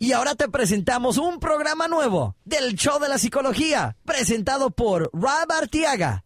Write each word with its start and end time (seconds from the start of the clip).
Y 0.00 0.12
ahora 0.12 0.36
te 0.36 0.48
presentamos 0.48 1.18
un 1.18 1.40
programa 1.40 1.88
nuevo 1.88 2.36
del 2.44 2.76
Show 2.76 3.00
de 3.00 3.08
la 3.08 3.18
Psicología, 3.18 3.96
presentado 4.04 4.70
por 4.70 5.10
Rob 5.12 5.50
Artiaga. 5.50 6.24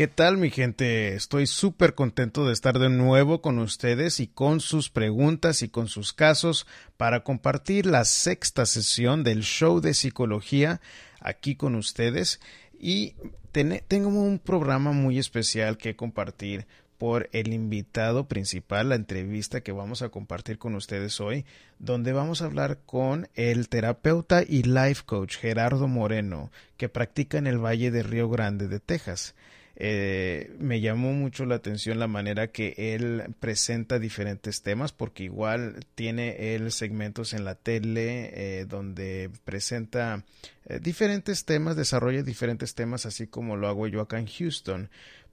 ¿Qué 0.00 0.08
tal 0.08 0.38
mi 0.38 0.48
gente? 0.48 1.14
Estoy 1.14 1.46
súper 1.46 1.94
contento 1.94 2.46
de 2.46 2.54
estar 2.54 2.78
de 2.78 2.88
nuevo 2.88 3.42
con 3.42 3.58
ustedes 3.58 4.18
y 4.18 4.28
con 4.28 4.60
sus 4.60 4.88
preguntas 4.88 5.60
y 5.60 5.68
con 5.68 5.88
sus 5.88 6.14
casos 6.14 6.66
para 6.96 7.22
compartir 7.22 7.84
la 7.84 8.06
sexta 8.06 8.64
sesión 8.64 9.24
del 9.24 9.42
show 9.42 9.82
de 9.82 9.92
psicología 9.92 10.80
aquí 11.20 11.54
con 11.54 11.74
ustedes 11.74 12.40
y 12.78 13.12
tengo 13.52 14.08
un 14.08 14.38
programa 14.38 14.92
muy 14.92 15.18
especial 15.18 15.76
que 15.76 15.96
compartir 15.96 16.66
por 16.96 17.28
el 17.32 17.52
invitado 17.52 18.26
principal, 18.26 18.88
la 18.88 18.94
entrevista 18.94 19.60
que 19.60 19.72
vamos 19.72 20.00
a 20.00 20.08
compartir 20.08 20.56
con 20.56 20.76
ustedes 20.76 21.20
hoy, 21.20 21.44
donde 21.78 22.14
vamos 22.14 22.40
a 22.40 22.46
hablar 22.46 22.78
con 22.86 23.28
el 23.34 23.68
terapeuta 23.68 24.44
y 24.48 24.62
life 24.62 25.02
coach 25.04 25.36
Gerardo 25.36 25.88
Moreno, 25.88 26.50
que 26.78 26.88
practica 26.88 27.36
en 27.36 27.46
el 27.46 27.62
Valle 27.62 27.90
de 27.90 28.02
Río 28.02 28.30
Grande 28.30 28.66
de 28.66 28.80
Texas. 28.80 29.34
Eh, 29.82 30.54
me 30.58 30.82
llamó 30.82 31.14
mucho 31.14 31.46
la 31.46 31.54
atención 31.54 31.98
la 31.98 32.06
manera 32.06 32.48
que 32.48 32.74
él 32.76 33.34
presenta 33.40 33.98
diferentes 33.98 34.60
temas 34.60 34.92
porque 34.92 35.24
igual 35.24 35.86
tiene 35.94 36.54
él 36.54 36.70
segmentos 36.70 37.32
en 37.32 37.46
la 37.46 37.54
tele 37.54 38.30
eh, 38.34 38.66
donde 38.66 39.30
presenta 39.46 40.26
eh, 40.66 40.80
diferentes 40.82 41.46
temas, 41.46 41.76
desarrolla 41.76 42.22
diferentes 42.22 42.74
temas 42.74 43.06
así 43.06 43.26
como 43.26 43.56
lo 43.56 43.68
hago 43.68 43.86
yo 43.86 44.02
acá 44.02 44.18
en 44.18 44.26
Houston 44.26 44.90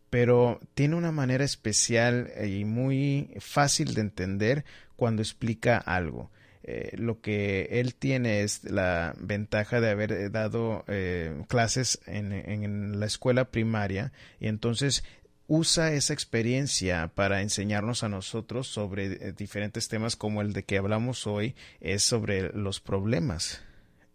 pero 0.09 0.61
tiene 0.75 0.95
una 0.95 1.11
manera 1.11 1.43
especial 1.43 2.31
y 2.41 2.63
muy 2.63 3.31
fácil 3.41 3.95
de 3.95 3.99
entender 3.99 4.63
cuando 4.95 5.21
explica 5.21 5.77
algo. 5.77 6.31
Eh, 6.69 6.97
lo 6.97 7.21
que 7.21 7.69
él 7.71 7.95
tiene 7.95 8.41
es 8.41 8.65
la 8.65 9.15
ventaja 9.17 9.79
de 9.79 9.89
haber 9.89 10.11
eh, 10.11 10.29
dado 10.29 10.83
eh, 10.89 11.41
clases 11.47 12.01
en, 12.05 12.33
en, 12.33 12.99
la 12.99 13.05
escuela 13.05 13.51
primaria 13.51 14.11
y 14.41 14.49
entonces 14.49 15.05
usa 15.47 15.93
esa 15.93 16.11
experiencia 16.11 17.09
para 17.15 17.41
enseñarnos 17.41 18.03
a 18.03 18.09
nosotros 18.09 18.67
sobre 18.67 19.31
diferentes 19.31 19.87
temas 19.87 20.17
como 20.17 20.41
el 20.41 20.51
de 20.51 20.63
que 20.63 20.77
hablamos 20.77 21.25
hoy 21.25 21.55
es 21.79 22.03
sobre 22.03 22.51
los 22.51 22.81
problemas. 22.81 23.61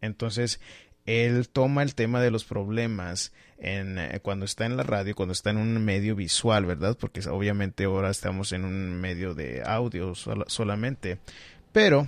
Entonces, 0.03 0.61
él 1.07 1.49
toma 1.49 1.83
el 1.83 1.95
tema 1.95 2.21
de 2.21 2.31
los 2.31 2.45
problemas 2.45 3.33
en, 3.57 3.99
cuando 4.21 4.45
está 4.45 4.67
en 4.67 4.77
la 4.77 4.83
radio, 4.83 5.15
cuando 5.15 5.33
está 5.33 5.49
en 5.49 5.57
un 5.57 5.83
medio 5.83 6.15
visual, 6.15 6.67
¿verdad? 6.67 6.99
Porque 7.01 7.27
obviamente 7.31 7.85
ahora 7.85 8.11
estamos 8.11 8.53
en 8.53 8.67
un 8.67 9.01
medio 9.01 9.33
de 9.33 9.63
audio 9.65 10.15
solamente. 10.15 11.19
Pero 11.73 12.07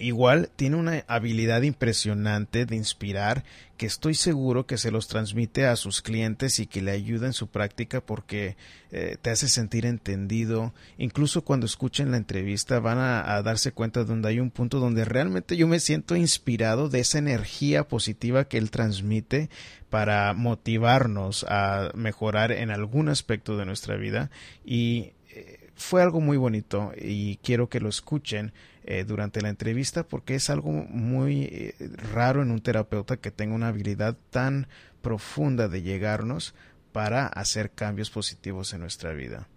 Igual 0.00 0.50
tiene 0.56 0.74
una 0.74 1.04
habilidad 1.06 1.62
impresionante 1.62 2.66
de 2.66 2.74
inspirar 2.74 3.44
que 3.76 3.86
estoy 3.86 4.14
seguro 4.14 4.66
que 4.66 4.76
se 4.76 4.90
los 4.90 5.06
transmite 5.06 5.66
a 5.66 5.76
sus 5.76 6.02
clientes 6.02 6.58
y 6.58 6.66
que 6.66 6.82
le 6.82 6.90
ayuda 6.90 7.26
en 7.26 7.32
su 7.32 7.46
práctica 7.46 8.00
porque 8.00 8.56
eh, 8.90 9.16
te 9.22 9.30
hace 9.30 9.46
sentir 9.46 9.86
entendido. 9.86 10.74
Incluso 10.98 11.44
cuando 11.44 11.66
escuchen 11.66 12.10
la 12.10 12.16
entrevista 12.16 12.80
van 12.80 12.98
a, 12.98 13.40
darse 13.42 13.70
cuenta 13.70 14.00
de 14.00 14.06
donde 14.06 14.28
hay 14.28 14.40
un 14.40 14.50
punto 14.50 14.80
donde 14.80 15.04
realmente 15.04 15.56
yo 15.56 15.68
me 15.68 15.78
siento 15.78 16.16
inspirado 16.16 16.88
de 16.88 16.98
esa 16.98 17.18
energía 17.18 17.86
positiva 17.86 18.48
que 18.48 18.58
él 18.58 18.72
transmite 18.72 19.48
para 19.90 20.32
motivarnos 20.34 21.46
a 21.48 21.92
mejorar 21.94 22.50
en 22.50 22.72
algún 22.72 23.08
aspecto 23.08 23.56
de 23.56 23.64
nuestra 23.64 23.96
vida 23.96 24.30
y 24.64 25.12
eh, 25.30 25.70
fue 25.76 26.02
algo 26.02 26.20
muy 26.20 26.36
bonito 26.36 26.92
y 27.00 27.36
quiero 27.36 27.68
que 27.68 27.80
lo 27.80 27.88
escuchen 27.88 28.52
eh, 28.84 29.04
durante 29.04 29.40
la 29.40 29.48
entrevista 29.48 30.02
porque 30.02 30.34
es 30.34 30.50
algo 30.50 30.70
muy 30.70 31.44
eh, 31.44 31.74
raro 32.12 32.42
en 32.42 32.50
un 32.50 32.60
terapeuta 32.60 33.16
que 33.16 33.30
tenga 33.30 33.54
una 33.54 33.68
habilidad 33.68 34.16
tan 34.30 34.68
profunda 35.02 35.68
de 35.68 35.82
llegarnos 35.82 36.54
para 36.92 37.26
hacer 37.26 37.70
cambios 37.70 38.10
positivos 38.10 38.72
en 38.72 38.80
nuestra 38.80 39.12
vida. 39.12 39.48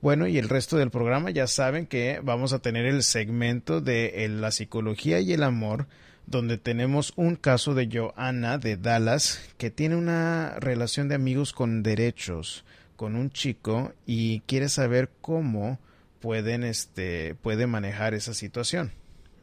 Bueno, 0.00 0.26
y 0.26 0.38
el 0.38 0.48
resto 0.48 0.76
del 0.76 0.90
programa 0.90 1.30
ya 1.30 1.46
saben 1.46 1.86
que 1.86 2.20
vamos 2.22 2.52
a 2.52 2.60
tener 2.60 2.86
el 2.86 3.02
segmento 3.02 3.80
de 3.80 4.24
eh, 4.24 4.28
la 4.28 4.50
psicología 4.50 5.20
y 5.20 5.32
el 5.32 5.42
amor, 5.42 5.86
donde 6.26 6.56
tenemos 6.56 7.12
un 7.16 7.36
caso 7.36 7.74
de 7.74 7.88
Joanna 7.92 8.58
de 8.58 8.76
Dallas, 8.76 9.40
que 9.56 9.70
tiene 9.70 9.96
una 9.96 10.54
relación 10.60 11.08
de 11.08 11.16
amigos 11.16 11.52
con 11.52 11.82
derechos 11.82 12.64
con 12.98 13.14
un 13.14 13.30
chico 13.30 13.92
y 14.06 14.40
quiere 14.40 14.68
saber 14.68 15.08
cómo 15.20 15.78
pueden, 16.20 16.64
este, 16.64 17.34
puede 17.34 17.66
manejar 17.66 18.14
esa 18.14 18.34
situación. 18.34 18.92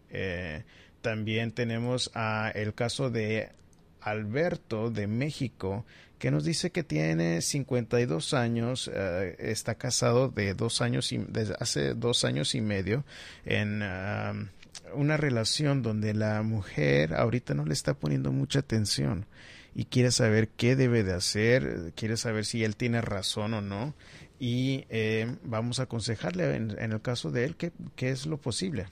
Eh, 0.09 0.63
también 1.01 1.51
tenemos 1.51 2.11
a 2.13 2.51
el 2.53 2.73
caso 2.73 3.09
de 3.09 3.51
Alberto 4.01 4.91
de 4.91 5.07
México, 5.07 5.85
que 6.19 6.31
nos 6.31 6.43
dice 6.45 6.71
que 6.71 6.83
tiene 6.83 7.41
52 7.41 8.33
años, 8.33 8.89
eh, 8.93 9.35
está 9.39 9.75
casado 9.75 10.29
de 10.29 10.53
dos 10.53 10.81
años 10.81 11.11
y, 11.11 11.17
desde 11.17 11.55
hace 11.59 11.93
dos 11.93 12.23
años 12.23 12.55
y 12.55 12.61
medio 12.61 13.03
en 13.45 13.83
una 14.93 15.17
relación 15.17 15.81
donde 15.81 16.13
la 16.13 16.41
mujer 16.43 17.13
ahorita 17.13 17.53
no 17.53 17.65
le 17.65 17.73
está 17.73 17.93
poniendo 17.93 18.31
mucha 18.31 18.59
atención 18.59 19.25
y 19.73 19.85
quiere 19.85 20.11
saber 20.11 20.47
qué 20.47 20.75
debe 20.75 21.03
de 21.03 21.13
hacer, 21.13 21.91
quiere 21.95 22.15
saber 22.15 22.45
si 22.45 22.63
él 22.63 22.75
tiene 22.75 23.01
razón 23.01 23.53
o 23.53 23.61
no 23.61 23.93
y 24.39 24.85
eh, 24.89 25.35
vamos 25.43 25.79
a 25.79 25.83
aconsejarle 25.83 26.55
en, 26.55 26.71
el 26.79 27.01
caso 27.01 27.31
de 27.31 27.45
él 27.45 27.55
qué 27.55 28.09
es 28.09 28.25
lo 28.25 28.37
posible. 28.37 28.87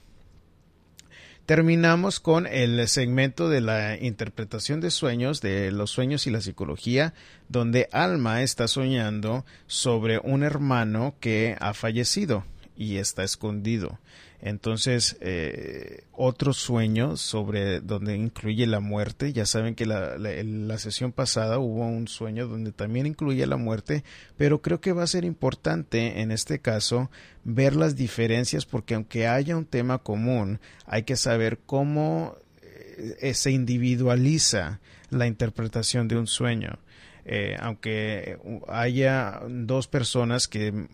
Terminamos 1.46 2.20
con 2.20 2.46
el 2.46 2.88
segmento 2.88 3.50
de 3.50 3.60
la 3.60 3.98
interpretación 3.98 4.80
de 4.80 4.90
sueños, 4.90 5.42
de 5.42 5.72
los 5.72 5.90
sueños 5.90 6.26
y 6.26 6.30
la 6.30 6.40
psicología, 6.40 7.12
donde 7.50 7.86
Alma 7.92 8.40
está 8.40 8.66
soñando 8.66 9.44
sobre 9.66 10.18
un 10.18 10.42
hermano 10.42 11.16
que 11.20 11.54
ha 11.60 11.74
fallecido 11.74 12.46
y 12.78 12.96
está 12.96 13.24
escondido. 13.24 13.98
Entonces, 14.46 15.16
eh, 15.22 16.04
otro 16.12 16.52
sueño 16.52 17.16
sobre 17.16 17.80
donde 17.80 18.14
incluye 18.14 18.66
la 18.66 18.78
muerte. 18.78 19.32
Ya 19.32 19.46
saben 19.46 19.74
que 19.74 19.86
la, 19.86 20.18
la, 20.18 20.76
sesión 20.78 21.12
pasada 21.12 21.58
hubo 21.58 21.86
un 21.86 22.08
sueño 22.08 22.46
donde 22.46 22.70
también 22.70 23.06
incluye 23.06 23.46
la 23.46 23.56
muerte, 23.56 24.04
pero 24.36 24.60
creo 24.60 24.82
que 24.82 24.92
va 24.92 25.02
a 25.02 25.06
ser 25.06 25.24
importante 25.24 26.20
en 26.20 26.30
este 26.30 26.58
caso 26.58 27.10
ver 27.42 27.74
las 27.74 27.96
diferencias 27.96 28.66
porque 28.66 28.94
aunque 28.94 29.26
haya 29.26 29.56
un 29.56 29.64
tema 29.64 29.96
común, 29.96 30.60
hay 30.84 31.04
que 31.04 31.16
saber 31.16 31.60
cómo 31.64 32.36
eh, 32.60 33.32
se 33.32 33.50
individualiza 33.50 34.78
la 35.08 35.26
interpretación 35.26 36.06
de 36.06 36.18
un 36.18 36.26
sueño. 36.26 36.80
Eh, 37.24 37.56
aunque 37.58 38.36
haya 38.68 39.40
dos 39.48 39.88
personas 39.88 40.48
que 40.48 40.86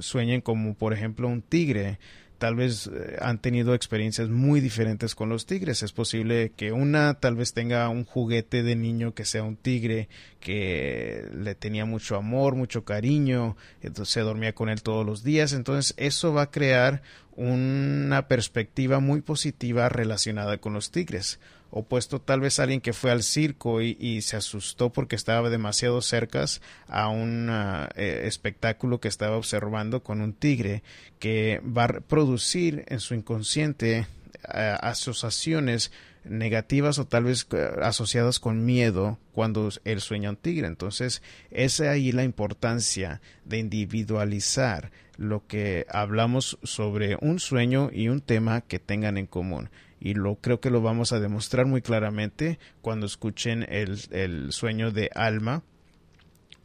sueñen 0.00 0.40
como 0.40 0.74
por 0.74 0.92
ejemplo 0.92 1.28
un 1.28 1.42
tigre, 1.42 2.00
tal 2.38 2.54
vez 2.54 2.86
eh, 2.86 3.16
han 3.20 3.38
tenido 3.38 3.74
experiencias 3.74 4.28
muy 4.28 4.60
diferentes 4.60 5.14
con 5.14 5.28
los 5.28 5.44
tigres. 5.44 5.82
Es 5.82 5.92
posible 5.92 6.52
que 6.56 6.72
una 6.72 7.14
tal 7.14 7.36
vez 7.36 7.52
tenga 7.52 7.88
un 7.88 8.04
juguete 8.04 8.62
de 8.62 8.76
niño 8.76 9.14
que 9.14 9.24
sea 9.24 9.42
un 9.42 9.56
tigre 9.56 10.08
que 10.40 11.28
le 11.32 11.54
tenía 11.54 11.84
mucho 11.84 12.16
amor, 12.16 12.54
mucho 12.54 12.84
cariño, 12.84 13.56
entonces 13.82 14.12
se 14.12 14.20
dormía 14.20 14.54
con 14.54 14.68
él 14.68 14.82
todos 14.82 15.04
los 15.04 15.24
días. 15.24 15.52
Entonces 15.52 15.94
eso 15.96 16.32
va 16.32 16.42
a 16.42 16.50
crear 16.50 17.02
una 17.36 18.26
perspectiva 18.28 19.00
muy 19.00 19.20
positiva 19.20 19.88
relacionada 19.88 20.58
con 20.58 20.72
los 20.72 20.90
tigres 20.90 21.38
opuesto 21.70 22.20
tal 22.20 22.40
vez 22.40 22.58
alguien 22.58 22.80
que 22.80 22.92
fue 22.92 23.10
al 23.10 23.22
circo 23.22 23.82
y, 23.82 24.22
se 24.22 24.36
asustó 24.36 24.90
porque 24.90 25.16
estaba 25.16 25.50
demasiado 25.50 26.00
cerca 26.02 26.44
a 26.88 27.08
un 27.08 27.48
eh, 27.50 28.22
espectáculo 28.24 29.00
que 29.00 29.08
estaba 29.08 29.36
observando 29.36 30.02
con 30.02 30.20
un 30.20 30.32
tigre 30.32 30.82
que 31.18 31.60
va 31.64 31.84
a 31.84 32.00
producir 32.00 32.84
en 32.88 33.00
su 33.00 33.14
inconsciente 33.14 34.06
eh, 34.54 34.76
asociaciones 34.80 35.90
negativas 36.24 36.98
o 36.98 37.06
tal 37.06 37.24
vez 37.24 37.46
eh, 37.52 37.70
asociadas 37.82 38.38
con 38.38 38.64
miedo 38.64 39.18
cuando 39.32 39.68
él 39.84 40.00
sueña 40.00 40.30
un 40.30 40.36
tigre. 40.36 40.66
Entonces, 40.66 41.22
es 41.50 41.80
ahí 41.80 42.12
la 42.12 42.24
importancia 42.24 43.20
de 43.44 43.58
individualizar 43.58 44.90
lo 45.16 45.46
que 45.46 45.86
hablamos 45.90 46.58
sobre 46.62 47.16
un 47.20 47.40
sueño 47.40 47.90
y 47.92 48.08
un 48.08 48.20
tema 48.20 48.60
que 48.60 48.78
tengan 48.78 49.18
en 49.18 49.26
común 49.26 49.70
y 50.00 50.14
lo 50.14 50.36
creo 50.36 50.60
que 50.60 50.70
lo 50.70 50.80
vamos 50.80 51.12
a 51.12 51.20
demostrar 51.20 51.66
muy 51.66 51.82
claramente 51.82 52.58
cuando 52.80 53.06
escuchen 53.06 53.66
el, 53.68 53.98
el 54.10 54.52
sueño 54.52 54.90
de 54.90 55.10
alma 55.14 55.62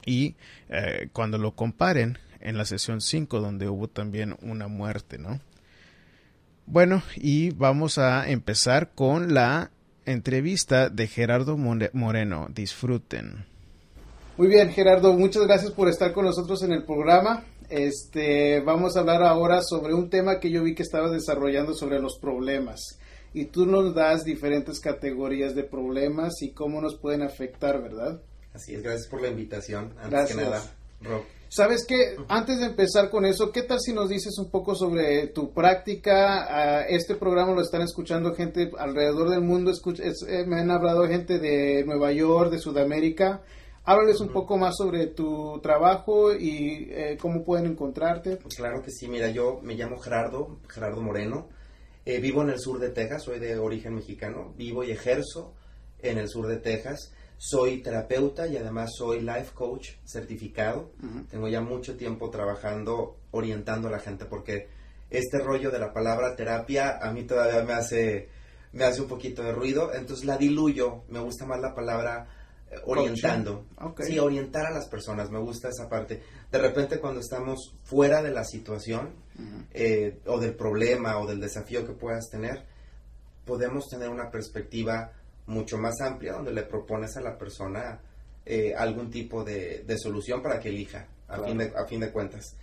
y 0.06 0.36
eh, 0.70 1.10
cuando 1.14 1.38
lo 1.38 1.56
comparen 1.56 2.18
en 2.42 2.58
la 2.58 2.66
sesión 2.66 3.02
5 3.02 3.40
donde 3.40 3.70
hubo 3.70 3.88
también 3.88 4.36
una 4.42 4.68
muerte, 4.68 5.18
¿no? 5.18 5.40
Bueno, 6.66 7.04
y 7.16 7.52
vamos 7.52 7.98
a 7.98 8.30
empezar 8.30 8.92
con 8.94 9.34
la 9.34 9.72
entrevista 10.06 10.90
de 10.90 11.08
Gerardo 11.08 11.58
Moreno. 11.58 12.48
Disfruten. 12.54 13.46
Muy 14.38 14.48
bien, 14.48 14.70
Gerardo, 14.72 15.14
muchas 15.14 15.44
gracias 15.44 15.72
por 15.72 15.90
estar 15.90 16.14
con 16.14 16.26
nosotros 16.26 16.64
en 16.64 16.72
el 16.72 16.84
programa. 16.84 17.46
Este, 17.70 18.62
vamos 18.62 18.96
a 18.96 19.02
hablar 19.02 19.24
ahora 19.24 19.62
sobre 19.62 19.94
un 19.94 20.10
tema 20.10 20.40
que 20.40 20.52
yo 20.52 20.64
vi 20.64 20.74
que 20.74 20.84
estabas 20.84 21.12
desarrollando 21.12 21.74
sobre 21.74 22.00
los 22.00 22.18
problemas. 22.18 23.00
Y 23.34 23.46
tú 23.46 23.66
nos 23.66 23.96
das 23.96 24.24
diferentes 24.24 24.80
categorías 24.80 25.56
de 25.56 25.64
problemas 25.64 26.42
y 26.42 26.52
cómo 26.52 26.82
nos 26.82 26.96
pueden 26.96 27.24
afectar, 27.24 27.82
¿verdad? 27.82 28.22
Así 28.54 28.76
es, 28.76 28.84
gracias 28.84 29.08
por 29.08 29.22
la 29.22 29.30
invitación. 29.30 29.94
Antes 29.98 30.10
gracias. 30.10 30.38
que 30.38 30.44
nada, 30.44 30.76
Rob. 31.02 31.24
¿Sabes 31.56 31.86
qué? 31.88 32.16
Antes 32.30 32.58
de 32.58 32.66
empezar 32.66 33.12
con 33.12 33.26
eso, 33.26 33.52
¿qué 33.52 33.62
tal 33.62 33.80
si 33.80 33.94
nos 33.94 34.10
dices 34.10 34.40
un 34.40 34.50
poco 34.50 34.74
sobre 34.74 35.28
tu 35.28 35.54
práctica? 35.54 36.48
Ah, 36.50 36.82
este 36.90 37.14
programa 37.14 37.54
lo 37.54 37.62
están 37.62 37.84
escuchando 37.84 38.34
gente 38.34 38.72
alrededor 38.76 39.30
del 39.30 39.42
mundo. 39.42 39.72
Eh, 39.72 40.46
me 40.48 40.62
han 40.62 40.72
hablado 40.72 41.08
gente 41.08 41.38
de 41.38 41.84
Nueva 41.86 42.12
York, 42.12 42.50
de 42.50 42.58
Sudamérica. 42.58 43.44
Háblales 43.84 44.20
un 44.22 44.30
poco 44.30 44.58
más 44.58 44.78
sobre 44.78 45.06
tu 45.06 45.60
trabajo 45.62 46.34
y 46.34 46.88
eh, 46.90 47.18
cómo 47.22 47.44
pueden 47.44 47.68
encontrarte. 47.68 48.38
Pues 48.38 48.56
claro 48.56 48.82
que 48.82 48.90
sí. 48.90 49.08
Mira, 49.08 49.30
yo 49.30 49.60
me 49.62 49.76
llamo 49.76 50.00
Gerardo, 50.00 50.58
Gerardo 50.68 51.02
Moreno. 51.02 51.50
Eh, 52.06 52.20
vivo 52.20 52.42
en 52.42 52.50
el 52.50 52.60
sur 52.60 52.80
de 52.80 52.90
Texas, 52.90 53.24
soy 53.24 53.40
de 53.40 53.58
origen 53.58 53.96
mexicano. 53.96 54.54
Vivo 54.58 54.84
y 54.84 54.92
ejerzo 54.92 55.54
en 56.00 56.18
el 56.18 56.28
sur 56.28 56.48
de 56.48 56.58
Texas. 56.58 57.14
Soy 57.38 57.82
terapeuta 57.82 58.48
y 58.48 58.58
además 58.58 58.92
soy 58.98 59.22
life 59.22 59.52
coach 59.54 59.92
certificado. 60.06 60.92
Tengo 61.30 61.48
ya 61.48 61.62
mucho 61.62 61.96
tiempo 61.96 62.30
trabajando 62.30 63.18
orientando 63.32 63.88
a 63.88 63.92
la 63.92 64.00
gente 64.00 64.26
porque 64.26 64.68
este 65.10 65.40
rollo 65.40 65.72
de 65.72 65.80
la 65.80 65.94
palabra 65.94 66.36
terapia 66.36 67.00
a 67.02 67.12
mí 67.12 67.24
todavía 67.24 67.64
me 67.64 67.74
hace 67.74 68.30
me 68.74 68.86
hace 68.86 69.02
un 69.02 69.08
poquito 69.08 69.44
de 69.44 69.52
ruido, 69.52 69.94
entonces 69.94 70.26
la 70.26 70.38
diluyo, 70.38 71.04
me 71.08 71.20
gusta 71.20 71.46
más 71.46 71.60
la 71.62 71.76
palabra 71.76 72.28
eh, 72.70 72.76
orientando. 72.86 73.68
Sí, 74.00 74.20
orientar 74.20 74.66
a 74.66 74.72
las 74.72 74.88
personas, 74.88 75.30
me 75.30 75.40
gusta 75.40 75.70
esa 75.70 75.88
parte. 75.88 76.24
De 76.54 76.60
repente 76.60 77.00
cuando 77.00 77.20
estamos 77.20 77.74
fuera 77.84 78.22
de 78.22 78.30
la 78.30 78.44
situación 78.44 79.10
eh, 79.74 80.20
o 80.28 80.40
del 80.40 80.54
problema 80.54 81.18
o 81.18 81.26
del 81.26 81.40
desafío 81.40 81.84
que 81.84 81.94
puedas 81.94 82.30
tener, 82.30 82.64
podemos 83.44 83.90
tener 83.90 84.08
una 84.08 84.30
perspectiva 84.30 85.14
mucho 85.48 85.80
más 85.80 86.00
amplia 86.02 86.34
donde 86.34 86.54
le 86.54 86.62
propones 86.62 87.18
a 87.18 87.22
la 87.22 87.40
persona 87.40 88.00
eh, 88.46 88.72
algún 88.78 89.10
tipo 89.10 89.44
de, 89.44 89.84
solución 89.98 90.44
para 90.44 90.60
que 90.60 90.70
elija, 90.70 91.08
a, 91.28 91.44
fin 91.44 91.58
de, 91.58 91.74
a 91.76 91.88
fin 91.88 92.02
de 92.02 92.12
cuentas. 92.12 92.56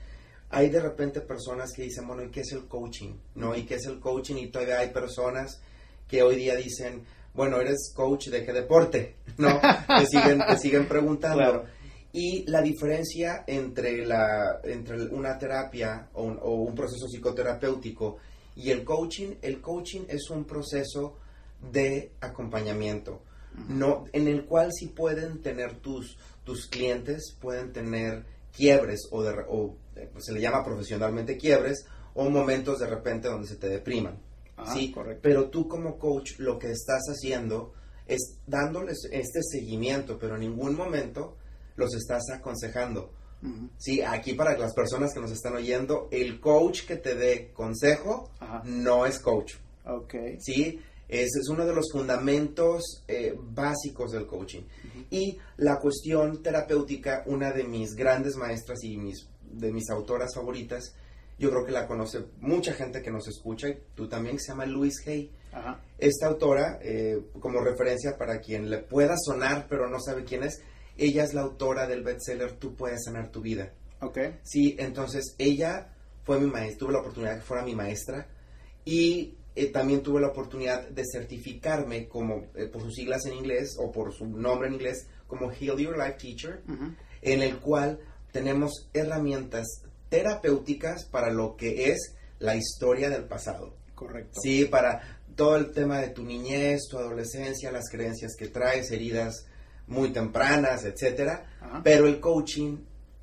Hay 0.50 0.70
de 0.70 0.78
repente 0.78 1.20
personas 1.20 1.72
que 1.74 1.82
dicen, 1.82 2.06
bueno, 2.06 2.22
¿y 2.22 2.30
qué 2.30 2.42
es 2.42 2.52
el 2.52 2.68
coaching? 2.68 3.14
¿No? 3.34 3.56
¿Y 3.56 3.64
qué 3.64 3.74
es 3.74 3.86
el 3.86 3.98
coaching? 3.98 4.36
Y 4.36 4.52
todavía 4.52 4.78
hay 4.78 4.90
personas 4.90 5.60
que 6.06 6.22
hoy 6.22 6.36
día 6.36 6.54
dicen, 6.54 7.04
bueno, 7.34 7.60
¿eres 7.60 7.92
coach 7.92 8.28
de 8.28 8.44
qué 8.44 8.52
deporte? 8.52 9.16
¿No? 9.36 9.60
te, 9.60 10.06
siguen, 10.06 10.40
te 10.46 10.58
siguen 10.58 10.86
preguntando. 10.86 11.64
Y 12.12 12.44
la 12.50 12.60
diferencia 12.60 13.44
entre, 13.46 14.04
la, 14.04 14.60
entre 14.64 15.04
una 15.06 15.38
terapia 15.38 16.08
o 16.14 16.24
un, 16.24 16.38
o 16.42 16.54
un 16.54 16.74
proceso 16.74 17.06
psicoterapéutico 17.06 18.18
y 18.56 18.70
el 18.70 18.84
coaching, 18.84 19.36
el 19.42 19.60
coaching 19.60 20.02
es 20.08 20.28
un 20.30 20.44
proceso 20.44 21.18
de 21.72 22.12
acompañamiento, 22.20 23.22
no, 23.68 24.04
en 24.12 24.28
el 24.28 24.44
cual 24.44 24.70
sí 24.72 24.88
pueden 24.88 25.42
tener 25.42 25.76
tus, 25.76 26.18
tus 26.44 26.66
clientes, 26.66 27.36
pueden 27.40 27.72
tener 27.72 28.24
quiebres 28.56 29.08
o, 29.10 29.22
de, 29.22 29.34
o 29.48 29.76
eh, 29.96 30.08
pues 30.12 30.24
se 30.24 30.32
le 30.32 30.40
llama 30.40 30.64
profesionalmente 30.64 31.36
quiebres 31.36 31.86
o 32.14 32.28
momentos 32.28 32.78
de 32.78 32.86
repente 32.86 33.28
donde 33.28 33.46
se 33.46 33.56
te 33.56 33.68
depriman. 33.68 34.18
Ah, 34.56 34.72
sí, 34.74 34.90
correcto. 34.90 35.20
Pero 35.22 35.48
tú 35.48 35.68
como 35.68 35.98
coach 35.98 36.38
lo 36.38 36.58
que 36.58 36.70
estás 36.70 37.02
haciendo 37.08 37.72
es 38.06 38.38
dándoles 38.46 39.08
este 39.10 39.40
seguimiento, 39.42 40.18
pero 40.18 40.34
en 40.34 40.40
ningún 40.40 40.74
momento 40.74 41.36
los 41.80 41.94
estás 41.94 42.22
aconsejando. 42.32 43.10
Sí, 43.78 44.02
aquí 44.02 44.34
para 44.34 44.56
las 44.58 44.74
personas 44.74 45.14
que 45.14 45.20
nos 45.20 45.32
están 45.32 45.54
oyendo, 45.54 46.08
el 46.10 46.40
coach 46.40 46.84
que 46.86 46.96
te 46.96 47.14
dé 47.14 47.52
consejo 47.52 48.30
no 48.64 49.06
es 49.06 49.18
coach. 49.18 49.54
Ok. 49.86 50.14
Sí, 50.38 50.78
ese 51.08 51.40
es 51.40 51.48
uno 51.48 51.66
de 51.66 51.74
los 51.74 51.90
fundamentos 51.90 53.02
eh, 53.08 53.34
básicos 53.36 54.12
del 54.12 54.26
coaching. 54.26 54.62
Y 55.10 55.38
la 55.56 55.78
cuestión 55.80 56.42
terapéutica, 56.42 57.24
una 57.26 57.50
de 57.50 57.64
mis 57.64 57.94
grandes 57.94 58.36
maestras 58.36 58.84
y 58.84 58.96
mis, 58.96 59.26
de 59.42 59.72
mis 59.72 59.88
autoras 59.90 60.34
favoritas, 60.34 60.94
yo 61.38 61.50
creo 61.50 61.64
que 61.64 61.72
la 61.72 61.86
conoce 61.86 62.22
mucha 62.40 62.74
gente 62.74 63.00
que 63.00 63.10
nos 63.10 63.26
escucha, 63.26 63.68
y 63.68 63.78
tú 63.94 64.06
también, 64.06 64.38
se 64.38 64.52
llama 64.52 64.66
Louise 64.66 65.10
Hay. 65.10 65.30
Esta 65.98 66.26
autora, 66.26 66.78
eh, 66.82 67.18
como 67.40 67.60
referencia 67.60 68.16
para 68.16 68.38
quien 68.38 68.70
le 68.70 68.78
pueda 68.78 69.16
sonar 69.18 69.66
pero 69.68 69.88
no 69.88 69.98
sabe 69.98 70.22
quién 70.22 70.44
es, 70.44 70.60
ella 70.96 71.24
es 71.24 71.34
la 71.34 71.42
autora 71.42 71.86
del 71.86 72.02
bestseller 72.02 72.52
Tú 72.52 72.74
puedes 72.74 73.04
sanar 73.04 73.30
tu 73.30 73.40
vida. 73.40 73.72
Ok. 74.00 74.18
Sí, 74.42 74.76
entonces 74.78 75.34
ella 75.38 75.94
fue 76.24 76.40
mi 76.40 76.46
maestra, 76.46 76.78
tuve 76.78 76.92
la 76.92 77.00
oportunidad 77.00 77.32
de 77.32 77.38
que 77.38 77.44
fuera 77.44 77.64
mi 77.64 77.74
maestra 77.74 78.28
y 78.84 79.36
eh, 79.54 79.66
también 79.66 80.02
tuve 80.02 80.20
la 80.20 80.28
oportunidad 80.28 80.88
de 80.88 81.02
certificarme 81.04 82.08
como, 82.08 82.46
eh, 82.54 82.66
por 82.66 82.82
sus 82.82 82.94
siglas 82.94 83.26
en 83.26 83.34
inglés 83.34 83.76
o 83.78 83.90
por 83.90 84.12
su 84.12 84.26
nombre 84.26 84.68
en 84.68 84.74
inglés, 84.74 85.06
como 85.26 85.50
Heal 85.50 85.78
Your 85.78 85.98
Life 85.98 86.18
Teacher, 86.18 86.62
en 87.22 87.42
el 87.42 87.58
cual 87.58 88.00
tenemos 88.32 88.88
herramientas 88.92 89.66
terapéuticas 90.08 91.04
para 91.04 91.30
lo 91.30 91.56
que 91.56 91.90
es 91.90 92.16
la 92.38 92.56
historia 92.56 93.10
del 93.10 93.24
pasado. 93.24 93.74
Correcto. 93.94 94.40
Sí, 94.42 94.64
para 94.64 95.20
todo 95.36 95.56
el 95.56 95.72
tema 95.72 96.00
de 96.00 96.08
tu 96.08 96.24
niñez, 96.24 96.82
tu 96.90 96.98
adolescencia, 96.98 97.70
las 97.70 97.90
creencias 97.90 98.34
que 98.36 98.48
traes, 98.48 98.90
heridas 98.90 99.46
muy 99.90 100.12
tempranas, 100.12 100.84
etcétera. 100.84 101.44
Pero 101.84 102.06
el 102.06 102.18
coaching 102.20 102.78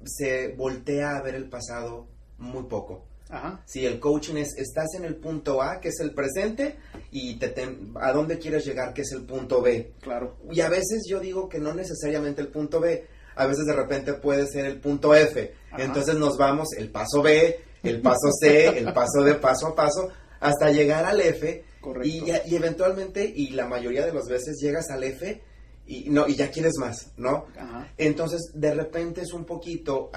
se 0.05 0.49
voltea 0.49 1.17
a 1.17 1.21
ver 1.23 1.35
el 1.35 1.49
pasado 1.49 2.07
muy 2.37 2.63
poco. 2.63 3.05
Ajá. 3.29 3.61
Si 3.65 3.85
el 3.85 3.99
coaching 3.99 4.35
es, 4.35 4.55
estás 4.57 4.93
en 4.95 5.03
el 5.03 5.15
punto 5.15 5.61
A, 5.61 5.81
que 5.81 5.89
es 5.89 5.99
el 5.99 6.13
presente, 6.13 6.77
y 7.11 7.35
te, 7.35 7.53
a 7.95 8.13
dónde 8.13 8.37
quieres 8.37 8.65
llegar, 8.65 8.93
que 8.93 9.01
es 9.01 9.11
el 9.11 9.23
punto 9.23 9.61
B. 9.61 9.93
Claro. 10.01 10.37
Y 10.51 10.61
a 10.61 10.69
veces 10.69 11.05
yo 11.09 11.19
digo 11.19 11.49
que 11.49 11.59
no 11.59 11.73
necesariamente 11.73 12.41
el 12.41 12.49
punto 12.49 12.79
B, 12.79 13.05
a 13.35 13.47
veces 13.47 13.65
de 13.65 13.73
repente 13.73 14.13
puede 14.13 14.47
ser 14.47 14.65
el 14.65 14.79
punto 14.79 15.13
F. 15.13 15.53
Entonces 15.77 16.15
nos 16.15 16.37
vamos 16.37 16.69
el 16.77 16.89
paso 16.89 17.21
B, 17.21 17.59
el 17.83 18.01
paso 18.01 18.31
C, 18.39 18.67
el 18.79 18.93
paso 18.93 19.23
de 19.23 19.35
paso 19.35 19.67
a 19.67 19.75
paso, 19.75 20.09
hasta 20.39 20.71
llegar 20.71 21.05
al 21.05 21.19
F. 21.19 21.65
Correcto. 21.81 22.07
Y, 22.07 22.23
y 22.49 22.55
eventualmente, 22.55 23.25
y 23.25 23.49
la 23.49 23.67
mayoría 23.67 24.05
de 24.05 24.13
las 24.13 24.27
veces 24.27 24.57
llegas 24.61 24.89
al 24.89 25.03
F 25.03 25.41
y 25.87 26.09
no 26.09 26.27
y 26.27 26.35
ya 26.35 26.51
quieres 26.51 26.73
más, 26.79 27.11
¿no? 27.17 27.45
Ajá. 27.57 27.91
Entonces, 27.97 28.51
de 28.53 28.73
repente 28.73 29.21
es 29.21 29.33
un 29.33 29.45
poquito 29.45 30.11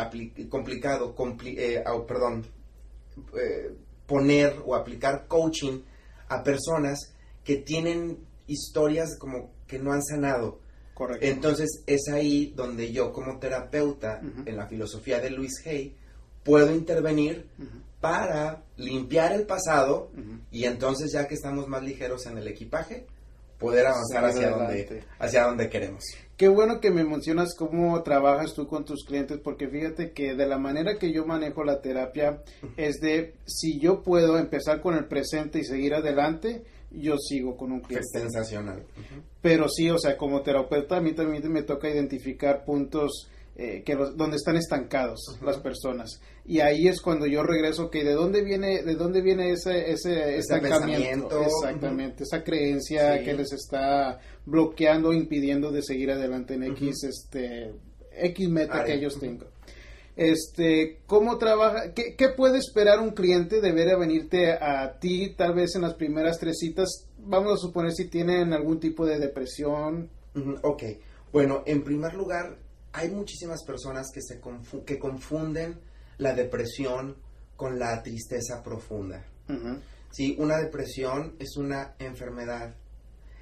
complicado, 0.49 1.15
eh, 1.45 1.85
perdón, 2.07 2.47
eh, 3.41 3.75
poner 4.07 4.57
o 4.67 4.75
aplicar 4.75 5.27
coaching 5.29 5.81
a 6.29 6.43
personas 6.43 7.15
que 7.45 7.57
tienen 7.57 8.19
historias 8.47 9.17
como 9.19 9.53
que 9.67 9.79
no 9.79 9.93
han 9.93 10.03
sanado. 10.03 10.59
Correcto. 10.95 11.25
Entonces 11.25 11.83
es 11.87 12.09
ahí 12.13 12.53
donde 12.55 12.93
yo 12.93 13.13
como 13.13 13.39
terapeuta 13.39 14.21
en 14.45 14.57
la 14.57 14.67
filosofía 14.67 15.19
de 15.21 15.31
Luis 15.31 15.65
Hay 15.65 15.97
puedo 16.45 16.75
intervenir 16.75 17.47
para 18.01 18.63
limpiar 18.77 19.33
el 19.33 19.47
pasado 19.47 20.11
y 20.51 20.65
entonces 20.65 21.13
ya 21.13 21.27
que 21.27 21.35
estamos 21.35 21.69
más 21.69 21.83
ligeros 21.83 22.27
en 22.27 22.39
el 22.39 22.49
equipaje, 22.49 23.07
poder 23.61 23.87
avanzar 23.87 24.25
hacia 24.25 24.51
donde, 24.51 25.05
hacia 25.19 25.45
donde 25.45 25.69
queremos. 25.69 26.03
Qué 26.37 26.49
bueno 26.49 26.81
que 26.81 26.91
me 26.91 27.05
mencionas 27.05 27.55
cómo 27.55 28.03
trabajas 28.03 28.55
tú 28.55 28.67
con 28.67 28.87
tus 28.87 29.05
clientes, 29.05 29.39
porque 29.45 29.69
fíjate 29.69 30.13
que 30.13 30.35
de 30.35 30.47
la 30.47 30.59
manera 30.59 30.99
que 30.99 31.13
yo 31.13 31.27
manejo 31.27 31.63
la 31.63 31.83
terapia 31.83 32.43
es 32.79 32.97
de 33.01 33.35
si 33.45 33.79
yo 33.79 34.03
puedo 34.03 34.39
empezar 34.39 34.81
con 34.81 34.95
el 34.97 35.05
presente 35.05 35.59
y 35.59 35.65
seguir 35.65 35.95
adelante, 35.95 36.65
yo 36.91 37.17
sigo 37.19 37.57
con 37.59 37.73
un 37.73 37.81
cliente. 37.81 38.07
Es 38.07 38.23
sensacional. 38.23 38.83
Pero 39.43 39.69
sí, 39.69 39.91
o 39.91 39.99
sea, 39.99 40.17
como 40.17 40.41
terapeuta 40.41 40.97
a 40.97 41.01
mí 41.01 41.13
también 41.13 41.53
me 41.53 41.63
toca 41.63 41.91
identificar 41.91 42.65
puntos 42.65 43.29
eh, 43.63 43.83
que 43.85 43.95
donde 43.95 44.39
están 44.39 44.57
estancados 44.57 45.39
las 45.45 45.59
personas. 45.59 46.23
Y 46.47 46.61
ahí 46.61 46.89
es 46.89 47.03
cuando 47.03 47.27
yo 47.27 47.43
regreso 47.43 47.91
que 47.91 48.05
de 48.05 48.15
dónde 48.15 48.43
viene 48.43 48.83
de 48.83 48.95
dónde 48.95 49.21
viene 49.21 49.51
ese 49.51 49.91
ese, 49.91 50.39
estancamiento 50.39 51.43
exactamente 51.43 52.25
esa 52.25 52.43
creencia 52.43 53.23
que 53.23 53.35
les 53.35 53.53
está 53.53 54.19
bloqueando 54.47 55.13
impidiendo 55.13 55.71
de 55.73 55.83
seguir 55.83 56.11
adelante 56.11 56.55
en 56.55 56.63
X 56.63 57.05
este 57.05 57.75
X 58.13 58.49
meta 58.49 58.83
que 58.83 58.95
ellos 58.95 59.21
tengan. 59.21 59.49
Este 60.17 61.01
cómo 61.05 61.37
trabaja 61.37 61.93
¿qué, 61.93 62.15
qué, 62.17 62.31
puede 62.31 62.57
esperar 62.57 62.99
un 63.01 63.11
cliente 63.11 63.61
de 63.61 63.73
ver 63.73 63.91
a 63.91 63.99
venirte 63.99 64.53
a 64.53 64.99
ti 64.99 65.35
tal 65.37 65.53
vez 65.53 65.75
en 65.75 65.83
las 65.83 65.97
primeras 65.97 66.39
tres 66.39 66.57
citas 66.61 67.11
vamos 67.19 67.53
a 67.53 67.57
suponer 67.59 67.93
si 67.93 68.09
tienen 68.09 68.55
algún 68.55 68.81
tipo 68.81 69.05
de 69.05 69.19
depresión. 69.19 70.09
Ok. 70.63 70.83
Bueno 71.31 71.63
en 71.67 71.85
primer 71.85 72.15
lugar 72.15 72.57
hay 72.93 73.11
muchísimas 73.11 73.65
personas 73.65 74.11
que, 74.13 74.21
se 74.23 74.41
que 74.85 74.99
confunden 74.99 75.81
la 76.19 76.35
depresión 76.35 77.17
con 77.57 77.79
la 77.79 78.03
tristeza 78.03 78.63
profunda. 78.63 79.25
¿sí? 80.11 80.37
Una 80.39 80.59
depresión 80.59 81.37
es 81.39 81.57
una 81.57 81.95
enfermedad, 81.99 82.75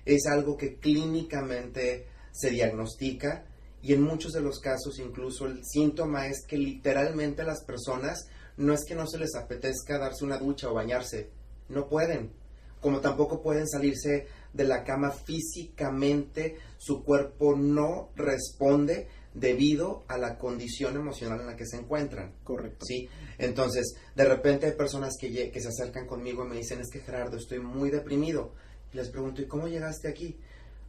es 0.05 0.27
algo 0.27 0.57
que 0.57 0.77
clínicamente 0.77 2.07
se 2.33 2.51
diagnostica 2.51 3.45
y 3.83 3.93
en 3.93 4.03
muchos 4.03 4.33
de 4.33 4.41
los 4.41 4.59
casos 4.59 4.99
incluso 4.99 5.47
el 5.47 5.61
síntoma 5.65 6.27
es 6.27 6.45
que 6.47 6.57
literalmente 6.57 7.45
las 7.45 7.65
personas 7.65 8.27
no 8.57 8.75
es 8.75 8.85
que 8.85 8.95
no 8.95 9.07
se 9.07 9.19
les 9.19 9.35
apetezca 9.35 9.99
darse 9.99 10.25
una 10.25 10.39
ducha 10.39 10.69
o 10.69 10.75
bañarse, 10.75 11.31
no 11.69 11.89
pueden, 11.89 12.33
como 12.81 13.01
tampoco 13.01 13.41
pueden 13.41 13.69
salirse 13.69 14.27
de 14.53 14.65
la 14.65 14.83
cama 14.83 15.11
físicamente, 15.11 16.57
su 16.79 17.05
cuerpo 17.05 17.55
no 17.57 18.11
responde 18.17 19.09
debido 19.39 20.05
a 20.09 20.19
la 20.19 20.39
condición 20.39 20.97
emocional 20.97 21.41
en 21.41 21.47
la 21.47 21.57
que 21.57 21.67
se 21.67 21.77
encuentran. 21.77 22.35
Correcto. 22.43 22.85
¿sí? 22.87 23.09
Entonces, 23.39 23.95
de 24.15 24.25
repente 24.25 24.67
hay 24.67 24.73
personas 24.73 25.15
que, 25.19 25.29
se 25.31 25.69
acercan 25.69 26.07
conmigo 26.07 26.45
y 26.45 26.49
me 26.49 26.57
dicen, 26.57 26.81
es 26.81 26.91
que 26.91 27.01
Gerardo, 27.01 27.37
estoy 27.37 27.61
muy 27.61 27.91
deprimido. 27.91 28.53
Y 28.93 28.97
les 28.97 29.09
pregunto, 29.09 29.43
¿y 29.43 29.47
cómo 29.47 29.69
llegaste 29.69 30.09
aquí? 30.09 30.39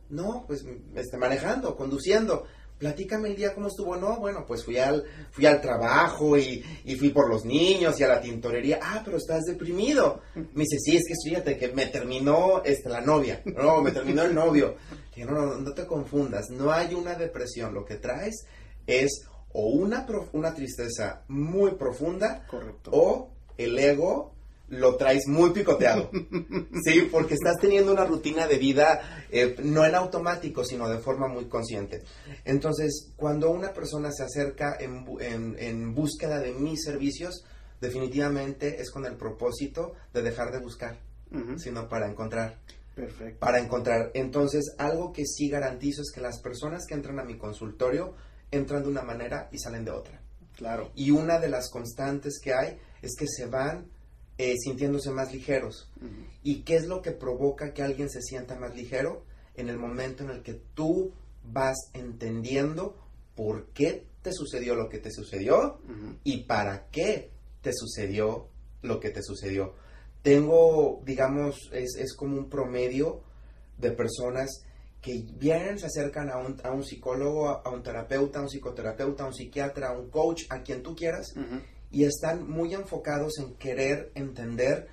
No, 0.10 0.46
pues 0.48 0.66
este, 0.96 1.18
manejando, 1.18 1.76
conduciendo. 1.76 2.46
Platícame 2.80 3.28
el 3.30 3.36
día 3.36 3.54
cómo 3.54 3.68
estuvo. 3.68 3.98
No, 3.98 4.18
bueno, 4.18 4.46
pues 4.48 4.64
fui 4.64 4.78
al, 4.78 5.04
fui 5.32 5.46
al 5.46 5.60
trabajo 5.62 6.38
y, 6.38 6.64
y 6.86 6.96
fui 6.96 7.10
por 7.10 7.30
los 7.30 7.44
niños 7.44 8.00
y 8.00 8.04
a 8.04 8.08
la 8.08 8.22
tintorería. 8.22 8.80
Ah, 8.82 9.02
pero 9.04 9.18
estás 9.18 9.44
deprimido. 9.44 10.22
Me 10.36 10.64
dice, 10.64 10.78
sí, 10.80 10.96
es 10.96 11.04
que 11.06 11.14
fíjate 11.30 11.58
que 11.58 11.74
me 11.74 11.88
terminó 11.88 12.64
este, 12.64 12.88
la 12.90 13.02
novia. 13.02 13.42
No, 13.46 13.82
me 13.82 13.92
terminó 13.92 14.24
el 14.24 14.34
novio. 14.34 14.76
Digo, 15.14 15.32
no, 15.32 15.46
no, 15.46 15.58
no 15.58 15.74
te 15.74 15.86
confundas. 15.86 16.50
No 16.50 16.72
hay 16.72 16.94
una 16.94 17.16
depresión. 17.16 17.74
Lo 17.74 17.84
que 17.84 17.96
traes 17.96 18.46
es 18.88 19.26
o 19.52 19.68
una, 19.68 20.06
una 20.34 20.54
tristeza 20.54 21.24
muy 21.28 21.72
profunda 21.72 22.46
Correcto. 22.48 22.92
o 22.94 23.32
el 23.58 23.78
ego 23.78 24.36
lo 24.70 24.96
traes 24.96 25.28
muy 25.28 25.52
picoteado. 25.52 26.10
sí, 26.84 27.08
porque 27.12 27.34
estás 27.36 27.58
teniendo 27.60 27.92
una 27.92 28.06
rutina 28.06 28.48
de 28.48 28.58
vida 28.58 29.26
eh, 29.32 29.56
no 29.64 29.86
en 29.86 29.96
automático, 29.96 30.64
sino 30.64 30.88
de 30.90 31.00
forma 31.00 31.28
muy 31.28 31.46
consciente. 31.46 32.04
Entonces, 32.46 33.12
cuando 33.16 33.50
una 33.52 33.74
persona 33.74 34.12
se 34.12 34.24
acerca 34.24 34.76
en, 34.80 35.06
en- 35.20 35.56
en 35.60 35.94
búsqueda 35.96 36.40
de 36.40 36.54
mis 36.54 36.84
servicios, 36.84 37.44
definitivamente 37.82 38.82
es 38.82 38.92
con 38.92 39.06
el 39.06 39.16
propósito 39.16 39.94
de 40.14 40.22
dejar 40.22 40.52
de 40.52 40.60
buscar, 40.60 41.00
sino 41.58 41.88
para 41.90 42.08
encontrar 42.10 42.58
Perfecto. 42.96 43.40
para 43.40 43.60
encontrar. 43.60 44.12
Entonces, 44.14 44.76
algo 44.78 45.14
que 45.14 45.26
sí 45.26 45.48
garantizo 45.50 46.02
es 46.02 46.12
que 46.14 46.22
las 46.22 46.40
personas 46.42 46.86
que 46.88 46.94
entran 46.96 47.20
a 47.20 47.24
mi 47.24 47.38
consultorio 47.38 48.14
entran 48.52 48.84
de 48.84 48.90
una 48.90 49.04
manera 49.04 49.48
y 49.52 49.58
salen 49.60 49.86
de 49.86 49.92
otra. 49.92 50.22
Claro. 50.58 50.92
Y 50.96 51.12
una 51.12 51.40
de 51.40 51.48
las 51.50 51.70
constantes 51.70 52.40
que 52.44 52.54
hay 52.54 52.78
es 53.02 53.16
que 53.18 53.28
se 53.28 53.46
van 53.46 53.86
eh, 54.40 54.56
sintiéndose 54.58 55.12
más 55.12 55.34
ligeros. 55.34 55.92
¿Y 56.44 56.62
qué 56.62 56.78
es 56.78 56.88
lo 56.88 57.02
que 57.02 57.12
provoca 57.12 57.74
que 57.74 57.84
alguien 57.84 58.10
se 58.10 58.22
sienta 58.22 58.58
más 58.58 58.74
ligero? 58.74 59.26
En 59.54 59.68
el 59.68 59.78
momento 59.78 60.24
en 60.24 60.30
el 60.30 60.42
que 60.42 60.54
tú 60.54 61.12
vas 61.44 61.76
entendiendo 61.94 62.96
por 63.36 63.68
qué 63.74 64.06
te 64.22 64.32
sucedió 64.32 64.76
lo 64.76 64.88
que 64.88 65.00
te 65.00 65.12
sucedió 65.12 65.82
y 66.24 66.46
para 66.46 66.88
qué 66.90 67.32
te 67.62 67.74
sucedió 67.74 68.48
lo 68.82 69.02
que 69.02 69.10
te 69.10 69.22
sucedió. 69.22 69.74
Tengo, 70.22 71.02
digamos, 71.04 71.70
es, 71.74 71.98
es 71.98 72.16
como 72.16 72.38
un 72.38 72.50
promedio 72.50 73.22
de 73.78 73.92
personas 73.92 74.64
que 75.02 75.22
vienen, 75.38 75.80
se 75.80 75.88
acercan 75.88 76.30
a 76.30 76.38
un, 76.38 76.62
a 76.64 76.72
un 76.72 76.86
psicólogo, 76.86 77.50
a, 77.50 77.62
a 77.66 77.70
un 77.72 77.84
terapeuta, 77.84 78.40
a 78.40 78.44
un 78.44 78.50
psicoterapeuta, 78.50 79.24
a 79.24 79.28
un 79.28 79.34
psiquiatra, 79.34 79.90
a 79.90 80.00
un 80.00 80.10
coach, 80.10 80.44
a 80.50 80.62
quien 80.64 80.82
tú 80.82 80.96
quieras. 80.96 81.34
Y 81.92 82.04
están 82.04 82.50
muy 82.50 82.74
enfocados 82.74 83.40
en 83.40 83.56
querer 83.56 84.12
entender 84.16 84.88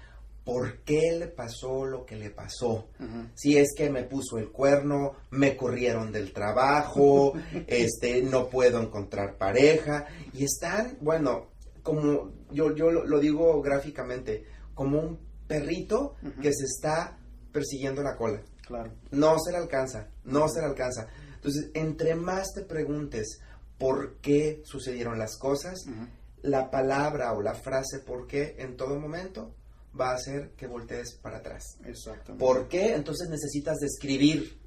por 0.45 0.79
qué 0.85 1.13
le 1.19 1.27
pasó 1.27 1.85
lo 1.85 2.07
que 2.07 2.15
le 2.15 2.31
pasó. 2.31 2.89
Si 3.35 3.59
es 3.59 3.75
que 3.77 3.91
me 3.91 4.05
puso 4.05 4.39
el 4.39 4.53
cuerno, 4.53 5.17
me 5.31 5.57
corrieron 5.57 6.13
del 6.13 6.33
trabajo, 6.33 7.33
este, 7.67 8.23
no 8.23 8.49
puedo 8.49 8.81
encontrar 8.81 9.37
pareja. 9.37 10.07
Y 10.33 10.45
están, 10.45 10.99
bueno, 11.01 11.49
como 11.83 12.31
yo, 12.53 12.75
yo 12.77 12.91
lo, 12.93 13.19
digo 13.19 13.61
gráficamente, 13.61 14.45
como 14.73 15.01
un 15.01 15.19
perrito 15.49 16.15
que 16.41 16.53
se 16.53 16.65
está 16.65 17.19
persiguiendo 17.53 18.03
la 18.03 18.17
cola. 18.17 18.41
Claro. 18.65 18.93
No 19.11 19.39
se 19.41 19.51
le 19.51 19.59
alcanza, 19.59 20.09
no 20.25 20.49
se 20.49 20.61
le 20.61 20.67
alcanza. 20.67 21.09
Entonces, 21.35 21.71
entre 21.75 22.15
más 22.15 22.53
te 22.55 22.63
preguntes 22.63 23.41
por 23.79 24.17
qué 24.19 24.63
sucedieron 24.65 25.19
las 25.19 25.37
cosas. 25.39 25.87
La 26.43 26.71
palabra 26.71 27.33
o 27.33 27.43
la 27.43 27.55
frase 27.55 28.01
por 28.01 28.27
qué 28.27 28.57
en 28.59 28.77
todo 28.77 28.99
momento 28.99 29.53
va 29.99 30.11
a 30.11 30.15
hacer 30.15 30.51
que 30.57 30.67
voltees 30.67 31.19
para 31.21 31.39
atrás. 31.39 31.79
Exactamente. 31.85 32.45
¿Por 32.45 32.69
qué? 32.69 32.95
Entonces 32.95 33.29
necesitas 33.29 33.77
describir, 33.79 34.59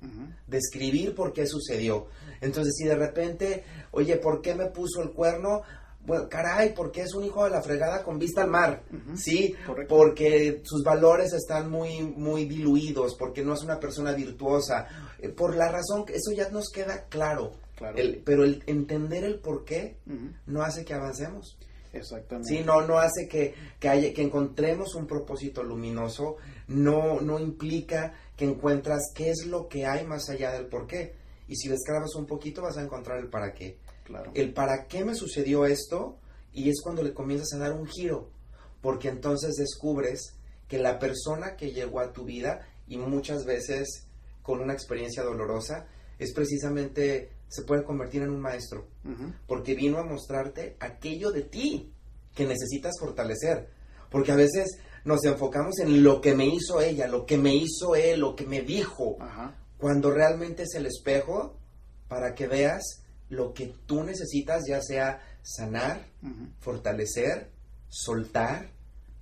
describir 0.47 1.15
por 1.15 1.33
qué 1.33 1.45
sucedió. 1.45 2.07
Entonces 2.41 2.75
si 2.77 2.85
de 2.85 2.95
repente, 2.95 3.63
oye, 3.91 4.17
¿por 4.17 4.41
qué 4.41 4.55
me 4.55 4.67
puso 4.67 5.01
el 5.01 5.11
cuerno? 5.11 5.61
Bueno, 6.05 6.29
caray, 6.29 6.73
porque 6.73 7.01
es 7.01 7.13
un 7.13 7.25
hijo 7.25 7.43
de 7.43 7.51
la 7.51 7.61
fregada 7.61 8.03
con 8.03 8.17
vista 8.17 8.41
al 8.41 8.49
mar. 8.49 8.83
¿sí? 9.15 9.53
Correcto. 9.65 9.95
Porque 9.95 10.61
sus 10.63 10.83
valores 10.83 11.33
están 11.33 11.69
muy, 11.69 12.01
muy 12.01 12.45
diluidos, 12.45 13.15
porque 13.15 13.43
no 13.43 13.53
es 13.53 13.63
una 13.63 13.79
persona 13.79 14.13
virtuosa, 14.13 14.87
eh, 15.19 15.29
por 15.29 15.55
la 15.55 15.69
razón 15.69 16.05
que 16.05 16.15
eso 16.15 16.31
ya 16.31 16.49
nos 16.49 16.69
queda 16.69 17.05
claro. 17.09 17.53
Claro. 17.79 17.97
El- 17.97 18.21
pero 18.23 18.43
el 18.43 18.61
entender 18.67 19.23
el 19.23 19.39
por 19.39 19.65
qué 19.65 19.97
no 20.45 20.61
hace 20.61 20.85
que 20.85 20.93
avancemos. 20.93 21.57
Exactamente. 21.93 22.49
Sí, 22.49 22.63
no, 22.63 22.85
no 22.85 22.99
hace 22.99 23.27
que, 23.27 23.55
que, 23.79 23.89
haya- 23.89 24.13
que 24.13 24.21
encontremos 24.21 24.93
un 24.93 25.07
propósito 25.07 25.63
luminoso, 25.63 26.35
no, 26.67 27.19
no 27.21 27.39
implica 27.39 28.13
que 28.37 28.45
encuentras 28.45 29.01
qué 29.15 29.31
es 29.31 29.47
lo 29.47 29.67
que 29.67 29.87
hay 29.87 30.05
más 30.05 30.29
allá 30.29 30.51
del 30.51 30.67
por 30.67 30.85
qué. 30.85 31.15
Y 31.47 31.55
si 31.55 31.67
descargas 31.67 32.13
un 32.15 32.27
poquito 32.27 32.61
vas 32.61 32.77
a 32.77 32.83
encontrar 32.83 33.17
el 33.17 33.29
para 33.29 33.53
qué. 33.53 33.79
Claro. 34.03 34.31
El 34.35 34.53
para 34.53 34.85
qué 34.87 35.03
me 35.03 35.15
sucedió 35.15 35.65
esto 35.65 36.19
y 36.53 36.69
es 36.69 36.79
cuando 36.83 37.01
le 37.01 37.13
comienzas 37.13 37.53
a 37.53 37.57
dar 37.59 37.71
un 37.73 37.87
giro, 37.87 38.29
porque 38.81 39.07
entonces 39.07 39.55
descubres 39.55 40.35
que 40.67 40.77
la 40.77 40.99
persona 40.99 41.55
que 41.55 41.71
llegó 41.71 42.01
a 42.01 42.11
tu 42.13 42.25
vida 42.25 42.67
y 42.87 42.97
muchas 42.97 43.45
veces 43.45 44.05
con 44.43 44.59
una 44.59 44.73
experiencia 44.73 45.23
dolorosa 45.23 45.87
es 46.19 46.33
precisamente, 46.33 47.31
se 47.49 47.63
puede 47.63 47.83
convertir 47.83 48.21
en 48.21 48.29
un 48.29 48.39
maestro 48.39 48.87
porque 49.47 49.73
vino 49.75 49.97
a 49.97 50.03
mostrarte 50.03 50.77
aquello 50.79 51.31
de 51.31 51.41
ti 51.41 51.91
que 52.33 52.45
necesitas 52.45 52.93
fortalecer. 52.99 53.69
Porque 54.09 54.31
a 54.31 54.35
veces 54.35 54.79
nos 55.03 55.23
enfocamos 55.25 55.79
en 55.79 56.03
lo 56.03 56.21
que 56.21 56.33
me 56.35 56.45
hizo 56.47 56.79
ella, 56.81 57.07
lo 57.07 57.25
que 57.25 57.37
me 57.37 57.53
hizo 57.55 57.95
él, 57.95 58.21
lo 58.21 58.35
que 58.35 58.45
me 58.45 58.61
dijo, 58.61 59.17
Ajá. 59.19 59.55
cuando 59.77 60.11
realmente 60.11 60.63
es 60.63 60.73
el 60.75 60.85
espejo 60.85 61.57
para 62.07 62.33
que 62.35 62.47
veas 62.47 63.03
lo 63.29 63.53
que 63.53 63.73
tú 63.85 64.03
necesitas, 64.03 64.63
ya 64.67 64.81
sea 64.81 65.21
sanar, 65.43 66.05
fortalecer, 66.59 67.49
soltar, 67.87 68.69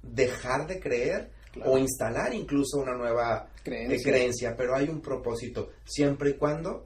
dejar 0.02 0.68
de 0.68 0.80
creer 0.80 1.32
Claro. 1.52 1.72
o 1.72 1.78
instalar 1.80 2.34
incluso 2.36 2.78
una 2.78 2.94
nueva 2.96 3.50
eh, 3.66 3.98
creencia. 4.04 4.56
Pero 4.56 4.76
hay 4.76 4.90
un 4.90 5.02
propósito, 5.02 5.70
siempre 5.86 6.32
y 6.32 6.34
cuando 6.38 6.86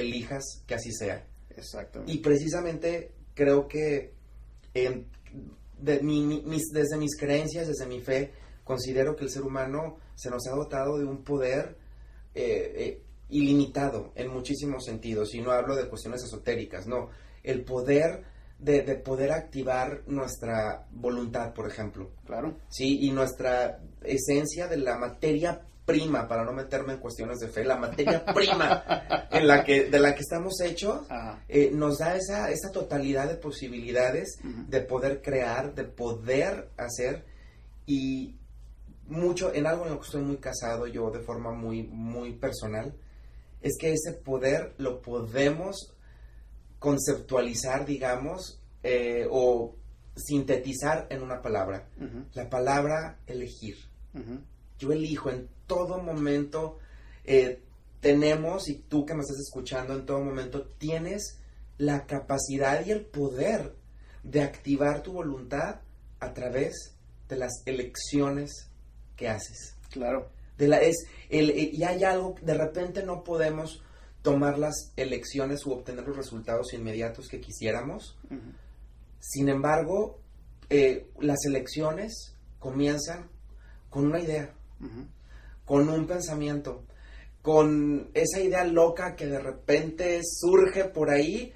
elijas 0.00 0.44
que 0.66 0.74
así 0.74 0.92
sea. 0.92 1.26
Exactamente. 1.50 2.12
Y 2.12 2.18
precisamente 2.18 3.12
creo 3.34 3.66
que 3.68 4.12
de 5.80 6.00
mi- 6.02 6.42
mis- 6.44 6.70
desde 6.72 6.96
mis 6.96 7.16
creencias, 7.16 7.68
desde 7.68 7.86
mi 7.86 8.00
fe, 8.00 8.32
considero 8.64 9.16
que 9.16 9.24
el 9.24 9.30
ser 9.30 9.42
humano 9.42 9.96
se 10.14 10.30
nos 10.30 10.46
ha 10.46 10.50
dotado 10.54 10.98
de 10.98 11.04
un 11.04 11.22
poder 11.24 11.76
eh, 12.34 12.72
eh, 12.76 13.02
ilimitado 13.30 14.12
en 14.14 14.28
muchísimos 14.30 14.84
sentidos. 14.84 15.34
Y 15.34 15.40
no 15.40 15.50
hablo 15.50 15.74
de 15.76 15.88
cuestiones 15.88 16.22
esotéricas, 16.22 16.86
no. 16.86 17.10
El 17.42 17.64
poder 17.64 18.24
de, 18.58 18.82
de 18.82 18.96
poder 18.96 19.32
activar 19.32 20.02
nuestra 20.06 20.86
voluntad, 20.90 21.52
por 21.54 21.68
ejemplo. 21.68 22.10
Claro. 22.26 22.56
¿sí? 22.68 22.98
Y 23.06 23.10
nuestra 23.12 23.80
esencia 24.02 24.66
de 24.68 24.76
la 24.78 24.98
materia 24.98 25.62
prima, 25.88 26.28
para 26.28 26.44
no 26.44 26.52
meterme 26.52 26.92
en 26.92 26.98
cuestiones 27.00 27.38
de 27.38 27.48
fe, 27.48 27.64
la 27.64 27.78
materia 27.78 28.22
prima 28.34 28.84
en 29.30 29.48
la 29.48 29.64
que, 29.64 29.88
de 29.88 29.98
la 29.98 30.14
que 30.14 30.20
estamos 30.20 30.60
hechos, 30.60 31.06
eh, 31.48 31.70
nos 31.72 31.96
da 31.96 32.14
esa, 32.14 32.50
esa 32.50 32.70
totalidad 32.70 33.26
de 33.26 33.36
posibilidades 33.36 34.38
de 34.42 34.80
poder 34.82 35.22
crear, 35.22 35.74
de 35.74 35.84
poder 35.84 36.68
hacer 36.76 37.24
y 37.86 38.36
mucho, 39.06 39.54
en 39.54 39.66
algo 39.66 39.84
en 39.84 39.92
lo 39.92 40.00
que 40.00 40.04
estoy 40.04 40.20
muy 40.20 40.36
casado 40.36 40.86
yo 40.86 41.10
de 41.10 41.20
forma 41.20 41.52
muy, 41.52 41.84
muy 41.84 42.34
personal, 42.34 42.94
es 43.62 43.78
que 43.80 43.94
ese 43.94 44.12
poder 44.12 44.74
lo 44.76 45.00
podemos 45.00 45.94
conceptualizar, 46.78 47.86
digamos, 47.86 48.60
eh, 48.82 49.26
o 49.30 49.74
sintetizar 50.14 51.06
en 51.08 51.22
una 51.22 51.40
palabra. 51.40 51.88
La 52.34 52.50
palabra 52.50 53.20
elegir. 53.26 53.76
Yo 54.78 54.92
elijo 54.92 55.30
en 55.30 55.48
todo 55.66 55.98
momento, 55.98 56.78
eh, 57.24 57.62
tenemos, 58.00 58.68
y 58.68 58.78
tú 58.80 59.04
que 59.04 59.14
me 59.14 59.20
estás 59.20 59.38
escuchando 59.38 59.94
en 59.94 60.06
todo 60.06 60.20
momento, 60.20 60.62
tienes 60.78 61.38
la 61.78 62.06
capacidad 62.06 62.84
y 62.84 62.90
el 62.90 63.04
poder 63.04 63.74
de 64.22 64.42
activar 64.42 65.02
tu 65.02 65.12
voluntad 65.12 65.80
a 66.20 66.32
través 66.32 66.94
de 67.28 67.36
las 67.36 67.62
elecciones 67.66 68.68
¿qué 69.18 69.28
haces? 69.28 69.74
Claro. 69.90 70.30
De 70.56 70.68
la, 70.68 70.80
es, 70.80 70.96
el, 71.28 71.50
eh, 71.50 71.70
y 71.72 71.82
hay 71.82 72.04
algo, 72.04 72.36
de 72.40 72.54
repente 72.54 73.02
no 73.02 73.22
podemos 73.22 73.82
tomar 74.22 74.58
las 74.58 74.92
elecciones 74.96 75.66
u 75.66 75.72
obtener 75.72 76.06
los 76.06 76.16
resultados 76.16 76.72
inmediatos 76.72 77.28
que 77.28 77.40
quisiéramos. 77.40 78.16
Sin 79.20 79.48
embargo, 79.48 80.20
eh, 80.70 81.10
las 81.20 81.44
elecciones 81.46 82.34
comienzan 82.58 83.28
con 83.90 84.06
una 84.06 84.20
idea, 84.20 84.54
Con 85.64 85.88
un 85.88 86.06
pensamiento, 86.06 86.84
con 87.42 88.10
esa 88.14 88.40
idea 88.40 88.64
loca 88.64 89.14
que 89.14 89.26
de 89.26 89.38
repente 89.38 90.20
surge 90.24 90.84
por 90.86 91.10
ahí. 91.10 91.52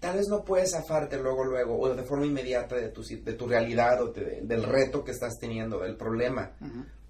Tal 0.00 0.16
vez 0.16 0.26
no 0.28 0.44
puedes 0.44 0.72
zafarte 0.72 1.16
luego, 1.16 1.44
luego, 1.44 1.78
o 1.78 1.94
de 1.94 2.02
forma 2.02 2.26
inmediata 2.26 2.74
de 2.76 2.88
tu, 2.88 3.02
de 3.02 3.32
tu 3.34 3.46
realidad 3.46 4.02
o 4.02 4.08
de- 4.12 4.40
del 4.42 4.64
reto 4.64 5.04
que 5.04 5.12
estás 5.12 5.38
teniendo, 5.38 5.78
del 5.80 5.96
problema. 5.96 6.52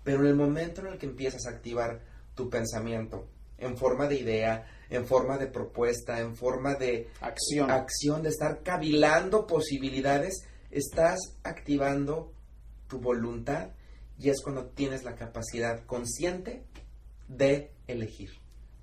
Pero 0.05 0.21
en 0.21 0.27
el 0.27 0.35
momento 0.35 0.81
en 0.83 0.89
el 0.89 0.99
que 0.99 1.07
empiezas 1.07 1.47
a 1.47 1.51
activar 1.51 2.01
tu 2.35 2.51
pensamiento 2.51 3.29
en 3.59 3.77
forma 3.79 4.09
de 4.09 4.17
idea, 4.17 4.67
en 4.91 5.07
forma 5.07 5.39
de 5.39 5.47
propuesta, 5.47 6.21
en 6.21 6.35
forma 6.37 6.75
de 6.75 7.09
Acción. 7.21 7.71
acción, 7.71 8.23
de 8.23 8.29
estar 8.31 8.63
cavilando 8.63 9.47
posibilidades, 9.47 10.45
estás 10.71 11.19
activando 11.45 12.33
tu 12.89 12.99
voluntad 13.01 13.71
y 14.19 14.29
es 14.31 14.41
cuando 14.43 14.65
tienes 14.67 15.05
la 15.05 15.15
capacidad 15.17 15.85
consciente 15.87 16.63
de 17.29 17.71
elegir. 17.87 18.31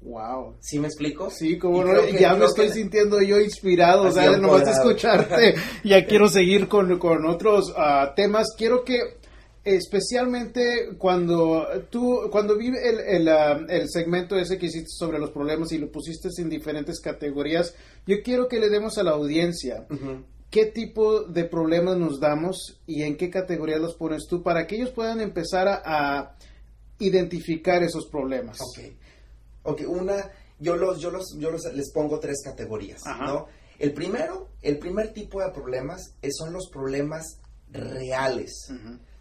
wow. 0.02 0.56
¿Sí 0.62 0.80
me 0.80 0.88
explico? 0.88 1.30
Sí, 1.30 1.58
como 1.58 1.84
no, 1.84 2.02
que- 2.02 2.20
ya 2.20 2.34
me 2.36 2.46
estoy 2.46 2.68
que- 2.68 2.74
sintiendo 2.74 3.22
yo 3.22 3.40
inspirado, 3.40 4.04
o 4.04 4.12
sea, 4.12 4.38
nomás 4.38 4.66
de 4.66 4.72
escucharte, 4.72 5.56
ya 5.84 6.06
quiero 6.06 6.28
seguir 6.30 6.68
con, 6.68 6.98
con 7.00 7.26
otros 7.26 7.74
ah, 7.78 8.14
temas. 8.16 8.48
Quiero 8.58 8.84
que, 8.86 8.98
especialmente 9.64 10.96
cuando 10.98 11.66
tú, 11.90 12.22
cuando 12.32 12.58
vi 12.58 12.68
el, 12.68 13.00
el, 13.00 13.28
ah, 13.28 13.60
el 13.68 13.90
segmento 13.90 14.38
ese 14.38 14.58
que 14.58 14.68
hiciste 14.68 14.90
sobre 14.90 15.20
los 15.20 15.32
problemas 15.32 15.72
y 15.72 15.78
lo 15.78 15.92
pusiste 15.92 16.30
en 16.38 16.50
diferentes 16.50 17.00
categorías, 17.02 17.74
yo 18.06 18.18
quiero 18.24 18.48
que 18.48 18.60
le 18.60 18.70
demos 18.70 18.98
a 18.98 19.04
la 19.04 19.12
audiencia. 19.12 19.86
Qué 20.50 20.66
tipo 20.66 21.22
de 21.22 21.46
problemas 21.46 21.98
nos 21.98 22.20
damos 22.20 22.80
y 22.86 23.04
en 23.04 23.18
qué 23.18 23.30
categorías 23.30 23.80
los 23.80 23.96
pones 23.96 24.28
tú 24.28 24.42
para 24.42 24.66
que 24.68 24.76
ellos 24.76 24.92
puedan 24.92 25.22
empezar 25.22 25.68
a, 25.68 25.82
a 25.86 26.36
identificar 27.00 27.84
esos 27.84 28.08
problemas. 28.08 28.60
Ok. 28.62 28.80
Ok, 29.64 29.82
una, 29.88 30.32
yo 30.60 30.76
los, 30.76 31.00
yo 31.00 31.12
los, 31.12 31.36
yo 31.38 31.52
los, 31.52 31.62
les 31.74 31.92
pongo 31.92 32.20
tres 32.20 32.42
categorías, 32.44 33.02
Ajá. 33.06 33.26
¿no? 33.26 33.48
El 33.78 33.94
primero, 33.94 34.50
el 34.62 34.78
primer 34.78 35.14
tipo 35.14 35.42
de 35.42 35.52
problemas 35.52 36.16
son 36.38 36.54
los 36.54 36.70
problemas 36.70 37.40
reales. 37.72 38.68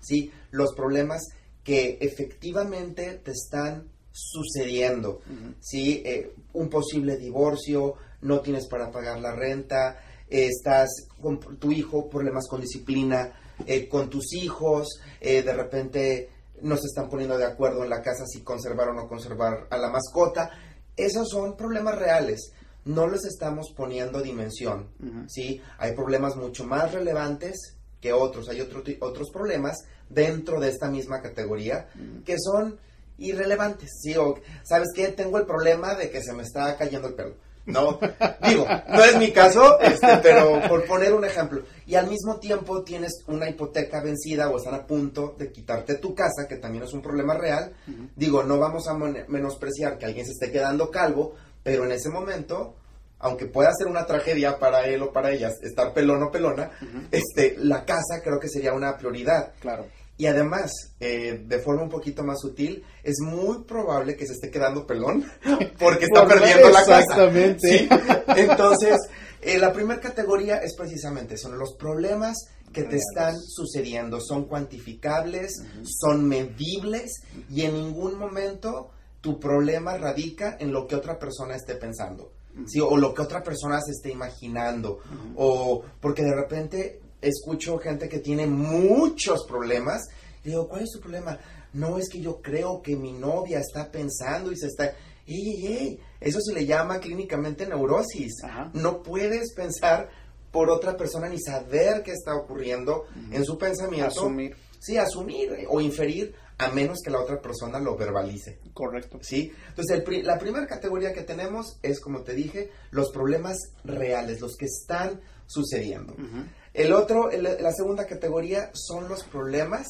¿sí? 0.00 0.32
Los 0.50 0.74
problemas 0.74 1.28
que 1.62 1.98
efectivamente 2.00 3.20
te 3.22 3.30
están 3.30 3.88
sucediendo. 4.10 5.20
¿sí? 5.60 6.02
Eh, 6.04 6.34
un 6.54 6.68
posible 6.68 7.16
divorcio, 7.16 7.94
no 8.22 8.40
tienes 8.40 8.66
para 8.66 8.90
pagar 8.90 9.20
la 9.20 9.34
renta, 9.34 10.00
eh, 10.30 10.48
estás 10.48 10.88
con 11.20 11.38
tu 11.58 11.72
hijo, 11.72 12.08
problemas 12.08 12.46
con 12.48 12.60
disciplina, 12.60 13.32
eh, 13.66 13.88
con 13.88 14.08
tus 14.08 14.32
hijos, 14.34 15.00
eh, 15.20 15.42
de 15.42 15.52
repente 15.52 16.30
no 16.62 16.76
se 16.76 16.86
están 16.86 17.08
poniendo 17.08 17.38
de 17.38 17.44
acuerdo 17.44 17.84
en 17.84 17.90
la 17.90 18.02
casa 18.02 18.24
si 18.26 18.40
conservar 18.40 18.88
o 18.88 18.94
no 18.94 19.08
conservar 19.08 19.66
a 19.70 19.76
la 19.76 19.90
mascota. 19.90 20.50
Esos 20.96 21.28
son 21.28 21.56
problemas 21.56 21.96
reales. 21.96 22.52
No 22.84 23.06
les 23.06 23.24
estamos 23.24 23.72
poniendo 23.76 24.22
dimensión. 24.22 24.88
¿sí? 25.28 25.60
Hay 25.78 25.92
problemas 25.92 26.36
mucho 26.36 26.64
más 26.64 26.92
relevantes 26.92 27.76
que 28.00 28.12
otros. 28.12 28.48
Hay 28.48 28.60
otro 28.60 28.82
otros 29.00 29.30
problemas 29.30 29.76
dentro 30.08 30.58
de 30.58 30.68
esta 30.68 30.90
misma 30.90 31.20
categoría 31.20 31.88
que 32.24 32.36
son 32.38 32.78
irrelevantes, 33.18 33.90
¿sí? 34.00 34.16
O, 34.16 34.36
¿sabes 34.62 34.88
qué? 34.94 35.08
Tengo 35.08 35.38
el 35.38 35.46
problema 35.46 35.94
de 35.94 36.10
que 36.10 36.22
se 36.22 36.32
me 36.32 36.44
está 36.44 36.76
cayendo 36.76 37.08
el 37.08 37.14
pelo. 37.14 37.34
No, 37.68 38.00
digo, 38.48 38.66
no 38.88 39.04
es 39.04 39.16
mi 39.18 39.30
caso, 39.30 39.78
este, 39.80 40.16
pero 40.22 40.60
por 40.68 40.86
poner 40.86 41.12
un 41.12 41.24
ejemplo. 41.24 41.62
Y 41.86 41.96
al 41.96 42.08
mismo 42.08 42.38
tiempo 42.38 42.82
tienes 42.82 43.22
una 43.26 43.48
hipoteca 43.48 44.00
vencida 44.02 44.48
o 44.48 44.56
están 44.56 44.74
a 44.74 44.86
punto 44.86 45.34
de 45.38 45.52
quitarte 45.52 45.96
tu 45.96 46.14
casa, 46.14 46.48
que 46.48 46.56
también 46.56 46.84
es 46.84 46.92
un 46.94 47.02
problema 47.02 47.34
real. 47.34 47.72
Digo, 48.16 48.42
no 48.42 48.58
vamos 48.58 48.88
a 48.88 48.94
menospreciar 48.94 49.98
que 49.98 50.06
alguien 50.06 50.24
se 50.24 50.32
esté 50.32 50.50
quedando 50.50 50.90
calvo, 50.90 51.34
pero 51.62 51.84
en 51.84 51.92
ese 51.92 52.08
momento, 52.08 52.74
aunque 53.18 53.46
pueda 53.46 53.72
ser 53.74 53.86
una 53.86 54.06
tragedia 54.06 54.58
para 54.58 54.86
él 54.86 55.02
o 55.02 55.12
para 55.12 55.30
ellas, 55.30 55.54
estar 55.62 55.92
pelón 55.92 56.22
o 56.22 56.30
pelona, 56.30 56.70
este, 57.10 57.56
la 57.58 57.84
casa 57.84 58.22
creo 58.24 58.40
que 58.40 58.48
sería 58.48 58.72
una 58.72 58.96
prioridad. 58.96 59.52
Claro. 59.60 59.86
Y 60.18 60.26
además, 60.26 60.72
eh, 61.00 61.42
de 61.46 61.58
forma 61.60 61.84
un 61.84 61.88
poquito 61.88 62.24
más 62.24 62.40
sutil, 62.40 62.82
es 63.02 63.16
muy 63.20 63.62
probable 63.62 64.16
que 64.16 64.26
se 64.26 64.32
esté 64.34 64.50
quedando 64.50 64.84
pelón 64.86 65.24
porque 65.78 66.04
está 66.06 66.26
Por- 66.26 66.34
perdiendo 66.34 66.68
la 66.70 66.80
casa. 66.80 67.00
Exactamente. 67.00 67.68
¿sí? 67.78 67.88
Entonces, 68.36 68.96
eh, 69.40 69.58
la 69.58 69.72
primera 69.72 70.00
categoría 70.00 70.56
es 70.56 70.74
precisamente, 70.76 71.36
son 71.38 71.56
los 71.58 71.74
problemas 71.76 72.36
que 72.72 72.82
te 72.82 72.96
están 72.96 73.34
sucediendo, 73.40 74.20
son 74.20 74.44
cuantificables, 74.46 75.62
son 75.84 76.26
medibles 76.28 77.22
y 77.48 77.62
en 77.62 77.74
ningún 77.74 78.18
momento 78.18 78.90
tu 79.20 79.38
problema 79.40 79.96
radica 79.96 80.56
en 80.60 80.72
lo 80.72 80.86
que 80.86 80.96
otra 80.96 81.18
persona 81.18 81.54
esté 81.54 81.76
pensando. 81.76 82.32
¿sí? 82.66 82.80
O 82.80 82.96
lo 82.96 83.14
que 83.14 83.22
otra 83.22 83.42
persona 83.42 83.80
se 83.80 83.92
esté 83.92 84.10
imaginando. 84.10 84.98
O 85.36 85.82
porque 86.00 86.22
de 86.22 86.34
repente 86.34 87.00
escucho 87.20 87.78
gente 87.78 88.08
que 88.08 88.18
tiene 88.18 88.46
muchos 88.46 89.44
problemas. 89.46 90.02
Digo, 90.44 90.68
¿cuál 90.68 90.82
es 90.82 90.90
tu 90.92 91.00
problema? 91.00 91.38
No 91.72 91.98
es 91.98 92.08
que 92.08 92.20
yo 92.20 92.40
creo 92.40 92.80
que 92.82 92.96
mi 92.96 93.12
novia 93.12 93.58
está 93.60 93.90
pensando 93.90 94.52
y 94.52 94.56
se 94.56 94.66
está... 94.66 94.92
¡Ey, 95.26 95.36
ey, 95.50 95.66
ey! 95.66 96.00
Eso 96.20 96.40
se 96.40 96.54
le 96.54 96.64
llama 96.64 97.00
clínicamente 97.00 97.66
neurosis. 97.66 98.42
Ajá. 98.44 98.70
No 98.72 99.02
puedes 99.02 99.52
pensar 99.52 100.08
por 100.50 100.70
otra 100.70 100.96
persona 100.96 101.28
ni 101.28 101.38
saber 101.38 102.02
qué 102.02 102.12
está 102.12 102.34
ocurriendo 102.34 103.04
en 103.30 103.44
su 103.44 103.58
pensamiento. 103.58 104.06
Asumir. 104.08 104.56
Sí, 104.80 104.96
asumir 104.96 105.52
eh, 105.52 105.66
o 105.68 105.80
inferir 105.82 106.34
a 106.56 106.70
menos 106.70 107.00
que 107.04 107.10
la 107.10 107.20
otra 107.20 107.40
persona 107.42 107.78
lo 107.78 107.96
verbalice. 107.96 108.58
Correcto. 108.72 109.18
¿sí? 109.20 109.52
Entonces, 109.68 110.02
pri- 110.02 110.22
la 110.22 110.38
primera 110.38 110.66
categoría 110.66 111.12
que 111.12 111.22
tenemos 111.22 111.78
es, 111.82 112.00
como 112.00 112.22
te 112.22 112.32
dije, 112.34 112.70
los 112.90 113.10
problemas 113.12 113.58
reales, 113.84 114.40
los 114.40 114.56
que 114.56 114.64
están 114.64 115.20
sucediendo. 115.46 116.14
Ujú. 116.14 116.44
El 116.74 116.92
otro, 116.92 117.30
el- 117.30 117.42
la 117.42 117.72
segunda 117.72 118.06
categoría 118.06 118.70
son 118.74 119.08
los 119.08 119.24
problemas 119.24 119.86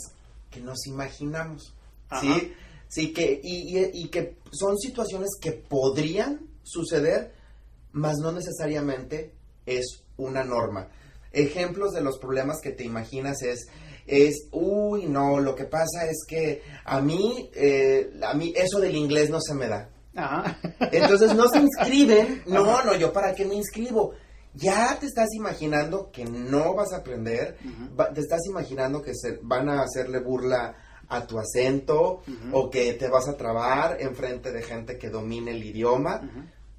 que 0.50 0.60
nos 0.60 0.86
imaginamos, 0.86 1.74
Ajá. 2.08 2.20
¿sí? 2.22 2.52
Sí, 2.88 3.12
que, 3.12 3.38
y, 3.42 3.78
y- 3.78 3.90
y 3.92 4.08
que 4.08 4.36
son 4.52 4.78
situaciones 4.78 5.30
que 5.40 5.52
podrían 5.52 6.40
suceder, 6.62 7.32
mas 7.92 8.16
no 8.18 8.32
necesariamente 8.32 9.32
es 9.66 10.02
una 10.16 10.42
norma. 10.44 10.88
Ejemplos 11.32 11.92
de 11.92 12.00
los 12.00 12.18
problemas 12.18 12.60
que 12.62 12.70
te 12.70 12.84
imaginas 12.84 13.42
es, 13.42 13.66
es, 14.06 14.48
uy, 14.52 15.04
no, 15.04 15.38
lo 15.38 15.54
que 15.54 15.64
pasa 15.64 16.06
es 16.10 16.24
que 16.26 16.62
a 16.86 17.02
mí, 17.02 17.50
eh, 17.54 18.10
a 18.22 18.32
mí 18.32 18.54
eso 18.56 18.80
del 18.80 18.96
inglés 18.96 19.28
no 19.28 19.38
se 19.40 19.52
me 19.52 19.68
da. 19.68 19.90
Ajá. 20.16 20.58
Entonces 20.90 21.34
no 21.34 21.46
se 21.50 21.58
inscriben. 21.60 22.42
No, 22.46 22.82
no, 22.84 22.96
yo 22.96 23.12
para 23.12 23.34
qué 23.34 23.44
me 23.44 23.54
inscribo. 23.54 24.14
Ya 24.60 24.96
te 24.98 25.06
estás 25.06 25.28
imaginando 25.34 26.10
que 26.10 26.24
no 26.24 26.74
vas 26.74 26.92
a 26.92 26.98
aprender, 26.98 27.56
va- 27.98 28.12
te 28.12 28.20
estás 28.20 28.40
imaginando 28.46 29.00
que 29.02 29.12
se 29.14 29.38
van 29.42 29.68
a 29.68 29.82
hacerle 29.82 30.18
burla 30.20 30.74
a 31.08 31.26
tu 31.26 31.38
acento 31.38 32.22
o 32.52 32.68
que 32.70 32.92
te 32.94 33.08
vas 33.08 33.28
a 33.28 33.36
trabar 33.36 33.96
enfrente 34.00 34.50
de 34.52 34.62
gente 34.62 34.98
que 34.98 35.10
domine 35.10 35.52
el 35.52 35.64
idioma. 35.64 36.20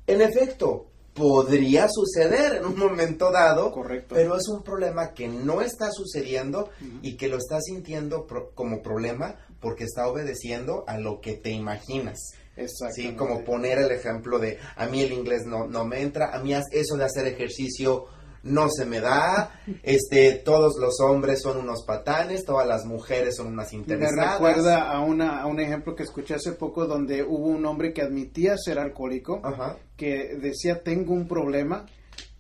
En 0.05 0.21
efecto, 0.21 0.87
podría 1.13 1.87
suceder 1.89 2.57
en 2.57 2.65
un 2.65 2.77
momento 2.77 3.31
dado, 3.31 3.71
Correcto. 3.71 4.15
pero 4.15 4.35
es 4.37 4.47
un 4.47 4.61
problema 4.63 5.13
que 5.13 5.27
no 5.27 5.61
está 5.61 5.89
sucediendo 5.91 6.69
y 7.01 7.17
que 7.17 7.27
lo 7.27 7.37
estás 7.37 7.63
sintiendo 7.65 8.25
pro- 8.25 8.51
como 8.53 8.81
problema 8.81 9.35
porque 9.59 9.83
está 9.85 10.07
obedeciendo 10.07 10.83
a 10.87 10.97
lo 10.97 11.19
que 11.19 11.33
te 11.33 11.49
imaginas. 11.49 12.19
Sí, 12.67 13.13
como 13.15 13.43
poner 13.43 13.79
el 13.79 13.91
ejemplo 13.91 14.39
de 14.39 14.57
a 14.75 14.87
mí 14.87 15.01
el 15.01 15.13
inglés 15.13 15.45
no, 15.45 15.67
no 15.67 15.85
me 15.85 16.01
entra, 16.01 16.33
a 16.35 16.39
mí 16.43 16.53
eso 16.53 16.97
de 16.97 17.05
hacer 17.05 17.25
ejercicio 17.27 18.05
no 18.41 18.69
se 18.69 18.85
me 18.85 19.01
da, 19.01 19.51
este, 19.83 20.31
todos 20.33 20.77
los 20.79 20.99
hombres 21.01 21.41
son 21.41 21.57
unos 21.57 21.83
patanes, 21.85 22.45
todas 22.45 22.65
las 22.67 22.85
mujeres 22.85 23.35
son 23.35 23.47
unas 23.47 23.73
Me 23.73 23.79
interesadas. 23.79 24.33
recuerda 24.33 24.89
a, 24.91 25.01
una, 25.01 25.41
a 25.41 25.45
un 25.45 25.59
ejemplo 25.59 25.93
que 25.95 26.03
escuché 26.03 26.35
hace 26.35 26.53
poco 26.53 26.85
donde 26.85 27.21
hubo 27.23 27.47
un 27.47 27.65
hombre 27.65 27.91
que 27.93 28.01
admitía 28.01 28.55
ser 28.57 28.79
alcohólico, 28.79 29.41
Ajá. 29.43 29.77
que 29.97 30.35
decía 30.41 30.81
tengo 30.83 31.13
un 31.13 31.27
problema, 31.27 31.85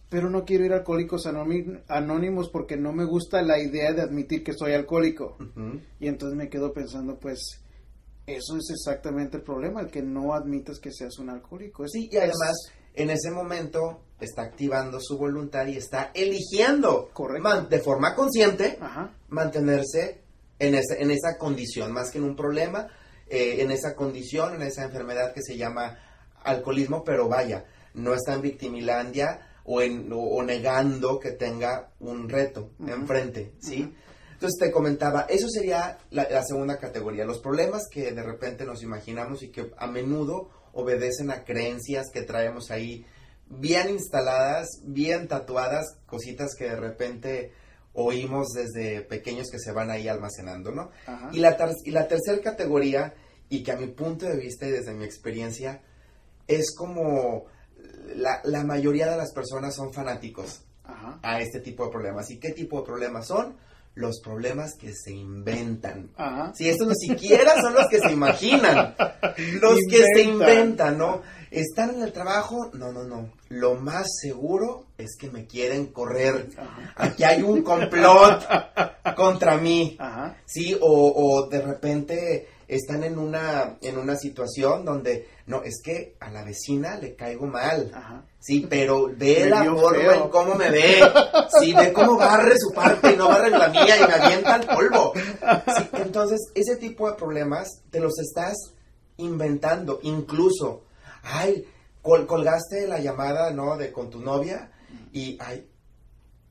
pero 0.09 0.29
no 0.29 0.43
quiero 0.45 0.65
ir 0.65 0.73
a 0.73 0.77
Alcohólicos 0.77 1.27
Anóni- 1.27 1.79
Anónimos 1.87 2.49
porque 2.49 2.77
no 2.77 2.91
me 2.93 3.03
gusta 3.05 3.41
la 3.43 3.59
idea 3.59 3.91
de 3.93 4.01
admitir 4.01 4.43
que 4.43 4.53
soy 4.53 4.73
alcohólico. 4.73 5.37
Y 5.99 6.07
entonces 6.07 6.35
me 6.35 6.49
quedo 6.49 6.73
pensando, 6.73 7.19
pues, 7.19 7.61
eso 8.35 8.57
es 8.57 8.69
exactamente 8.71 9.37
el 9.37 9.43
problema, 9.43 9.81
el 9.81 9.91
que 9.91 10.01
no 10.01 10.33
admitas 10.33 10.79
que 10.79 10.91
seas 10.91 11.17
un 11.19 11.29
alcohólico. 11.29 11.85
Es- 11.85 11.91
Sí, 11.93 12.09
y 12.11 12.17
además 12.17 12.55
en 12.93 13.09
ese 13.09 13.31
momento 13.31 14.01
está 14.19 14.41
activando 14.43 14.99
su 15.01 15.17
voluntad 15.17 15.65
y 15.67 15.77
está 15.77 16.11
eligiendo 16.13 17.09
Correcto. 17.13 17.61
de 17.69 17.79
forma 17.79 18.15
consciente 18.15 18.77
Ajá. 18.81 19.13
mantenerse 19.29 20.21
en, 20.59 20.75
ese- 20.75 21.01
en 21.01 21.11
esa 21.11 21.37
condición, 21.37 21.91
más 21.93 22.11
que 22.11 22.17
en 22.17 22.25
un 22.25 22.35
problema, 22.35 22.87
eh, 23.27 23.57
en 23.61 23.71
esa 23.71 23.95
condición, 23.95 24.55
en 24.55 24.63
esa 24.63 24.83
enfermedad 24.83 25.33
que 25.33 25.41
se 25.41 25.55
llama 25.55 25.97
alcoholismo, 26.43 27.03
pero 27.03 27.27
vaya, 27.29 27.65
no 27.93 28.13
está 28.13 28.33
en 28.33 28.41
victimilandia 28.41 29.47
o, 29.63 29.81
en, 29.81 30.11
o, 30.11 30.17
o 30.19 30.43
negando 30.43 31.19
que 31.19 31.31
tenga 31.31 31.91
un 31.99 32.27
reto 32.27 32.71
enfrente, 32.85 33.53
¿sí? 33.59 33.93
Entonces 34.39 34.57
te 34.57 34.71
comentaba, 34.71 35.25
eso 35.27 35.49
sería 35.49 35.97
la, 36.11 36.25
la 36.29 36.45
segunda 36.45 36.77
categoría, 36.77 37.25
los 37.25 37.39
problemas 37.39 37.89
que 37.91 38.13
de 38.13 38.23
repente 38.23 38.63
nos 38.63 38.81
imaginamos 38.81 39.43
y 39.43 39.49
que 39.49 39.69
a 39.77 39.85
menudo 39.85 40.49
obedecen 40.71 41.29
a 41.29 41.43
creencias 41.43 42.05
que 42.09 42.21
traemos 42.21 42.71
ahí 42.71 43.05
bien 43.49 43.89
instaladas, 43.89 44.69
bien 44.85 45.27
tatuadas, 45.27 45.97
cositas 46.05 46.55
que 46.57 46.69
de 46.69 46.77
repente 46.77 47.51
oímos 47.91 48.47
desde 48.53 49.01
pequeños 49.01 49.49
que 49.51 49.59
se 49.59 49.73
van 49.73 49.91
ahí 49.91 50.07
almacenando, 50.07 50.71
¿no? 50.71 50.89
Ajá. 51.05 51.31
Y 51.33 51.39
la, 51.39 51.57
y 51.83 51.91
la 51.91 52.07
tercera 52.07 52.39
categoría, 52.41 53.13
y 53.49 53.61
que 53.61 53.73
a 53.73 53.75
mi 53.75 53.87
punto 53.87 54.25
de 54.25 54.37
vista 54.37 54.65
y 54.67 54.71
desde 54.71 54.93
mi 54.93 55.03
experiencia, 55.03 55.81
es 56.47 56.73
como 56.73 57.47
la, 58.15 58.39
la 58.45 58.63
mayoría 58.63 59.11
de 59.11 59.17
las 59.17 59.33
personas 59.33 59.75
son 59.75 59.91
fanáticos 59.91 60.61
Ajá. 60.85 61.19
a 61.23 61.41
este 61.41 61.59
tipo 61.59 61.83
de 61.83 61.91
problemas. 61.91 62.31
¿Y 62.31 62.39
qué 62.39 62.53
tipo 62.53 62.79
de 62.79 62.85
problemas 62.85 63.27
son? 63.27 63.57
Los 63.95 64.21
problemas 64.21 64.75
que 64.79 64.93
se 64.93 65.11
inventan. 65.11 66.09
Ajá. 66.15 66.53
Si 66.55 66.69
estos 66.69 66.87
ni 66.87 66.95
siquiera 66.95 67.59
son 67.61 67.73
los 67.73 67.87
que 67.87 67.99
se 67.99 68.11
imaginan, 68.11 68.95
los 69.61 69.79
que 69.89 70.05
se 70.13 70.21
Inventan. 70.23 70.29
inventan, 70.57 70.97
¿no? 70.97 71.21
¿Están 71.51 71.95
en 71.95 72.03
el 72.03 72.13
trabajo? 72.13 72.69
No, 72.73 72.91
no, 72.93 73.03
no. 73.03 73.31
Lo 73.49 73.75
más 73.75 74.05
seguro 74.21 74.85
es 74.97 75.17
que 75.19 75.29
me 75.31 75.47
quieren 75.47 75.87
correr. 75.87 76.47
Ajá. 76.57 76.93
Aquí 76.95 77.23
hay 77.23 77.41
un 77.41 77.63
complot 77.63 78.45
contra 79.17 79.57
mí. 79.57 79.97
Ajá. 79.99 80.37
Sí, 80.45 80.77
o, 80.79 81.13
o 81.15 81.47
de 81.49 81.61
repente 81.61 82.47
están 82.69 83.03
en 83.03 83.17
una, 83.19 83.77
en 83.81 83.97
una 83.97 84.15
situación 84.15 84.85
donde, 84.85 85.27
no, 85.47 85.63
es 85.63 85.81
que 85.83 86.15
a 86.19 86.29
la 86.31 86.43
vecina 86.43 86.95
le 86.97 87.15
caigo 87.15 87.45
mal. 87.47 87.91
Ajá. 87.93 88.23
Sí, 88.39 88.65
pero 88.69 89.07
ve 89.17 89.39
Me 89.43 89.49
la 89.49 89.65
forma 89.65 89.99
feo. 89.99 90.23
en 90.25 90.29
cómo 90.29 90.55
me 90.55 90.69
ve. 90.69 91.01
Sí, 91.59 91.73
ve 91.73 91.91
cómo 91.91 92.15
barre 92.17 92.53
su 92.57 92.71
parte 92.71 93.11
y 93.13 93.17
no 93.17 93.27
barre 93.27 93.49
la 93.49 93.67
mía 93.67 93.97
y 93.97 94.07
me 94.07 94.13
avienta 94.13 94.55
el 94.55 94.65
polvo. 94.67 95.13
Sí, 95.15 95.89
entonces, 95.93 96.39
ese 96.55 96.77
tipo 96.77 97.09
de 97.09 97.17
problemas 97.17 97.81
te 97.89 97.99
los 97.99 98.17
estás 98.19 98.55
inventando. 99.17 99.99
Incluso, 100.03 100.83
ay, 101.23 101.65
col- 102.01 102.27
colgaste 102.27 102.87
la 102.87 102.99
llamada, 102.99 103.51
¿no? 103.51 103.75
De 103.77 103.91
con 103.91 104.09
tu 104.09 104.19
novia 104.21 104.71
y, 105.11 105.37
ay, 105.41 105.67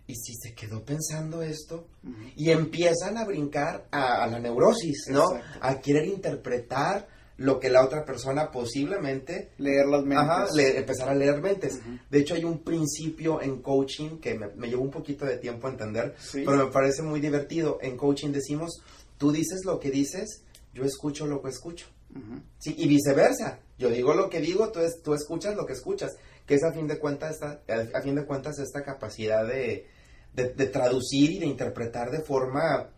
¿y 0.08 0.16
si 0.16 0.34
se 0.34 0.54
quedó 0.54 0.84
pensando 0.84 1.42
esto? 1.42 1.86
Ujú. 2.02 2.16
Y 2.34 2.50
empiezan 2.50 3.16
a 3.18 3.24
brincar 3.24 3.86
a, 3.92 4.24
a 4.24 4.26
la 4.26 4.40
neurosis, 4.40 5.04
¿no? 5.10 5.36
Exacto. 5.36 5.58
A 5.62 5.80
querer 5.80 6.06
interpretar 6.06 7.06
lo 7.36 7.60
que 7.60 7.70
la 7.70 7.84
otra 7.84 8.04
persona 8.04 8.50
posiblemente 8.50 9.52
Leer 9.58 9.86
las 9.86 10.02
mentes. 10.02 10.18
Ajá, 10.28 10.46
le- 10.56 10.76
empezar 10.78 11.08
a 11.08 11.14
leer 11.14 11.40
mentes. 11.40 11.74
Ujú. 11.76 11.98
De 12.10 12.18
hecho, 12.18 12.34
hay 12.34 12.42
un 12.44 12.64
principio 12.64 13.40
en 13.40 13.62
coaching 13.62 14.18
que 14.18 14.34
me, 14.36 14.48
me 14.56 14.68
llevó 14.68 14.82
un 14.82 14.90
poquito 14.90 15.24
de 15.24 15.36
tiempo 15.36 15.68
a 15.68 15.70
entender, 15.70 16.16
Sí. 16.18 16.42
pero 16.44 16.56
me 16.66 16.72
parece 16.72 17.02
muy 17.02 17.20
divertido. 17.20 17.78
En 17.80 17.96
coaching 17.96 18.30
decimos, 18.32 18.82
tú 19.18 19.30
dices 19.30 19.64
lo 19.64 19.78
que 19.78 19.90
dices, 19.92 20.42
yo 20.74 20.82
escucho 20.84 21.26
lo 21.28 21.40
que 21.40 21.50
escucho. 21.50 21.86
Ujú. 22.10 22.40
Sí, 22.58 22.74
y 22.76 22.88
viceversa. 22.88 23.60
Yo 23.78 23.88
digo 23.90 24.14
lo 24.14 24.28
que 24.28 24.40
digo, 24.40 24.72
tú, 24.72 24.80
es- 24.80 25.00
tú 25.02 25.14
escuchas 25.14 25.54
lo 25.54 25.64
que 25.66 25.74
escuchas. 25.74 26.16
Que 26.44 26.54
es 26.54 26.64
a 26.64 26.72
fin 26.72 26.88
de 26.88 26.98
cuentas 26.98 27.34
esta, 27.34 27.60
a 27.94 28.00
fin 28.02 28.14
de 28.16 28.24
cuentas 28.24 28.58
esta 28.58 28.82
capacidad 28.82 29.46
de, 29.46 29.86
de- 30.34 30.52
de 30.54 30.66
traducir 30.66 31.32
y 31.32 31.38
de 31.38 31.46
interpretar 31.46 32.10
de 32.10 32.20
forma 32.22 32.90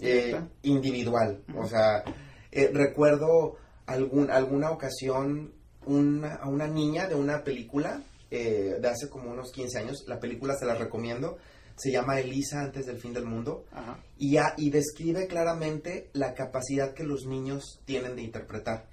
eh, 0.00 0.30
individual. 0.62 1.42
O 1.56 1.66
sea, 1.66 2.04
eh, 2.50 2.70
recuerdo 2.72 3.56
algún, 3.86 4.30
alguna 4.30 4.70
ocasión 4.70 5.52
una, 5.86 6.34
a 6.36 6.48
una 6.48 6.68
niña 6.68 7.08
de 7.08 7.14
una 7.16 7.42
película 7.42 8.00
eh, 8.30 8.76
de 8.80 8.88
hace 8.88 9.08
como 9.08 9.30
unos 9.30 9.50
15 9.52 9.78
años. 9.78 10.04
La 10.06 10.18
película 10.20 10.54
se 10.56 10.64
la 10.66 10.74
recomiendo. 10.76 11.36
Se 11.76 11.90
llama 11.90 12.20
Elisa 12.20 12.60
antes 12.60 12.86
del 12.86 12.98
fin 12.98 13.12
del 13.12 13.24
mundo. 13.24 13.64
Ajá. 13.72 13.98
Y, 14.18 14.32
ya- 14.32 14.54
y 14.56 14.70
describe 14.70 15.26
claramente 15.26 16.10
la 16.12 16.32
capacidad 16.34 16.94
que 16.94 17.02
los 17.02 17.26
niños 17.26 17.80
tienen 17.84 18.14
de 18.14 18.22
interpretar. 18.22 18.86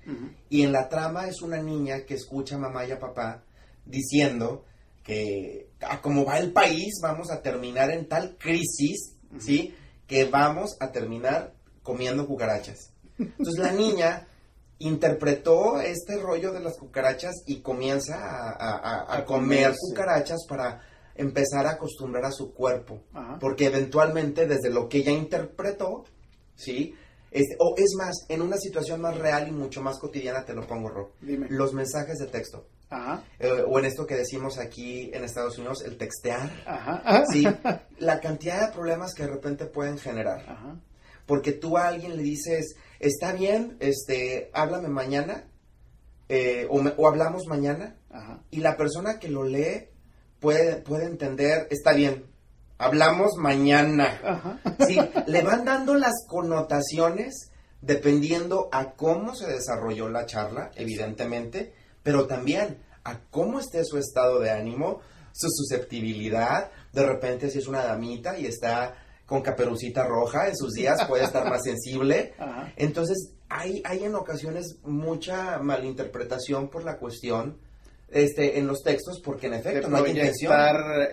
Y 0.50 0.64
en 0.64 0.72
la 0.72 0.90
trama 0.90 1.28
es 1.28 1.42
una 1.42 1.62
niña 1.62 2.06
que 2.06 2.16
escucha 2.16 2.56
a 2.56 2.60
mamá 2.60 2.86
y 2.86 2.92
a 2.92 3.00
papá 3.00 3.44
diciendo 3.86 4.66
que 5.10 5.70
a 5.82 6.02
como 6.02 6.24
va 6.24 6.38
el 6.38 6.52
país 6.54 7.00
vamos 7.02 7.32
a 7.32 7.42
terminar 7.42 7.90
en 7.90 8.08
tal 8.08 8.38
crisis. 8.38 9.16
¿sí? 9.40 9.74
Que 10.06 10.26
vamos 10.26 10.78
a 10.80 10.92
terminar 10.92 11.54
comiendo 11.84 12.28
cucarachas. 12.28 12.92
Entonces 13.18 13.58
la 13.58 13.72
niña 13.72 14.28
interpretó 14.78 15.82
este 15.82 16.18
rollo 16.18 16.52
de 16.54 16.62
las 16.62 16.78
cucarachas 16.78 17.34
y 17.48 17.62
comienza 17.62 18.16
a, 18.18 18.50
a- 18.52 18.78
a- 18.78 19.02
a 19.14 19.18
A 19.18 19.26
comer 19.26 19.74
cucarachas 19.80 20.46
para 20.48 20.82
empezar 21.16 21.66
a 21.68 21.72
acostumbrar 21.72 22.26
a 22.26 22.32
su 22.32 22.54
cuerpo. 22.54 23.02
Ajá. 23.14 23.38
Porque 23.40 23.66
eventualmente, 23.66 24.48
desde 24.48 24.70
lo 24.70 24.88
que 24.88 25.00
ella 25.00 25.12
interpretó, 25.12 26.06
¿sí? 26.56 26.96
Es- 27.32 27.56
o 27.60 27.76
es 27.78 27.94
más, 27.98 28.16
en 28.30 28.42
una 28.42 28.58
situación 28.58 29.02
más 29.02 29.18
real 29.18 29.48
y 29.48 29.52
mucho 29.52 29.82
más 29.82 30.00
cotidiana, 30.00 30.46
te 30.46 30.54
lo 30.54 30.66
pongo, 30.66 30.90
Rob. 30.90 31.10
Dime. 31.22 31.48
Los 31.50 31.74
mensajes 31.74 32.18
de 32.20 32.28
texto. 32.28 32.66
Ajá. 32.90 33.24
eh, 33.40 33.64
o 33.68 33.78
en 33.80 33.86
esto 33.86 34.06
que 34.08 34.16
decimos 34.16 34.58
aquí 34.58 35.12
en 35.14 35.24
Estados 35.24 35.58
Unidos, 35.58 35.84
el 35.86 35.98
textear. 35.98 36.50
Ajá. 36.66 37.24
Sí, 37.32 37.46
la 38.00 38.20
cantidad 38.20 38.68
de 38.68 38.74
problemas 38.74 39.14
que 39.14 39.24
de 39.24 39.30
repente 39.30 39.66
pueden 39.66 39.98
generar. 39.98 40.40
Ajá. 40.50 40.76
Porque 41.26 41.52
tú 41.52 41.78
a 41.78 41.88
alguien 41.88 42.18
le 42.18 42.24
dices, 42.24 42.76
está 43.00 43.34
bien, 43.34 43.78
este, 43.80 44.50
háblame 44.54 44.88
mañana, 44.90 45.46
eh, 46.28 46.66
o, 46.70 46.82
me- 46.82 46.94
o 46.98 47.08
hablamos 47.08 47.46
mañana, 47.48 47.96
Ajá. 48.10 48.42
y 48.50 48.62
la 48.62 48.76
persona 48.78 49.20
que 49.20 49.30
lo 49.30 49.44
lee 49.44 49.90
puede, 50.40 50.78
puede 50.78 51.06
entender, 51.06 51.68
está 51.70 51.94
bien, 51.94 52.26
hablamos 52.80 53.34
mañana. 53.38 54.20
Sí, 54.88 54.98
le 55.28 55.42
van 55.44 55.66
dando 55.66 55.94
las 55.96 56.14
connotaciones 56.28 57.52
dependiendo 57.82 58.70
a 58.72 58.92
cómo 58.94 59.36
se 59.36 59.48
desarrolló 59.48 60.10
la 60.10 60.26
charla, 60.26 60.72
evidentemente, 60.76 61.74
pero 62.10 62.26
también 62.26 62.80
a 63.04 63.20
cómo 63.30 63.60
esté 63.60 63.86
su 63.86 64.00
estado 64.00 64.40
de 64.40 64.50
ánimo, 64.50 65.00
su 65.32 65.48
susceptibilidad. 65.48 66.72
De 66.92 67.06
repente, 67.06 67.52
si 67.52 67.60
es 67.60 67.68
una 67.68 67.84
damita 67.84 68.36
y 68.40 68.48
está 68.48 68.96
con 69.28 69.44
caperucita 69.44 70.08
roja 70.08 70.48
en 70.48 70.58
sus 70.58 70.74
días, 70.74 71.06
puede 71.06 71.26
estar 71.26 71.48
más 71.48 71.62
sensible. 71.66 72.34
Ajá. 72.40 72.74
Entonces, 72.78 73.36
hay, 73.48 73.84
hay 73.86 74.06
en 74.06 74.16
ocasiones 74.16 74.80
mucha 74.82 75.60
malinterpretación 75.60 76.72
por 76.72 76.84
la 76.84 76.98
cuestión 76.98 77.60
este, 78.12 78.58
en 78.60 78.68
los 78.68 78.82
textos, 78.82 79.22
porque 79.24 79.48
en 79.48 79.54
de 79.54 79.60
efecto 79.60 79.88
no 79.90 79.98
hay 79.98 80.12
intención. 80.12 80.52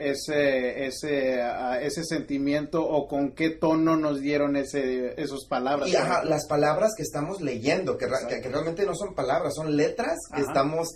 ese, 0.01 0.87
ese, 0.87 1.41
ese 1.83 2.05
sentimiento 2.05 2.83
o 2.87 3.07
con 3.07 3.33
qué 3.33 3.51
tono 3.51 3.97
nos 3.97 4.21
dieron 4.21 4.57
ese, 4.57 5.21
esas 5.21 5.45
palabras. 5.49 5.89
Y 5.89 5.97
ajá, 5.97 6.25
las 6.25 6.47
palabras 6.47 6.93
que 6.97 7.03
estamos 7.03 7.41
leyendo, 7.43 7.97
que, 7.99 8.07
que- 8.29 8.41
que 8.41 8.49
realmente 8.49 8.87
no 8.87 8.95
son 8.95 9.15
palabras, 9.15 9.55
son 9.55 9.77
letras 9.77 10.17
que 10.35 10.41
Ajá. 10.43 10.51
estamos 10.51 10.89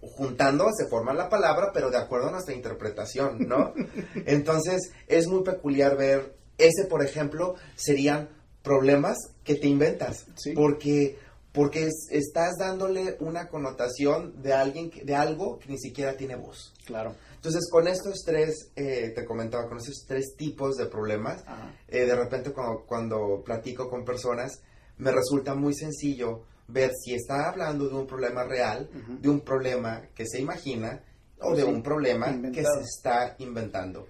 juntando, 0.00 0.66
se 0.76 0.86
forman 0.86 1.16
la 1.16 1.28
palabra, 1.28 1.70
pero 1.74 1.90
de 1.90 1.96
acuerdo 1.98 2.28
a 2.28 2.32
nuestra 2.32 2.54
interpretación, 2.54 3.48
¿no? 3.48 3.74
Entonces, 4.26 4.92
es 5.08 5.26
muy 5.26 5.42
peculiar 5.42 5.96
ver, 5.96 6.34
ese, 6.56 6.84
por 6.84 7.04
ejemplo, 7.04 7.54
serían 7.74 8.28
problemas 8.62 9.16
que 9.44 9.54
te 9.56 9.66
inventas, 9.66 10.26
Sí. 10.36 10.52
porque 10.54 11.18
porque 11.52 11.86
es- 11.86 12.08
estás 12.10 12.56
dándole 12.58 13.16
una 13.20 13.48
connotación 13.48 14.40
de 14.42 14.52
alguien 14.52 14.90
que- 14.90 15.04
de 15.04 15.14
algo 15.14 15.58
que 15.58 15.68
ni 15.70 15.78
siquiera 15.78 16.16
tiene 16.16 16.36
voz. 16.36 16.72
Claro. 16.86 17.14
Entonces, 17.36 17.68
con 17.70 17.86
estos 17.88 18.22
tres, 18.24 18.70
eh, 18.76 19.12
te 19.14 19.24
comentaba, 19.24 19.68
con 19.68 19.78
estos 19.78 20.04
tres 20.06 20.34
tipos 20.36 20.76
de 20.76 20.86
problemas, 20.86 21.44
eh, 21.88 22.04
de 22.04 22.14
repente 22.16 22.52
cuando, 22.52 22.84
cuando 22.86 23.42
platico 23.44 23.88
con 23.88 24.04
personas, 24.04 24.60
me 24.98 25.10
resulta 25.12 25.54
muy 25.54 25.74
sencillo 25.74 26.42
ver 26.66 26.90
si 27.02 27.14
está 27.14 27.48
hablando 27.48 27.88
de 27.88 27.94
un 27.94 28.06
problema 28.06 28.44
real, 28.44 28.90
Ujú. 28.92 29.18
de 29.20 29.28
un 29.28 29.40
problema 29.40 30.02
que 30.14 30.26
se 30.26 30.40
imagina 30.40 31.02
o 31.40 31.54
de 31.54 31.62
Sí, 31.62 31.68
un 31.68 31.82
problema 31.82 32.28
inventado. 32.28 32.52
que 32.54 32.80
se 32.82 32.84
está 32.84 33.36
inventando. 33.38 34.06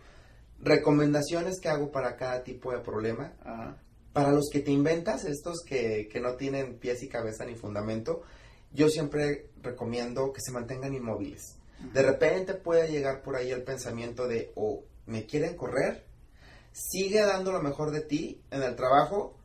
Recomendaciones 0.61 1.61
que 1.61 1.69
hago 1.69 1.93
para 1.93 2.17
cada 2.17 2.43
tipo 2.43 2.73
de 2.73 2.81
problema. 2.81 3.33
Ajá. 3.45 3.77
Para 4.19 4.33
los 4.33 4.51
que 4.51 4.59
te 4.59 4.73
inventas, 4.73 5.25
estos 5.27 5.63
que, 5.65 6.09
que 6.11 6.19
no 6.19 6.35
tienen 6.35 6.81
pies 6.81 7.05
y 7.05 7.09
cabeza 7.09 7.45
ni 7.45 7.55
fundamento, 7.55 8.23
yo 8.73 8.89
siempre 8.89 9.51
recomiendo 9.63 10.33
que 10.33 10.41
se 10.41 10.51
mantengan 10.51 10.93
inmóviles. 10.93 11.55
De 11.93 12.03
repente 12.03 12.55
puede 12.55 12.91
llegar 12.91 13.23
por 13.23 13.37
ahí 13.37 13.53
el 13.53 13.63
pensamiento 13.63 14.27
de, 14.27 14.51
o 14.57 14.83
me 15.07 15.25
quieren 15.25 15.55
correr, 15.55 16.05
sigue 16.73 17.21
dando 17.21 17.53
lo 17.53 17.63
mejor 17.63 17.93
de 17.93 18.01
ti 18.01 18.43
en 18.51 18.65
el 18.65 18.75
trabajo, 18.75 19.37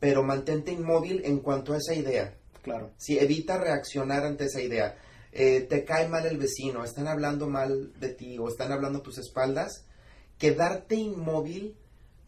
pero 0.00 0.24
mantente 0.24 0.72
inmóvil 0.72 1.22
en 1.24 1.38
cuanto 1.38 1.72
a 1.72 1.76
esa 1.76 1.94
idea. 1.94 2.36
Claro. 2.62 2.90
Si 2.96 3.20
evita 3.20 3.56
reaccionar 3.56 4.24
ante 4.24 4.46
esa 4.46 4.60
idea, 4.60 4.98
eh, 5.30 5.60
te 5.60 5.84
cae 5.84 6.08
mal 6.08 6.26
el 6.26 6.38
vecino, 6.38 6.82
están 6.82 7.06
hablando 7.06 7.48
mal 7.48 7.92
de 8.00 8.08
ti 8.08 8.36
o 8.36 8.48
están 8.48 8.72
hablando 8.72 8.98
a 8.98 9.02
tus 9.04 9.18
espaldas, 9.18 9.86
quedarte 10.38 10.96
inmóvil 10.96 11.76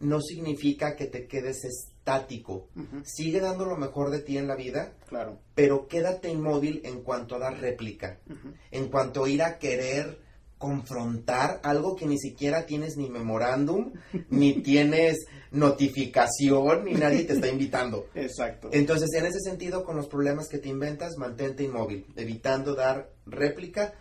no 0.01 0.19
significa 0.21 0.95
que 0.95 1.05
te 1.07 1.27
quedes 1.27 1.63
es- 1.63 1.87
estático. 2.01 2.67
Sigue 3.03 3.39
dando 3.39 3.63
lo 3.63 3.77
mejor 3.77 4.09
de 4.09 4.21
ti 4.21 4.35
en 4.35 4.47
la 4.47 4.55
vida, 4.55 4.95
Claro. 5.07 5.37
pero 5.53 5.87
quédate 5.87 6.29
inmóvil 6.31 6.81
en 6.83 7.03
cuanto 7.03 7.35
a 7.35 7.39
dar 7.39 7.61
réplica, 7.61 8.19
en 8.71 8.89
cuanto 8.89 9.23
a 9.23 9.29
ir 9.29 9.43
a 9.43 9.59
querer 9.59 10.17
confrontar 10.57 11.59
algo 11.63 11.95
que 11.95 12.07
ni 12.07 12.17
siquiera 12.17 12.65
tienes 12.65 12.97
ni 12.97 13.07
memorándum, 13.07 13.93
ni 14.31 14.63
tienes 14.63 15.25
notificación, 15.51 16.85
ni 16.85 16.93
nadie 16.93 17.23
te 17.23 17.33
está 17.33 17.47
invitando. 17.55 18.07
Exacto. 18.15 18.69
Entonces, 18.71 19.09
en 19.13 19.25
ese 19.25 19.39
sentido, 19.39 19.83
con 19.83 19.95
los 19.95 20.07
problemas 20.07 20.47
que 20.47 20.57
te 20.57 20.69
inventas, 20.69 21.17
mantente 21.17 21.63
inmóvil, 21.63 22.05
evitando 22.15 22.73
dar 22.75 23.09
réplica 23.25 23.93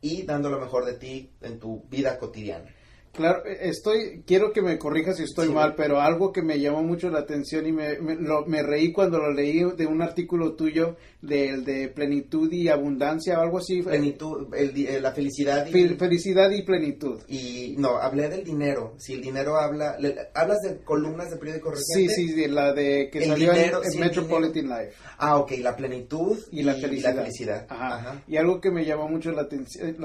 y 0.00 0.22
dando 0.24 0.50
lo 0.50 0.60
mejor 0.60 0.84
de 0.84 0.94
ti 0.94 1.30
en 1.42 1.58
tu 1.58 1.84
vida 1.90 2.18
cotidiana. 2.18 2.70
Claro, 3.14 3.44
eh, 3.46 3.58
estoy, 3.62 4.22
quiero 4.26 4.52
que 4.52 4.60
me 4.62 4.78
corrijas 4.78 5.16
si 5.16 5.22
estoy 5.24 5.48
Sí. 5.48 5.52
mal, 5.54 5.74
pero 5.76 6.00
algo 6.00 6.32
que 6.32 6.42
me 6.42 6.58
llamó 6.58 6.82
mucho 6.82 7.10
la 7.10 7.20
atención 7.20 7.66
y 7.66 7.72
me, 7.72 7.98
me, 8.00 8.16
lo- 8.16 8.44
me 8.46 8.62
reí 8.62 8.92
cuando 8.92 9.18
lo 9.18 9.32
leí 9.32 9.62
de 9.76 9.86
un 9.86 10.02
artículo 10.02 10.54
tuyo 10.54 10.96
del 11.22 11.64
de 11.64 11.88
plenitud 11.88 12.52
y 12.52 12.68
abundancia 12.68 13.38
o 13.38 13.42
algo 13.42 13.58
así. 13.58 13.82
Plenitud, 13.82 14.52
el 14.54 14.74
di- 14.74 14.86
eh, 14.86 15.00
la 15.00 15.12
felicidad 15.12 15.66
y, 15.66 15.70
Fel- 15.72 15.96
felicidad 15.98 16.50
y 16.50 16.62
plenitud. 16.62 17.20
y- 17.28 17.76
no, 17.78 17.96
hablé 17.98 18.28
del 18.28 18.44
dinero. 18.44 18.94
Si 18.98 19.14
el 19.14 19.22
dinero 19.22 19.56
habla, 19.56 19.96
le- 19.98 20.16
hablas 20.34 20.58
de 20.62 20.78
columnas 20.84 21.30
de 21.30 21.36
periódico 21.36 21.70
Sí, 21.76 22.08
reciente. 22.08 22.14
sí, 22.14 22.32
de 22.40 22.48
la 22.48 22.72
de 22.74 23.08
que 23.10 23.18
El 23.20 23.24
salió 23.30 23.50
en- 23.52 23.56
dinero, 23.58 23.82
en, 23.84 23.90
sí, 23.90 23.98
el 23.98 24.04
Metropolitan 24.04 24.64
Life. 24.68 24.92
Ah, 25.18 25.38
ok, 25.38 25.52
la 25.60 25.76
plenitud 25.76 26.36
Y 26.50 26.62
la 26.62 26.74
felicidad. 26.74 27.14
felicidad. 27.14 27.66
Ajá. 27.70 27.96
Ajá. 27.96 28.22
Y 28.26 28.36
algo 28.36 28.60
que 28.60 28.70
me 28.70 28.84
llamó 28.84 29.08
mucho 29.08 29.30
la 29.32 29.42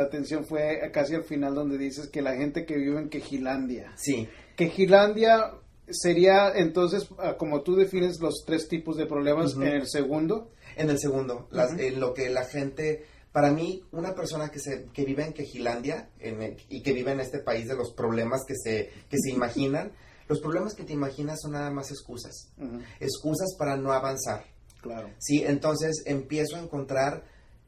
atención 0.04 0.46
fue 0.46 0.80
casi 0.94 1.16
al 1.16 1.24
final 1.24 1.56
donde 1.56 1.78
dices 1.78 2.08
que 2.08 2.22
la 2.22 2.36
gente 2.36 2.66
que 2.66 2.78
vive 2.78 2.99
en 3.00 3.10
Quejilandia. 3.10 3.92
Sí, 3.96 4.28
Quejilandia 4.56 5.54
sería 5.90 6.52
entonces, 6.56 7.08
ah, 7.18 7.36
como 7.38 7.62
tú 7.64 7.76
defines 7.76 8.20
los 8.20 8.44
tres 8.46 8.68
tipos 8.68 8.96
de 8.98 9.06
problemas 9.08 9.56
en 9.56 9.64
el 9.64 9.88
segundo. 9.88 10.52
en 10.76 10.90
el 10.90 11.00
segundo, 11.00 11.48
las- 11.52 11.72
en 11.80 12.00
lo 12.00 12.14
que 12.14 12.30
la 12.30 12.46
gente, 12.46 13.06
para 13.32 13.52
mí, 13.52 13.84
una 13.92 14.14
persona 14.14 14.50
que 14.50 14.60
se 14.60 14.86
que 14.94 15.04
vive 15.06 15.24
en 15.26 15.34
Quejilandia 15.34 16.10
en 16.20 16.56
y 16.70 16.82
que 16.84 16.94
vive 16.94 17.12
en 17.12 17.20
este 17.20 17.40
país 17.40 17.68
de 17.68 17.76
los 17.76 17.92
problemas 17.94 18.44
que 18.48 18.54
se 18.56 18.92
que 19.10 19.18
se 19.18 19.32
imaginan, 19.32 19.92
los 20.30 20.40
problemas 20.42 20.76
que 20.76 20.84
te 20.84 20.94
imaginas 20.94 21.40
son 21.42 21.54
nada 21.54 21.72
más 21.72 21.90
excusas, 21.90 22.52
excusas 23.00 23.56
para 23.58 23.76
no 23.78 23.92
avanzar. 23.92 24.46
Claro. 24.82 25.10
Sí, 25.18 25.44
entonces 25.44 26.04
empiezo 26.06 26.56
a 26.56 26.60
encontrar 26.62 27.24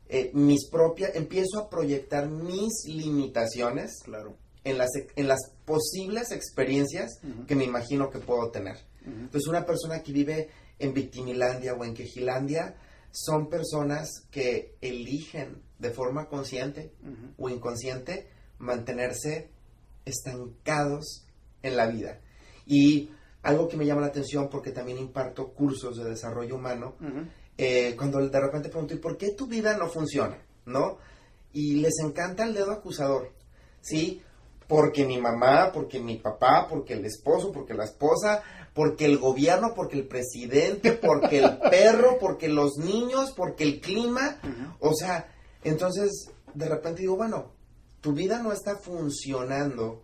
eh, 0.08 0.30
mis 0.34 0.70
propias, 0.70 1.16
empiezo 1.16 1.58
a 1.60 1.70
proyectar 1.70 2.30
mis 2.30 2.84
limitaciones 2.86 4.00
Claro. 4.04 4.36
En 4.64 4.78
las, 4.78 4.90
en 5.16 5.28
las 5.28 5.40
posibles 5.66 6.32
experiencias 6.32 7.20
Ujú. 7.24 7.46
que 7.46 7.56
me 7.56 7.64
imagino 7.64 8.10
que 8.10 8.20
puedo 8.20 8.52
tener. 8.52 8.76
Ujú. 9.02 9.12
Entonces, 9.22 9.48
una 9.48 9.66
persona 9.66 10.02
que 10.04 10.12
vive 10.12 10.50
en 10.80 10.94
Victimilandia 10.94 11.74
o 11.74 11.84
en 11.86 11.94
Quejilandia 11.94 12.76
son 13.12 13.50
personas 13.50 14.10
que 14.32 14.76
eligen 14.82 15.62
de 15.80 15.92
forma 15.92 16.28
consciente 16.28 16.94
Ujú. 17.02 17.46
o 17.46 17.50
inconsciente 17.50 18.30
mantenerse 18.60 19.50
estancados 20.06 21.26
en 21.64 21.78
la 21.78 21.88
vida. 21.88 22.20
Y 22.66 23.10
algo 23.44 23.68
que 23.68 23.78
me 23.78 23.86
llama 23.86 24.02
la 24.02 24.08
atención 24.08 24.50
porque 24.50 24.72
también 24.72 24.98
imparto 24.98 25.50
cursos 25.54 25.98
de 25.98 26.06
desarrollo 26.10 26.56
humano, 26.56 26.96
eh, 27.58 27.96
cuando 27.98 28.20
de 28.28 28.40
repente 28.40 28.70
pregunto, 28.70 28.94
¿y 28.94 28.98
por 29.00 29.18
qué 29.18 29.32
tu 29.32 29.48
vida 29.48 29.78
no 29.78 29.90
funciona? 29.90 30.38
¿No? 30.66 30.98
Y 31.54 31.76
les 31.82 31.94
encanta 32.04 32.44
el 32.44 32.54
dedo 32.54 32.72
acusador, 32.72 33.34
¿sí? 33.82 34.22
Porque 34.72 35.06
mi 35.06 35.20
mamá, 35.20 35.70
porque 35.74 36.00
mi 36.00 36.16
papá, 36.18 36.66
porque 36.70 36.94
el 36.94 37.04
esposo, 37.06 37.52
porque 37.52 37.74
la 37.74 37.84
esposa, 37.84 38.42
porque 38.74 39.04
el 39.06 39.18
gobierno, 39.18 39.74
porque 39.76 39.98
el 40.00 40.08
presidente, 40.08 40.94
porque 40.94 41.40
el 41.40 41.58
perro, 41.70 42.18
porque 42.20 42.48
los 42.48 42.78
niños, 42.78 43.34
porque 43.36 43.66
el 43.66 43.82
clima. 43.82 44.40
O 44.80 44.94
sea, 44.96 45.28
entonces 45.66 46.30
de 46.54 46.70
repente 46.70 47.02
digo, 47.02 47.18
bueno, 47.18 47.52
tu 48.00 48.14
vida 48.14 48.42
no 48.42 48.54
está 48.54 48.78
funcionando 48.78 50.04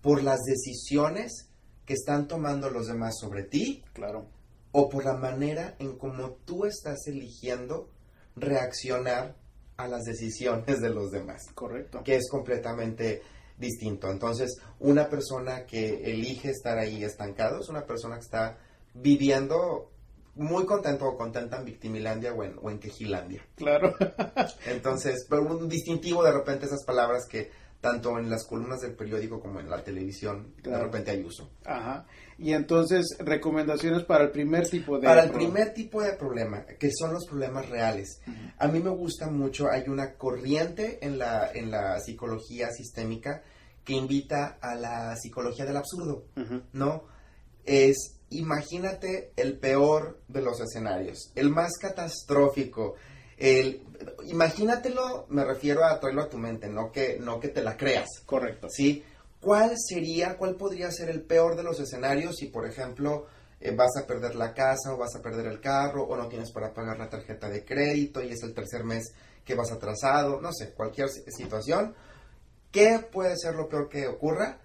por 0.00 0.24
las 0.24 0.40
decisiones 0.40 1.48
que 1.86 1.94
están 1.94 2.26
tomando 2.26 2.70
los 2.70 2.88
demás 2.88 3.14
sobre 3.20 3.44
ti 3.44 3.84
Claro. 3.92 4.26
o 4.72 4.88
por 4.88 5.04
la 5.04 5.14
manera 5.14 5.76
en 5.78 5.96
cómo 5.96 6.38
tú 6.44 6.64
estás 6.64 7.06
eligiendo 7.06 7.88
reaccionar 8.34 9.36
a 9.76 9.86
las 9.86 10.02
decisiones 10.04 10.80
de 10.80 10.90
los 10.90 11.10
demás, 11.12 11.42
Correcto. 11.54 12.02
que 12.04 12.16
es 12.16 12.28
completamente 12.28 13.22
distinto. 13.58 14.10
Entonces, 14.10 14.60
una 14.80 15.08
persona 15.08 15.64
que 15.66 16.12
elige 16.12 16.50
estar 16.50 16.78
ahí 16.78 17.04
estancado 17.04 17.60
es 17.60 17.68
una 17.68 17.86
persona 17.86 18.16
que 18.16 18.22
está 18.22 18.58
viviendo 18.94 19.90
muy 20.34 20.64
contento 20.64 21.06
o 21.06 21.16
contenta 21.16 21.58
en 21.58 21.64
Victimilandia 21.64 22.32
o 22.32 22.42
en, 22.42 22.56
o 22.60 22.70
en 22.70 22.78
Quejilandia. 22.78 23.44
Claro. 23.56 23.94
Entonces, 24.66 25.26
pero 25.28 25.42
un 25.42 25.68
distintivo 25.68 26.24
de 26.24 26.32
repente 26.32 26.66
esas 26.66 26.84
palabras 26.84 27.26
que 27.26 27.50
tanto 27.80 28.16
en 28.18 28.30
las 28.30 28.46
columnas 28.46 28.80
del 28.80 28.94
periódico 28.94 29.40
como 29.40 29.58
en 29.58 29.68
la 29.68 29.82
televisión 29.82 30.54
de 30.62 30.78
repente 30.78 31.10
hay 31.10 31.22
uso. 31.24 31.50
Ajá. 31.64 32.06
Y 32.42 32.54
entonces, 32.54 33.16
recomendaciones 33.20 34.02
para 34.02 34.24
el 34.24 34.32
primer 34.32 34.68
tipo 34.68 34.98
de... 34.98 35.06
Para 35.06 35.22
el 35.22 35.30
primer 35.30 35.72
tipo 35.72 36.02
de 36.02 36.14
problema, 36.14 36.66
que 36.66 36.90
son 36.90 37.12
los 37.12 37.24
problemas 37.24 37.68
reales, 37.68 38.20
a 38.58 38.66
mí 38.66 38.80
me 38.80 38.90
gusta 38.90 39.30
mucho, 39.30 39.70
hay 39.70 39.84
una 39.86 40.14
corriente 40.14 40.98
en 41.02 41.18
la, 41.18 41.52
en 41.54 41.70
la 41.70 42.00
psicología 42.00 42.70
sistémica 42.72 43.44
que 43.84 43.92
invita 43.92 44.58
a 44.60 44.74
la 44.74 45.14
psicología 45.14 45.64
del 45.64 45.76
absurdo. 45.76 46.24
¿no? 46.72 47.04
Es, 47.64 48.18
imagínate 48.30 49.30
el 49.36 49.58
peor 49.58 50.18
de 50.26 50.42
los 50.42 50.60
escenarios, 50.60 51.30
el 51.36 51.48
más 51.48 51.78
catastrófico, 51.80 52.96
el, 53.38 53.84
imagínatelo, 54.24 55.26
me 55.28 55.44
refiero 55.44 55.84
a 55.84 56.00
traerlo 56.00 56.22
a 56.22 56.28
tu 56.28 56.38
mente, 56.38 56.68
no 56.68 56.90
que, 56.90 57.18
no 57.20 57.38
que 57.38 57.48
te 57.48 57.62
la 57.62 57.76
creas, 57.76 58.08
Correcto. 58.26 58.66
¿sí? 58.68 59.04
¿Cuál 59.42 59.72
sería, 59.76 60.36
cuál 60.38 60.54
podría 60.54 60.90
ser 60.92 61.10
el 61.10 61.22
peor 61.22 61.56
de 61.56 61.64
los 61.64 61.80
escenarios 61.80 62.36
si, 62.36 62.46
por 62.46 62.64
ejemplo, 62.64 63.26
eh, 63.60 63.74
vas 63.74 63.90
a 63.96 64.06
perder 64.06 64.36
la 64.36 64.54
casa 64.54 64.94
o 64.94 64.98
vas 64.98 65.16
a 65.16 65.20
perder 65.20 65.46
el 65.46 65.60
carro 65.60 66.04
o 66.04 66.16
no 66.16 66.28
tienes 66.28 66.52
para 66.52 66.72
pagar 66.72 66.96
la 66.96 67.10
tarjeta 67.10 67.50
de 67.50 67.64
crédito 67.64 68.22
y 68.22 68.30
es 68.30 68.42
el 68.44 68.54
tercer 68.54 68.84
mes 68.84 69.12
que 69.44 69.56
vas 69.56 69.72
atrasado, 69.72 70.40
no 70.40 70.52
sé, 70.52 70.72
cualquier 70.72 71.08
si- 71.08 71.24
situación? 71.32 71.92
¿Qué 72.70 73.00
puede 73.10 73.36
ser 73.36 73.56
lo 73.56 73.68
peor 73.68 73.88
que 73.88 74.06
ocurra? 74.06 74.58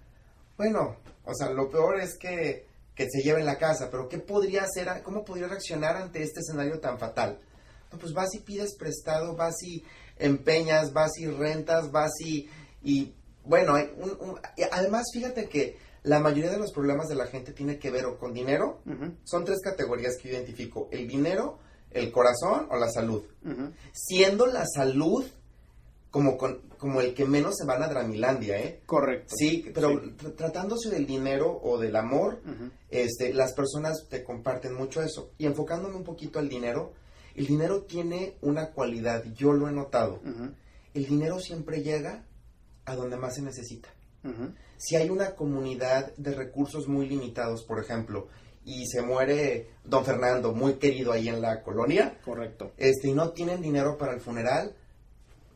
Bueno, 0.58 0.98
o 1.26 1.34
sea, 1.34 1.50
lo 1.50 1.70
peor 1.70 2.00
es 2.00 2.16
que, 2.20 2.68
que 2.96 3.08
se 3.10 3.24
lleven 3.24 3.46
la 3.48 3.58
casa, 3.58 3.90
pero 3.90 4.08
¿qué 4.08 4.20
podría 4.20 4.64
hacer, 4.64 4.88
cómo 5.04 5.26
podría 5.26 5.48
reaccionar 5.48 5.98
ante 5.98 6.22
este 6.22 6.42
escenario 6.42 6.80
tan 6.80 7.00
fatal? 7.00 7.40
No, 7.92 7.98
pues 7.98 8.14
vas 8.14 8.34
y 8.36 8.40
pides 8.42 8.76
prestado, 8.78 9.36
vas 9.36 9.56
y 9.64 9.84
empeñas, 10.18 10.94
vas 10.94 11.18
y 11.18 11.26
rentas, 11.26 11.92
vas 11.92 12.12
y, 12.22 12.48
y 12.84 13.14
bueno, 13.48 13.76
hay 13.76 13.92
un- 13.98 14.30
un- 14.30 14.40
además 14.72 15.06
fíjate 15.14 15.48
que 15.50 15.78
la 16.04 16.20
mayoría 16.20 16.52
de 16.52 16.58
los 16.60 16.72
problemas 16.72 17.08
de 17.08 17.16
la 17.16 17.28
gente 17.28 17.52
tiene 17.54 17.80
que 17.80 17.92
ver 17.92 18.06
o 18.06 18.18
con 18.18 18.34
dinero, 18.34 18.82
son 19.24 19.44
tres 19.46 19.60
categorías 19.62 20.16
que 20.22 20.30
identifico, 20.30 20.88
el 20.92 21.08
dinero, 21.08 21.60
el 21.92 22.12
corazón 22.12 22.68
o 22.70 22.78
la 22.78 22.90
salud. 22.90 23.24
Siendo 23.94 24.46
la 24.46 24.66
salud 24.66 25.26
como, 26.12 26.38
con- 26.38 26.62
como 26.78 27.02
el 27.02 27.14
que 27.14 27.26
menos 27.26 27.58
se 27.58 27.66
van 27.66 27.84
a 27.84 27.88
Dramilandia, 27.90 28.58
¿eh? 28.60 28.82
Correcto. 28.86 29.34
Sí, 29.38 29.70
pero 29.74 29.90
Sí. 29.90 29.96
tr- 30.18 30.36
tratándose 30.36 30.90
del 30.90 31.06
dinero 31.06 31.60
o 31.62 31.78
del 31.78 31.96
amor, 31.96 32.42
este, 32.90 33.34
las 33.34 33.54
personas 33.54 34.08
te 34.10 34.24
comparten 34.24 34.74
mucho 34.76 35.02
eso. 35.02 35.32
Y 35.38 35.46
enfocándome 35.46 35.96
un 35.96 36.04
poquito 36.04 36.40
al 36.40 36.48
dinero, 36.50 36.94
el 37.36 37.46
dinero 37.48 37.84
tiene 37.84 38.38
una 38.42 38.72
cualidad, 38.72 39.24
yo 39.36 39.52
lo 39.54 39.68
he 39.68 39.72
notado. 39.74 40.22
El 40.94 41.06
dinero 41.06 41.40
siempre 41.40 41.82
llega 41.84 42.26
a 42.88 42.96
donde 42.96 43.18
más 43.18 43.36
se 43.36 43.42
necesita. 43.42 43.90
Si 44.78 44.96
hay 44.96 45.10
una 45.10 45.36
comunidad 45.36 46.14
de 46.18 46.34
recursos 46.34 46.88
muy 46.88 47.08
limitados, 47.08 47.64
por 47.64 47.80
ejemplo, 47.80 48.28
y 48.66 48.86
se 48.88 49.02
muere 49.02 49.70
don 49.86 50.04
Fernando, 50.04 50.54
muy 50.54 50.74
querido 50.76 51.14
ahí 51.14 51.30
en 51.30 51.42
la 51.42 51.62
colonia, 51.64 52.18
Correcto. 52.26 52.74
este, 52.78 53.10
y 53.10 53.14
no 53.14 53.32
tienen 53.32 53.62
dinero 53.62 53.98
para 53.98 54.14
el 54.14 54.20
funeral, 54.20 54.76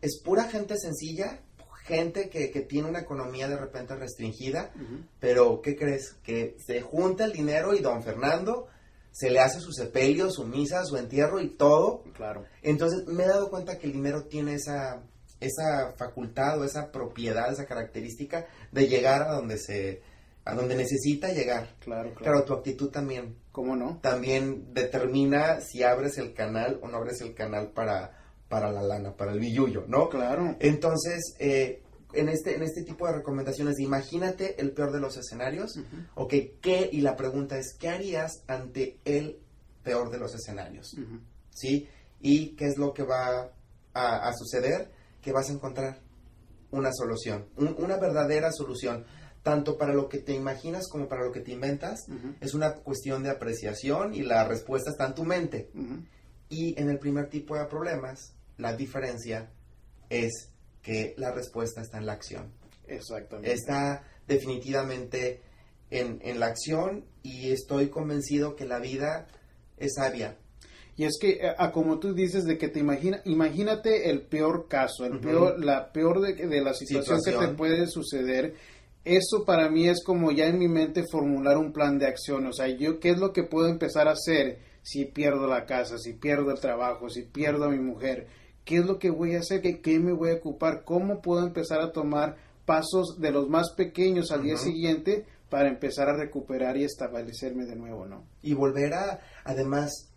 es 0.02 0.22
pura 0.24 0.46
gente 0.46 0.78
sencilla, 0.78 1.41
gente 1.84 2.30
que, 2.30 2.52
que 2.52 2.62
tiene 2.62 2.88
una 2.88 3.00
economía 3.02 3.50
de 3.50 3.58
repente 3.58 3.96
restringida, 3.96 4.72
pero 5.20 5.62
¿qué 5.62 5.76
crees? 5.76 6.13
Que 6.24 6.56
se 6.65 6.80
junta 6.82 7.26
el 7.26 7.34
dinero 7.34 7.74
y 7.74 7.80
don 7.80 8.04
Fernando 8.04 8.67
se 9.12 9.30
le 9.30 9.39
hace 9.39 9.60
su 9.60 9.74
sepelio, 9.74 10.32
su 10.32 10.46
misa, 10.46 10.86
su 10.86 10.96
entierro 10.96 11.41
y 11.41 11.50
todo. 11.50 12.04
Claro. 12.13 12.46
Entonces 12.62 13.06
me 13.08 13.24
he 13.24 13.28
dado 13.28 13.50
cuenta 13.50 13.78
que 13.78 13.88
el 13.88 13.94
dinero 13.94 14.24
tiene 14.24 14.54
esa, 14.54 15.04
esa 15.42 15.94
facultad 15.98 16.60
o 16.60 16.64
esa 16.64 16.92
propiedad, 16.92 17.52
esa 17.52 17.66
característica 17.66 18.46
de 18.72 18.88
llegar 18.88 19.24
a 19.24 19.34
donde 19.34 19.58
se 19.58 20.02
a 20.44 20.56
donde 20.56 20.76
necesita 20.76 21.32
llegar. 21.34 21.76
Claro, 21.82 22.14
claro. 22.16 22.16
Claro, 22.16 22.44
tu 22.46 22.54
actitud 22.54 22.90
también 22.90 23.36
¿Cómo 23.52 23.76
no? 23.76 24.00
también 24.02 24.74
determina 24.74 25.60
si 25.62 25.84
abres 25.84 26.18
el 26.18 26.34
canal 26.34 26.80
o 26.82 26.88
no 26.88 26.98
abres 26.98 27.22
el 27.22 27.36
canal 27.36 27.72
para, 27.72 28.18
para 28.48 28.72
la 28.72 28.82
lana, 28.82 29.16
para 29.16 29.34
el 29.34 29.40
billullo, 29.40 29.86
¿no? 29.88 30.10
Claro. 30.10 30.56
Entonces, 30.60 31.36
eh, 31.38 31.84
en 32.14 32.30
este, 32.30 32.56
en 32.56 32.64
este 32.64 32.84
tipo 32.84 33.08
de 33.08 33.14
recomendaciones, 33.14 33.80
imagínate 33.80 34.60
el 34.62 34.72
peor 34.72 34.92
de 34.92 35.00
los 35.00 35.18
escenarios, 35.18 35.80
ok, 36.16 36.34
¿qué? 36.62 36.90
Y 36.92 37.02
la 37.02 37.16
pregunta 37.16 37.58
es, 37.58 37.76
¿qué 37.80 37.90
harías 37.90 38.44
ante 38.48 39.00
el 39.06 39.40
peor 39.84 40.12
de 40.12 40.20
los 40.20 40.34
escenarios? 40.34 40.96
¿Sí? 41.52 41.88
¿Y 42.20 42.56
qué 42.56 42.66
es 42.66 42.78
lo 42.78 42.94
que 42.94 43.04
va 43.04 43.52
a, 43.94 44.34
suceder? 44.34 44.92
Que 45.22 45.32
vas 45.32 45.50
a 45.50 45.54
encontrar 45.54 46.00
una 46.72 46.92
solución, 46.94 47.48
una 47.58 47.98
verdadera 47.98 48.52
solución 48.52 49.06
tanto 49.44 49.78
para 49.78 49.94
lo 49.94 50.08
que 50.08 50.20
te 50.20 50.34
imaginas 50.34 50.88
como 50.88 51.08
para 51.08 51.26
lo 51.26 51.32
que 51.32 51.42
te 51.42 51.52
inventas, 51.52 52.06
es 52.40 52.54
una 52.54 52.76
cuestión 52.76 53.24
de 53.24 53.32
apreciación 53.32 54.14
y 54.14 54.22
la 54.22 54.48
respuesta 54.48 54.92
está 54.92 55.08
en 55.08 55.16
tu 55.16 55.24
mente. 55.24 55.72
Y 56.50 56.80
en 56.80 56.90
el 56.90 57.00
primer 57.00 57.30
tipo 57.30 57.56
de 57.56 57.66
problemas, 57.66 58.36
la 58.58 58.76
diferencia 58.76 59.52
es 60.10 60.52
que 60.82 61.16
la 61.18 61.32
respuesta 61.32 61.82
está 61.82 61.98
en 61.98 62.06
la 62.06 62.14
acción. 62.14 62.54
Exactamente. 62.88 63.52
Está 63.52 64.04
definitivamente 64.28 65.42
en, 65.90 66.20
en 66.22 66.40
la 66.40 66.48
acción 66.48 67.06
y 67.24 67.52
estoy 67.52 67.90
convencido 67.90 68.56
que 68.56 68.66
la 68.66 68.80
vida 68.80 69.28
es 69.78 69.94
sabia. 69.96 70.38
Y 71.02 71.06
es 71.06 71.18
que, 71.20 71.40
a, 71.58 71.72
como 71.72 71.98
tú 71.98 72.14
dices, 72.14 72.44
de 72.44 72.60
que 72.60 72.68
te 72.68 72.80
imagina, 72.80 73.22
imagínate 73.26 74.12
el 74.12 74.22
peor 74.22 74.68
caso, 74.68 75.04
el 75.04 75.20
peor, 75.20 75.60
la 75.60 75.92
peor 75.92 76.22
de, 76.22 76.36
de 76.46 76.62
la 76.62 76.76
situación, 76.76 77.20
que 77.26 77.32
te 77.32 77.48
puede 77.56 77.88
suceder. 77.88 78.54
Eso 79.04 79.44
para 79.44 79.68
mí 79.68 79.88
es 79.88 80.04
como 80.04 80.32
ya 80.32 80.46
en 80.46 80.60
mi 80.60 80.68
mente 80.68 81.04
formular 81.12 81.58
un 81.58 81.74
plan 81.74 81.98
de 81.98 82.06
acción. 82.06 82.46
O 82.46 82.54
sea, 82.54 82.68
yo, 82.68 83.00
¿qué 83.00 83.10
es 83.10 83.18
lo 83.18 83.34
que 83.34 83.42
puedo 83.42 83.68
empezar 83.68 84.08
a 84.08 84.12
hacer 84.12 84.60
si 84.84 85.06
pierdo 85.06 85.48
la 85.48 85.66
casa, 85.66 85.98
si 85.98 86.14
pierdo 86.14 86.52
el 86.52 86.60
trabajo, 86.60 87.10
si 87.10 87.24
pierdo 87.24 87.66
a 87.66 87.72
mi 87.72 87.80
mujer? 87.80 88.28
¿Qué 88.64 88.78
es 88.78 88.86
lo 88.86 89.00
que 89.00 89.10
voy 89.10 89.34
a 89.34 89.40
hacer? 89.40 89.62
¿Qué, 89.62 89.82
qué 89.82 89.98
me 89.98 90.14
voy 90.14 90.30
a 90.30 90.36
ocupar? 90.36 90.84
¿Cómo 90.84 91.20
puedo 91.20 91.44
empezar 91.44 91.82
a 91.82 91.92
tomar 91.92 92.38
pasos 92.68 93.18
de 93.20 93.32
los 93.32 93.50
más 93.50 93.72
pequeños 93.76 94.30
al 94.30 94.44
día 94.44 94.56
siguiente 94.56 95.26
para 95.50 95.68
empezar 95.68 96.10
a 96.10 96.16
recuperar 96.16 96.78
y 96.78 96.84
establecerme 96.84 97.66
de 97.66 97.76
nuevo, 97.76 98.06
¿no? 98.06 98.24
Y 98.44 98.54
volver 98.54 98.94
a, 98.94 99.20
además, 99.44 100.11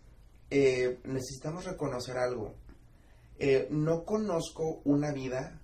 eh, 0.49 0.99
necesitamos 1.05 1.65
reconocer 1.65 2.17
algo. 2.17 2.55
Eh, 3.37 3.67
no 3.69 4.03
conozco 4.05 4.81
una 4.85 5.11
vida 5.11 5.61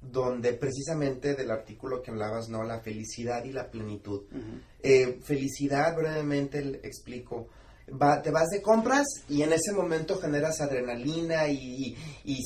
donde 0.00 0.52
precisamente 0.52 1.34
del 1.34 1.50
artículo 1.50 2.02
que 2.02 2.10
hablabas, 2.10 2.48
¿no? 2.48 2.62
La 2.62 2.80
felicidad 2.80 3.44
y 3.44 3.52
la 3.52 3.70
plenitud. 3.70 4.22
Eh, 4.82 5.18
felicidad, 5.22 5.96
brevemente 5.96 6.58
explico, 6.84 7.48
te 8.22 8.30
vas 8.30 8.48
de 8.50 8.62
compras 8.62 9.06
y 9.28 9.42
en 9.42 9.52
ese 9.52 9.72
momento 9.72 10.18
generas 10.18 10.60
adrenalina 10.60 11.48
y, 11.48 11.96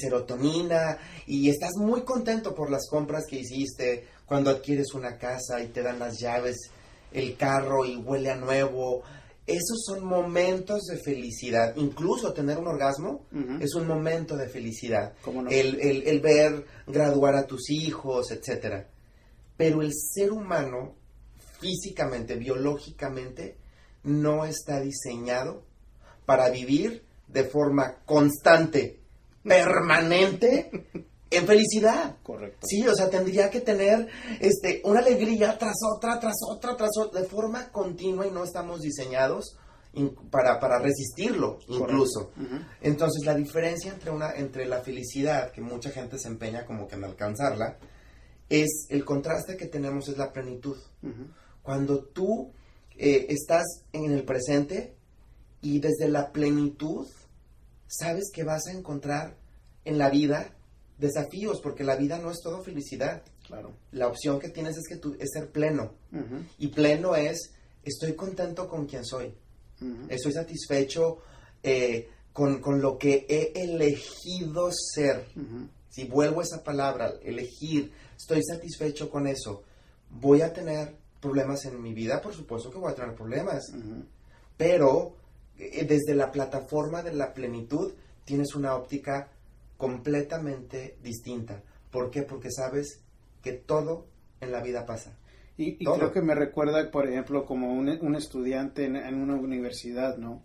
serotonina 0.01 0.99
y 1.27 1.51
estás 1.51 1.73
muy 1.77 2.03
contento 2.03 2.55
por 2.55 2.71
las 2.71 2.89
compras 2.89 3.25
que 3.29 3.41
hiciste 3.41 4.07
cuando 4.25 4.51
adquieres 4.51 4.95
una 4.95 5.19
casa 5.19 5.61
y 5.63 5.69
te 5.69 5.83
dan 5.83 5.99
las 5.99 6.19
llaves, 6.19 6.57
el 7.13 7.37
carro 7.37 7.85
y 7.85 7.97
huele 7.97 8.31
a 8.31 8.37
nuevo. 8.37 9.03
Esos 9.47 9.85
son 9.85 10.05
momentos 10.05 10.83
de 10.83 10.99
felicidad. 10.99 11.75
Incluso 11.77 12.33
tener 12.33 12.59
un 12.59 12.69
orgasmo 12.69 13.27
es 13.61 13.75
un 13.75 13.89
momento 13.89 14.37
de 14.37 14.49
felicidad. 14.49 15.15
el, 15.51 15.81
el, 15.81 16.03
el 16.07 16.21
ver 16.21 16.65
graduar 16.87 17.35
a 17.35 17.47
tus 17.47 17.71
hijos, 17.71 18.31
etc. 18.31 18.87
Pero 19.57 19.83
el 19.83 19.93
ser 19.93 20.31
humano, 20.31 20.95
físicamente, 21.61 22.37
biológicamente, 22.37 23.57
no 24.05 24.45
está 24.45 24.81
diseñado 24.81 25.65
para 26.25 26.49
vivir 26.51 27.05
de 27.27 27.45
forma 27.45 27.97
constante, 28.05 29.01
permanente, 29.43 30.71
en 31.33 31.47
felicidad. 31.47 32.17
Correcto. 32.23 32.67
Sí, 32.67 32.87
o 32.87 32.95
sea, 32.95 33.11
tendría 33.11 33.51
que 33.51 33.61
tener 33.61 34.09
este, 34.41 34.83
una 34.85 35.01
alegría 35.01 35.57
tras 35.59 35.77
otra, 35.95 36.19
tras 36.21 36.37
otra, 36.49 36.77
tras 36.77 36.91
otra, 36.99 37.21
de 37.21 37.27
forma 37.27 37.71
continua 37.71 38.27
y 38.27 38.31
no 38.31 38.45
estamos 38.45 38.81
diseñados 38.81 39.57
para, 40.31 40.59
para 40.59 40.79
resistirlo 40.79 41.59
incluso. 41.69 42.33
Entonces, 42.81 43.25
la 43.25 43.35
diferencia 43.35 43.93
entre, 43.93 44.11
una, 44.11 44.33
entre 44.33 44.67
la 44.67 44.81
felicidad, 44.81 45.53
que 45.53 45.61
mucha 45.61 45.91
gente 45.91 46.19
se 46.19 46.29
empeña 46.29 46.65
como 46.65 46.89
que 46.89 46.97
en 46.97 47.05
alcanzarla, 47.05 47.79
es 48.49 48.87
el 48.91 49.05
contraste 49.05 49.57
que 49.57 49.67
tenemos 49.67 50.09
es 50.09 50.17
la 50.17 50.33
plenitud. 50.33 50.77
Cuando 51.63 52.05
tú 52.05 52.53
eh, 52.97 53.27
estás 53.29 53.65
en 53.93 54.11
el 54.13 54.25
presente 54.25 54.95
y 55.61 55.79
desde 55.79 56.09
la 56.09 56.33
plenitud 56.33 57.07
sabes 57.87 58.31
que 58.33 58.45
vas 58.45 58.67
a 58.67 58.73
encontrar 58.73 59.37
en 59.85 59.99
la 59.99 60.11
vida 60.11 60.55
desafíos, 61.03 61.61
porque 61.61 61.85
la 61.85 61.97
vida 61.97 62.19
no 62.19 62.31
es 62.31 62.41
todo 62.43 62.63
felicidad. 62.63 63.23
Claro. 63.47 63.73
La 63.91 64.07
opción 64.07 64.39
que 64.39 64.49
tienes 64.49 64.79
es 64.79 64.89
que 64.89 64.97
tú 64.97 65.15
es 65.19 65.31
ser 65.33 65.51
pleno. 65.51 65.93
Y 66.59 66.69
pleno 66.69 67.15
es 67.15 67.51
estoy 67.83 68.15
contento 68.15 68.69
con 68.69 68.87
quien 68.87 69.05
soy. 69.05 69.35
Estoy 70.09 70.33
satisfecho 70.33 71.19
eh, 71.63 72.09
con, 72.33 72.61
con, 72.61 72.81
lo 72.81 72.97
que 72.97 73.27
he 73.29 73.53
elegido 73.63 74.71
ser. 74.73 75.27
Si 75.91 76.05
vuelvo 76.05 76.41
a 76.41 76.45
esa 76.45 76.63
palabra, 76.63 77.13
elegir, 77.23 77.93
estoy 78.17 78.43
satisfecho 78.45 79.11
con 79.11 79.27
eso. 79.27 79.65
Voy 80.09 80.43
a 80.43 80.53
tener 80.53 80.95
problemas 81.21 81.65
en 81.65 81.83
mi 81.83 81.93
vida, 81.93 82.21
por 82.21 82.33
supuesto 82.33 82.71
que 82.71 82.79
voy 82.79 82.93
a 82.93 82.95
tener 82.95 83.15
problemas. 83.15 83.73
Pero 84.57 85.17
eh, 85.59 85.85
desde 85.85 86.15
la 86.15 86.31
plataforma 86.31 87.03
de 87.03 87.13
la 87.13 87.35
plenitud 87.35 87.93
tienes 88.25 88.55
una 88.55 88.77
óptica 88.77 89.32
completamente 89.83 90.97
distinta. 91.03 91.61
¿Por 91.91 92.13
qué? 92.13 92.23
Porque 92.23 92.53
sabes 92.53 93.03
que 93.43 93.51
todo 93.51 94.07
en 94.41 94.53
la 94.53 94.63
vida 94.63 94.87
pasa. 94.87 95.19
Y, 95.57 95.85
creo 95.85 96.13
que 96.13 96.23
me 96.23 96.37
recuerda, 96.37 96.89
por 96.93 97.09
ejemplo, 97.09 97.45
como 97.45 97.73
un, 97.73 98.15
estudiante 98.15 98.85
en, 98.85 98.97
una 98.97 99.35
universidad, 99.35 100.19
¿no? 100.19 100.45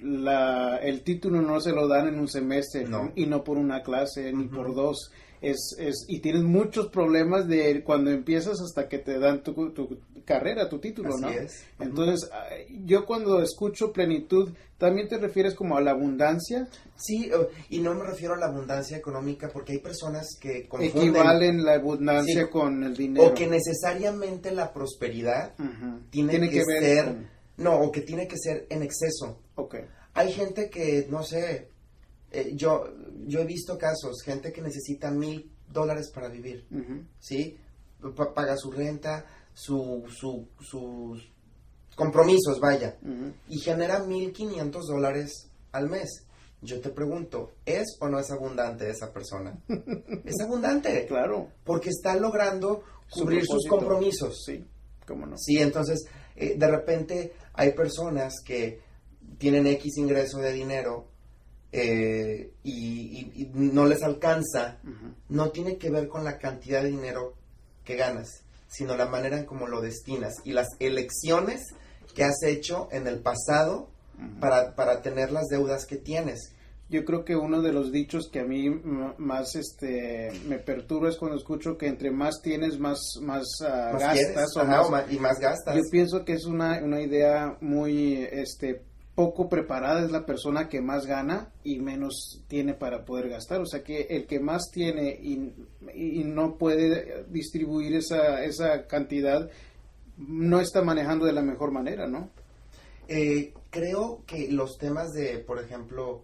La, 0.00 0.78
el 0.78 1.02
título 1.02 1.42
no 1.42 1.60
se 1.60 1.72
lo 1.72 1.86
dan 1.86 2.08
en 2.08 2.18
un 2.18 2.28
semestre 2.28 2.86
y 3.14 3.26
no 3.26 3.44
por 3.44 3.58
una 3.58 3.82
clase 3.82 4.32
ni 4.32 4.48
por 4.48 4.74
dos 4.74 5.12
es, 5.40 5.76
es, 5.78 6.04
y 6.08 6.20
tienes 6.20 6.42
muchos 6.42 6.88
problemas 6.88 7.46
de 7.48 7.82
cuando 7.84 8.10
empiezas 8.10 8.60
hasta 8.60 8.88
que 8.88 8.98
te 8.98 9.18
dan 9.18 9.42
tu, 9.42 9.70
tu 9.72 9.98
carrera, 10.24 10.68
tu 10.68 10.78
título, 10.78 11.14
Así 11.14 11.22
¿no? 11.22 11.30
Es. 11.30 11.64
Entonces, 11.80 12.30
yo 12.84 13.06
cuando 13.06 13.40
escucho 13.42 13.92
plenitud, 13.92 14.50
¿también 14.76 15.08
te 15.08 15.16
refieres 15.16 15.54
como 15.54 15.76
a 15.76 15.80
la 15.80 15.92
abundancia? 15.92 16.68
Sí, 16.96 17.30
y 17.70 17.78
no 17.78 17.94
me 17.94 18.04
refiero 18.04 18.34
a 18.34 18.38
la 18.38 18.46
abundancia 18.46 18.96
económica 18.96 19.48
porque 19.52 19.72
hay 19.72 19.78
personas 19.78 20.36
que 20.38 20.68
confunden... 20.68 21.08
Equivalen 21.08 21.64
la 21.64 21.74
abundancia 21.74 22.50
con 22.50 22.84
el 22.84 22.96
dinero. 22.96 23.26
O 23.26 23.34
que 23.34 23.46
necesariamente 23.46 24.52
la 24.52 24.72
prosperidad 24.72 25.54
tiene, 26.10 26.50
que, 26.50 26.62
ser... 26.64 27.16
No, 27.56 27.80
o 27.80 27.90
que 27.90 28.02
tiene 28.02 28.28
que 28.28 28.36
ser 28.36 28.66
en 28.68 28.82
exceso. 28.82 29.38
Okay. 29.54 29.86
Hay 30.14 30.32
gente 30.32 30.68
que, 30.68 31.06
no 31.08 31.22
sé, 31.22 31.68
eh, 32.30 32.52
yo, 32.54 32.84
yo 33.26 33.40
he 33.40 33.44
visto 33.44 33.78
casos, 33.78 34.22
gente 34.24 34.52
que 34.52 34.60
necesita 34.60 35.10
mil 35.10 35.50
dólares 35.68 36.10
para 36.14 36.28
vivir, 36.28 36.66
¿sí? 37.18 37.58
paga 38.34 38.56
su 38.56 38.70
renta, 38.70 39.24
su, 39.52 40.04
sus 40.08 41.30
compromisos, 41.94 42.60
vaya, 42.60 42.96
y 43.48 43.58
genera 43.58 44.00
mil 44.00 44.32
quinientos 44.32 44.86
dólares 44.86 45.50
al 45.72 45.88
mes. 45.88 46.24
Yo 46.60 46.80
te 46.80 46.90
pregunto, 46.90 47.52
¿es 47.64 47.96
o 48.00 48.08
no 48.08 48.18
es 48.18 48.30
abundante 48.32 48.90
esa 48.90 49.12
persona? 49.12 49.56
es 50.24 50.40
abundante. 50.40 51.06
Claro. 51.06 51.52
Porque 51.64 51.90
está 51.90 52.16
logrando 52.16 52.82
cubrir 53.10 53.44
sus 53.46 53.64
compromisos. 53.66 54.42
Sí, 54.44 54.64
cómo 55.06 55.24
no. 55.24 55.38
Sí, 55.38 55.58
entonces, 55.58 56.04
eh, 56.34 56.56
de 56.58 56.66
repente 56.68 57.32
hay 57.52 57.72
personas 57.72 58.40
que 58.44 58.80
tienen 59.38 59.68
X 59.68 59.98
ingreso 59.98 60.38
de 60.38 60.52
dinero 60.52 61.06
eh, 61.72 62.52
y, 62.64 63.50
no 63.54 63.86
les 63.86 64.02
alcanza, 64.02 64.78
no 65.28 65.50
tiene 65.50 65.76
que 65.76 65.90
ver 65.90 66.08
con 66.08 66.24
la 66.24 66.38
cantidad 66.38 66.82
de 66.82 66.90
dinero 66.90 67.34
que 67.84 67.96
ganas, 67.96 68.42
sino 68.68 68.96
la 68.96 69.06
manera 69.06 69.38
en 69.38 69.44
cómo 69.44 69.66
lo 69.66 69.80
destinas 69.80 70.34
y 70.44 70.52
las 70.52 70.68
elecciones 70.78 71.74
que 72.14 72.24
has 72.24 72.42
hecho 72.42 72.88
en 72.90 73.06
el 73.06 73.20
pasado 73.20 73.88
para, 74.40 74.74
para 74.74 75.02
tener 75.02 75.30
las 75.30 75.46
deudas 75.48 75.86
que 75.86 75.96
tienes. 75.96 76.52
Yo 76.90 77.04
creo 77.04 77.24
que 77.24 77.36
uno 77.36 77.60
de 77.60 77.70
los 77.70 77.92
dichos 77.92 78.30
que 78.32 78.40
a 78.40 78.44
mí 78.44 78.70
más 79.18 79.54
este 79.56 80.32
me 80.46 80.58
perturba 80.58 81.10
es 81.10 81.16
cuando 81.16 81.36
escucho 81.36 81.76
que 81.76 81.86
entre 81.86 82.10
más 82.10 82.40
tienes 82.42 82.78
más 82.78 82.98
más, 83.20 83.44
ah, 83.60 83.92
gastas 83.98 84.48
y 85.10 85.18
más 85.18 85.38
gastas. 85.38 85.76
Yo 85.76 85.82
pienso 85.90 86.24
que 86.24 86.32
es 86.32 86.46
una, 86.46 86.82
una 86.82 87.02
idea 87.02 87.58
muy 87.60 88.26
este 88.32 88.82
poco 89.18 89.48
preparada 89.48 90.04
es 90.04 90.12
la 90.12 90.24
persona 90.24 90.68
que 90.68 90.80
más 90.80 91.04
gana 91.04 91.50
y 91.64 91.80
menos 91.80 92.40
tiene 92.46 92.74
para 92.74 93.04
poder 93.04 93.28
gastar. 93.28 93.60
O 93.60 93.66
sea 93.66 93.82
que 93.82 94.02
el 94.10 94.28
que 94.28 94.38
más 94.38 94.70
tiene 94.70 95.10
y, 95.10 96.22
no 96.22 96.56
puede 96.56 97.24
distribuir 97.24 97.96
esa, 97.96 98.44
esa 98.44 98.86
cantidad 98.86 99.50
no 100.18 100.60
está 100.60 100.82
manejando 100.82 101.26
de 101.26 101.32
la 101.32 101.42
mejor 101.42 101.72
manera, 101.72 102.06
¿no? 102.06 102.30
Eh, 103.08 103.54
creo 103.70 104.22
que 104.24 104.52
los 104.52 104.78
temas 104.78 105.10
de, 105.10 105.40
por 105.40 105.60
ejemplo, 105.60 106.22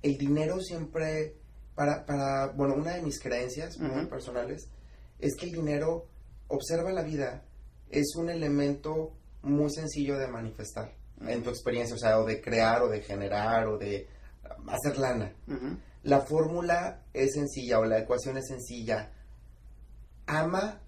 el 0.00 0.16
dinero 0.16 0.60
siempre, 0.60 1.34
para, 1.74 2.06
para 2.06 2.52
bueno, 2.52 2.76
una 2.76 2.94
de 2.94 3.02
mis 3.02 3.18
creencias 3.18 3.80
muy 3.80 4.06
personales 4.06 4.68
es 5.18 5.34
que 5.34 5.46
el 5.46 5.52
dinero, 5.52 6.06
observa 6.46 6.92
la 6.92 7.02
vida, 7.02 7.42
es 7.90 8.14
un 8.14 8.30
elemento 8.30 9.10
muy 9.42 9.72
sencillo 9.72 10.16
de 10.18 10.28
manifestar 10.28 11.01
en 11.26 11.42
tu 11.42 11.50
experiencia, 11.50 11.94
o 11.94 11.98
sea, 11.98 12.18
o 12.18 12.24
de 12.24 12.40
crear, 12.40 12.82
o 12.82 12.88
de 12.88 13.00
generar, 13.00 13.66
o 13.66 13.78
de 13.78 14.08
hacer 14.68 14.98
lana. 14.98 15.34
La 16.02 16.20
fórmula 16.20 17.02
es 17.12 17.34
sencilla, 17.34 17.78
o 17.78 17.84
la 17.84 17.98
ecuación 17.98 18.36
es 18.38 18.46
sencilla. 18.48 19.12
Ama 20.26 20.80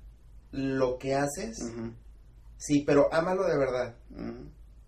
lo 0.50 0.98
que 0.98 1.14
haces, 1.14 1.58
sí, 2.56 2.84
pero 2.86 3.12
ámalo 3.12 3.44
de 3.46 3.58
verdad. 3.58 3.96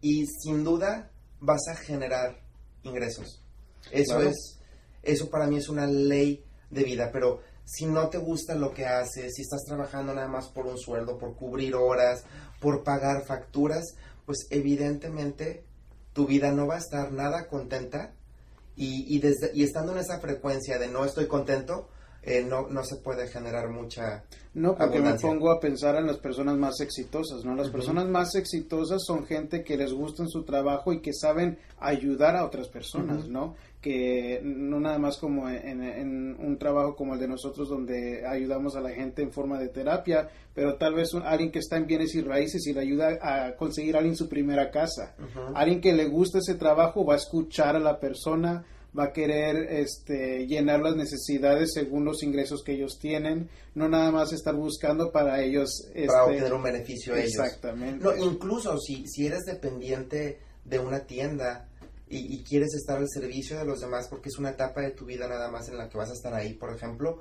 Y 0.01 0.27
sin 0.27 0.65
duda 0.65 1.11
vas 1.41 1.69
a 1.69 1.77
generar 1.77 2.41
ingresos. 2.83 3.43
Eso 3.91 4.21
es, 4.21 4.59
eso 5.03 5.31
para 5.31 5.47
mí 5.47 5.57
es 5.57 5.69
una 5.69 5.87
ley 5.87 6.45
de 6.71 6.83
vida, 6.83 7.11
pero 7.13 7.41
si 7.65 7.87
no 7.87 8.09
te 8.09 8.19
gusta 8.19 8.55
lo 8.55 8.73
que 8.73 8.87
haces, 8.87 9.35
si 9.35 9.43
estás 9.43 9.65
trabajando 9.65 10.15
nada 10.15 10.29
más 10.29 10.49
por 10.49 10.67
un 10.67 10.79
sueldo, 10.79 11.19
por 11.19 11.35
cubrir 11.37 11.75
horas, 11.75 12.25
por 12.61 12.85
pagar 12.85 13.25
facturas, 13.25 13.85
pues 14.27 14.47
evidentemente 14.51 15.65
tu 16.13 16.27
vida 16.27 16.53
no 16.53 16.67
va 16.67 16.75
a 16.75 16.79
estar 16.79 17.13
nada 17.13 17.47
contenta 17.49 18.13
y, 18.77 19.15
y, 19.15 19.21
desde, 19.21 19.53
y 19.55 19.63
estando 19.63 19.93
en 19.93 19.99
esa 19.99 20.21
frecuencia 20.21 20.79
de 20.79 20.89
no 20.89 21.05
estoy 21.05 21.27
contento, 21.27 21.89
eh, 22.27 22.43
no, 22.43 22.67
no 22.69 22.85
se 22.85 22.97
puede 22.97 23.29
generar 23.29 23.69
mucha 23.69 24.25
no 24.53 24.77
porque 24.77 24.99
me 24.99 25.15
pongo 25.15 25.53
a 25.53 25.61
pensar 25.61 25.95
en 25.95 26.09
las 26.09 26.19
personas 26.19 26.57
más 26.57 26.81
exitosas 26.81 27.45
no 27.45 27.55
las 27.55 27.71
personas 27.71 28.09
más 28.09 28.35
exitosas 28.35 29.05
son 29.07 29.27
gente 29.27 29.63
que 29.63 29.77
les 29.77 29.93
gusta 29.93 30.25
en 30.25 30.29
su 30.29 30.43
trabajo 30.43 30.93
y 30.93 31.01
que 31.01 31.13
saben 31.13 31.57
ayudar 31.79 32.35
a 32.35 32.45
otras 32.45 32.69
personas 32.69 33.29
no 33.29 33.55
que 33.87 34.41
no 34.43 34.81
nada 34.81 34.99
más 34.99 35.17
como 35.17 35.49
en, 35.49 36.35
un 36.41 36.59
trabajo 36.59 36.97
como 36.97 37.15
el 37.15 37.21
de 37.21 37.29
nosotros 37.29 37.69
donde 37.69 38.27
ayudamos 38.27 38.75
a 38.75 38.81
la 38.81 38.91
gente 38.91 39.23
en 39.23 39.31
forma 39.31 39.61
de 39.61 39.69
terapia 39.69 40.29
pero 40.53 40.75
tal 40.75 40.95
vez 40.95 41.15
alguien 41.15 41.53
que 41.53 41.61
está 41.61 41.77
en 41.77 41.87
bienes 41.87 42.13
y 42.17 42.21
raíces 42.21 42.67
y 42.67 42.73
le 42.73 42.81
ayuda 42.81 43.17
a 43.23 43.55
conseguir 43.55 43.95
a 43.95 43.99
alguien 43.99 44.17
su 44.17 44.29
primera 44.29 44.73
casa 44.73 45.15
alguien 45.55 45.81
que 45.81 45.93
le 45.93 46.07
gusta 46.07 46.39
ese 46.39 46.57
trabajo 46.57 47.05
va 47.05 47.15
a 47.15 47.19
escuchar 47.19 47.77
a 47.77 47.79
la 47.79 48.01
persona 48.01 48.65
va 48.99 49.05
a 49.05 49.13
querer 49.13 49.69
este, 49.71 50.49
llenar 50.49 50.81
las 50.81 50.97
necesidades 50.97 51.73
según 51.73 52.05
los 52.05 52.23
ingresos 52.23 52.65
que 52.65 52.73
ellos 52.73 52.99
tienen, 52.99 53.51
no 53.75 53.91
nada 53.91 54.11
más 54.11 54.33
estar 54.33 54.55
buscando 54.55 55.13
para 55.13 55.43
ellos. 55.43 55.87
Este, 55.89 56.07
para 56.07 56.25
obtener 56.25 56.55
un 56.55 56.63
beneficio 56.63 57.13
a 57.13 57.19
ellos. 57.19 57.35
Exactamente. 57.35 58.03
No, 58.03 58.17
incluso 58.17 58.79
si, 58.79 59.07
si 59.07 59.27
eres 59.27 59.45
dependiente 59.45 60.39
de 60.65 60.79
una 60.79 61.01
tienda 61.01 61.69
y, 62.09 62.45
quieres 62.45 62.75
estar 62.75 62.99
al 62.99 63.09
servicio 63.09 63.59
de 63.59 63.65
los 63.65 63.81
demás 63.81 64.07
porque 64.09 64.29
es 64.29 64.39
una 64.39 64.51
etapa 64.51 64.81
de 64.81 64.93
tu 64.93 65.05
vida 65.05 65.27
nada 65.27 65.51
más 65.51 65.69
en 65.69 65.77
la 65.77 65.89
que 65.89 65.99
vas 65.99 66.11
a 66.11 66.15
estar 66.15 66.33
ahí, 66.35 66.55
por 66.55 66.75
ejemplo, 66.75 67.21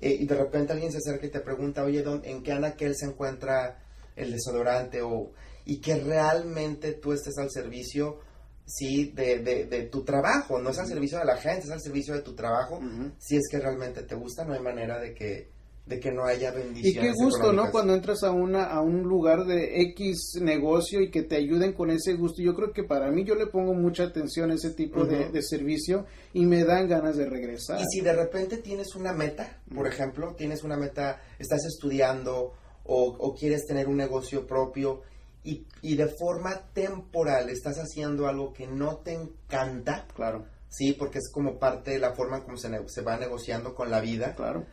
eh, 0.00 0.16
y 0.20 0.26
de 0.26 0.34
repente 0.34 0.72
alguien 0.72 0.90
se 0.90 0.98
acerca 0.98 1.26
y 1.26 1.30
te 1.30 1.40
pregunta, 1.40 1.84
oye, 1.84 2.02
¿en 2.24 2.42
qué 2.42 2.52
anaquel 2.52 2.96
se 2.96 3.06
encuentra 3.06 3.82
el 4.16 4.32
desodorante? 4.32 5.02
O, 5.02 5.32
y 5.64 5.80
que 5.80 5.96
realmente 5.96 6.94
tú 6.94 7.12
estés 7.12 7.36
al 7.38 7.50
servicio 7.50 8.20
sí, 8.66 9.12
de, 9.14 9.40
de, 9.40 9.66
de, 9.66 9.82
tu 9.84 10.02
trabajo, 10.02 10.58
no 10.58 10.70
es 10.70 10.78
al 10.78 10.86
servicio 10.86 11.18
de 11.18 11.24
la 11.24 11.36
gente, 11.36 11.66
es 11.66 11.70
al 11.70 11.82
servicio 11.82 12.14
de 12.14 12.22
tu 12.22 12.34
trabajo. 12.34 12.80
Si 13.18 13.36
es 13.36 13.42
que 13.50 13.58
realmente 13.58 14.02
te 14.02 14.14
gusta, 14.14 14.44
no 14.44 14.54
hay 14.54 14.60
manera 14.60 14.98
de 14.98 15.14
que, 15.14 15.50
de 15.92 16.00
que 16.00 16.10
no 16.10 16.24
haya 16.24 16.50
bendición. 16.50 16.86
Y 16.86 16.94
qué 16.94 17.12
gusto, 17.12 17.52
¿no? 17.52 17.70
Cuando 17.70 17.94
entras 17.94 18.22
a, 18.22 18.30
una, 18.30 18.64
a 18.64 18.80
un 18.80 19.02
lugar 19.02 19.44
de 19.44 19.82
X 19.90 20.38
negocio 20.40 21.02
y 21.02 21.10
que 21.10 21.22
te 21.22 21.36
ayuden 21.36 21.74
con 21.74 21.90
ese 21.90 22.14
gusto. 22.14 22.42
Yo 22.42 22.54
creo 22.54 22.72
que 22.72 22.82
para 22.82 23.10
mí 23.10 23.24
yo 23.24 23.34
le 23.34 23.46
pongo 23.46 23.74
mucha 23.74 24.04
atención 24.04 24.50
a 24.50 24.54
ese 24.54 24.70
tipo 24.70 25.04
de, 25.04 25.28
de, 25.28 25.42
servicio 25.42 26.06
y 26.32 26.46
me 26.46 26.64
dan 26.64 26.88
ganas 26.88 27.16
de 27.16 27.26
regresar. 27.28 27.78
Y 27.80 27.84
si 27.90 28.00
de 28.00 28.14
repente 28.14 28.58
tienes 28.58 28.94
una 28.94 29.12
meta, 29.12 29.58
por 29.74 29.86
ejemplo, 29.86 30.34
tienes 30.34 30.62
una 30.62 30.76
meta, 30.76 31.20
estás 31.38 31.64
estudiando 31.66 32.54
o, 32.84 33.16
o 33.18 33.34
quieres 33.34 33.66
tener 33.66 33.88
un 33.88 33.98
negocio 33.98 34.46
propio 34.46 35.02
y, 35.44 35.66
y, 35.82 35.96
de 35.96 36.06
forma 36.06 36.68
temporal 36.72 37.50
estás 37.50 37.76
haciendo 37.76 38.28
algo 38.28 38.52
que 38.52 38.66
no 38.68 38.98
te 38.98 39.12
encanta, 39.12 40.06
claro, 40.14 40.46
sí, 40.68 40.92
porque 40.92 41.18
es 41.18 41.30
como 41.32 41.58
parte 41.58 41.90
de 41.90 41.98
la 41.98 42.14
forma 42.14 42.44
como 42.44 42.56
se, 42.56 42.70
se 42.86 43.02
va 43.02 43.16
negociando 43.16 43.74
con 43.74 43.90
la 43.90 44.00
vida, 44.00 44.34
claro, 44.36 44.66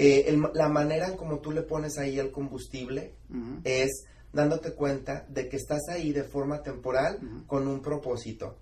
eh, 0.00 0.38
la 0.54 0.68
manera 0.68 1.08
en 1.08 1.16
como 1.16 1.40
tú 1.40 1.50
le 1.50 1.62
pones 1.62 1.98
ahí 1.98 2.20
el 2.20 2.30
combustible 2.30 3.16
es 3.64 4.04
dándote 4.32 4.72
cuenta 4.72 5.26
de 5.28 5.48
que 5.48 5.56
estás 5.56 5.88
ahí 5.90 6.12
de 6.12 6.22
forma 6.22 6.62
temporal 6.62 7.18
con 7.48 7.66
un 7.66 7.82
propósito. 7.82 8.58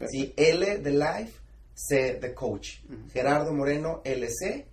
¿sí? 0.08 0.34
L 0.36 0.78
de 0.78 0.90
Life, 0.90 1.32
C 1.74 2.18
de 2.20 2.34
Coach. 2.34 2.80
Gerardo 3.12 3.52
Moreno 3.52 4.02
LC 4.04 4.66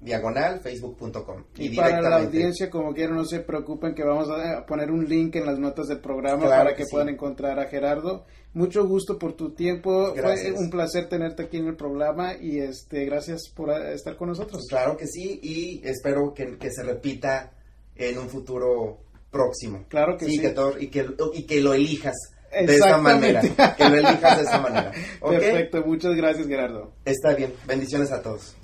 diagonal 0.00 0.60
facebook.com. 0.60 1.44
Y, 1.56 1.74
para 1.74 2.00
la 2.00 2.16
audiencia, 2.18 2.70
como 2.70 2.92
quieran, 2.92 3.16
no 3.16 3.24
se 3.24 3.40
preocupen 3.40 3.94
que 3.94 4.04
vamos 4.04 4.28
a 4.30 4.64
poner 4.66 4.90
un 4.90 5.08
link 5.08 5.36
en 5.36 5.46
las 5.46 5.58
notas 5.58 5.88
del 5.88 6.00
programa 6.00 6.48
para 6.48 6.74
que, 6.74 6.84
puedan 6.90 7.08
encontrar 7.08 7.58
a 7.58 7.66
Gerardo. 7.66 8.24
Mucho 8.52 8.86
gusto 8.86 9.18
por 9.18 9.34
tu 9.34 9.50
tiempo. 9.50 10.14
Fue 10.14 10.52
un 10.52 10.70
placer 10.70 11.08
tenerte 11.08 11.44
aquí 11.44 11.58
en 11.58 11.66
el 11.66 11.76
programa 11.76 12.34
y 12.40 12.58
este 12.58 13.04
gracias 13.04 13.50
por 13.54 13.70
estar 13.70 14.16
con 14.16 14.28
nosotros. 14.28 14.62
Claro 14.68 14.96
que 14.96 15.06
sí 15.06 15.40
y 15.42 15.86
espero 15.86 16.32
que, 16.34 16.70
se 16.70 16.82
repita 16.82 17.52
en 17.94 18.18
un 18.18 18.28
futuro 18.28 18.98
próximo. 19.30 19.84
Claro 19.88 20.16
que 20.16 20.26
sí. 20.26 20.38
Que 20.38 20.54
y, 20.80 20.88
que, 20.88 21.06
y 21.34 21.42
que 21.44 21.60
lo 21.60 21.74
elijas 21.74 22.14
de 22.50 22.76
esa 22.76 22.98
manera. 22.98 23.40
Que 23.76 23.88
lo 23.88 23.96
elijas 23.96 24.38
de 24.38 24.42
esa 24.44 24.60
manera. 24.60 24.92
Perfecto, 25.20 25.82
muchas 25.84 26.14
gracias 26.14 26.46
Gerardo. 26.46 26.92
Está 27.04 27.34
bien, 27.34 27.52
bendiciones 27.66 28.12
a 28.12 28.22
todos. 28.22 28.56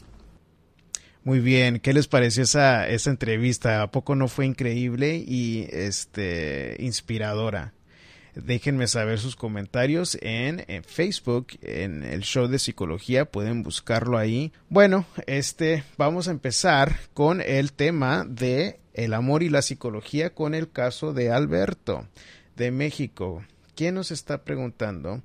Muy 1.25 1.39
bien, 1.39 1.79
¿qué 1.79 1.93
les 1.93 2.09
pareció 2.09 2.43
esa, 2.43 2.89
esa 2.89 3.11
entrevista? 3.11 3.83
¿A 3.83 3.91
poco 3.93 4.17
no 4.17 4.27
fue 4.27 4.45
increíble 4.45 5.23
y 5.25 5.69
este 5.71 6.77
inspiradora? 6.81 7.73
Déjenme 8.35 8.89
saber 8.89 9.21
sus 9.21 9.37
comentarios 9.37 10.19
en, 10.21 10.65
Facebook, 10.85 11.49
en 11.61 12.03
el 12.03 12.23
show 12.23 12.49
de 12.49 12.59
psicología, 12.59 13.27
pueden 13.27 13.63
buscarlo 13.63 14.19
ahí. 14.19 14.53
Bueno, 14.69 15.05
este, 15.27 15.85
vamos 15.97 16.27
a 16.27 16.33
empezar 16.33 16.99
con 17.15 17.41
el 17.41 17.73
tema 17.73 18.25
de 18.27 18.81
el 18.95 19.15
amor 19.15 19.43
y 19.43 19.49
la 19.49 19.63
psicología 19.63 20.35
con 20.35 20.55
el 20.55 20.73
caso 20.73 21.13
de 21.13 21.31
Alberto 21.31 22.09
de 22.57 22.71
México. 22.73 23.45
¿Quién 23.77 23.95
nos 23.95 24.11
está 24.11 24.45
preguntando? 24.45 25.23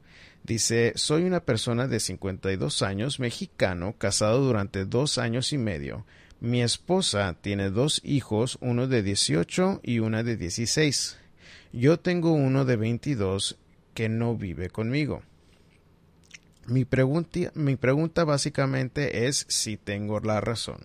Dice, 0.47 0.93
soy 0.95 1.25
una 1.25 1.41
persona 1.41 1.89
de 1.89 1.99
52 1.99 2.81
años, 2.81 3.19
mexicano, 3.19 3.95
casado 3.97 4.41
durante 4.41 4.85
dos 4.85 5.17
años 5.17 5.51
y 5.51 5.57
medio. 5.57 6.05
Mi 6.39 6.61
esposa 6.61 7.35
tiene 7.41 7.69
dos 7.69 7.99
hijos, 8.05 8.57
uno 8.61 8.87
de 8.87 9.03
18 9.03 9.81
y 9.83 9.99
una 9.99 10.23
de 10.23 10.37
16. 10.37 11.17
Yo 11.73 11.99
tengo 11.99 12.31
uno 12.31 12.63
de 12.63 12.77
22 12.77 13.57
que 13.93 14.07
no 14.07 14.37
vive 14.37 14.69
conmigo. 14.69 15.21
Mi 16.65 16.87
mi 17.55 17.75
pregunta 17.75 18.23
básicamente 18.23 19.27
es 19.27 19.45
si 19.49 19.75
tengo 19.75 20.21
la 20.21 20.39
razón. 20.39 20.79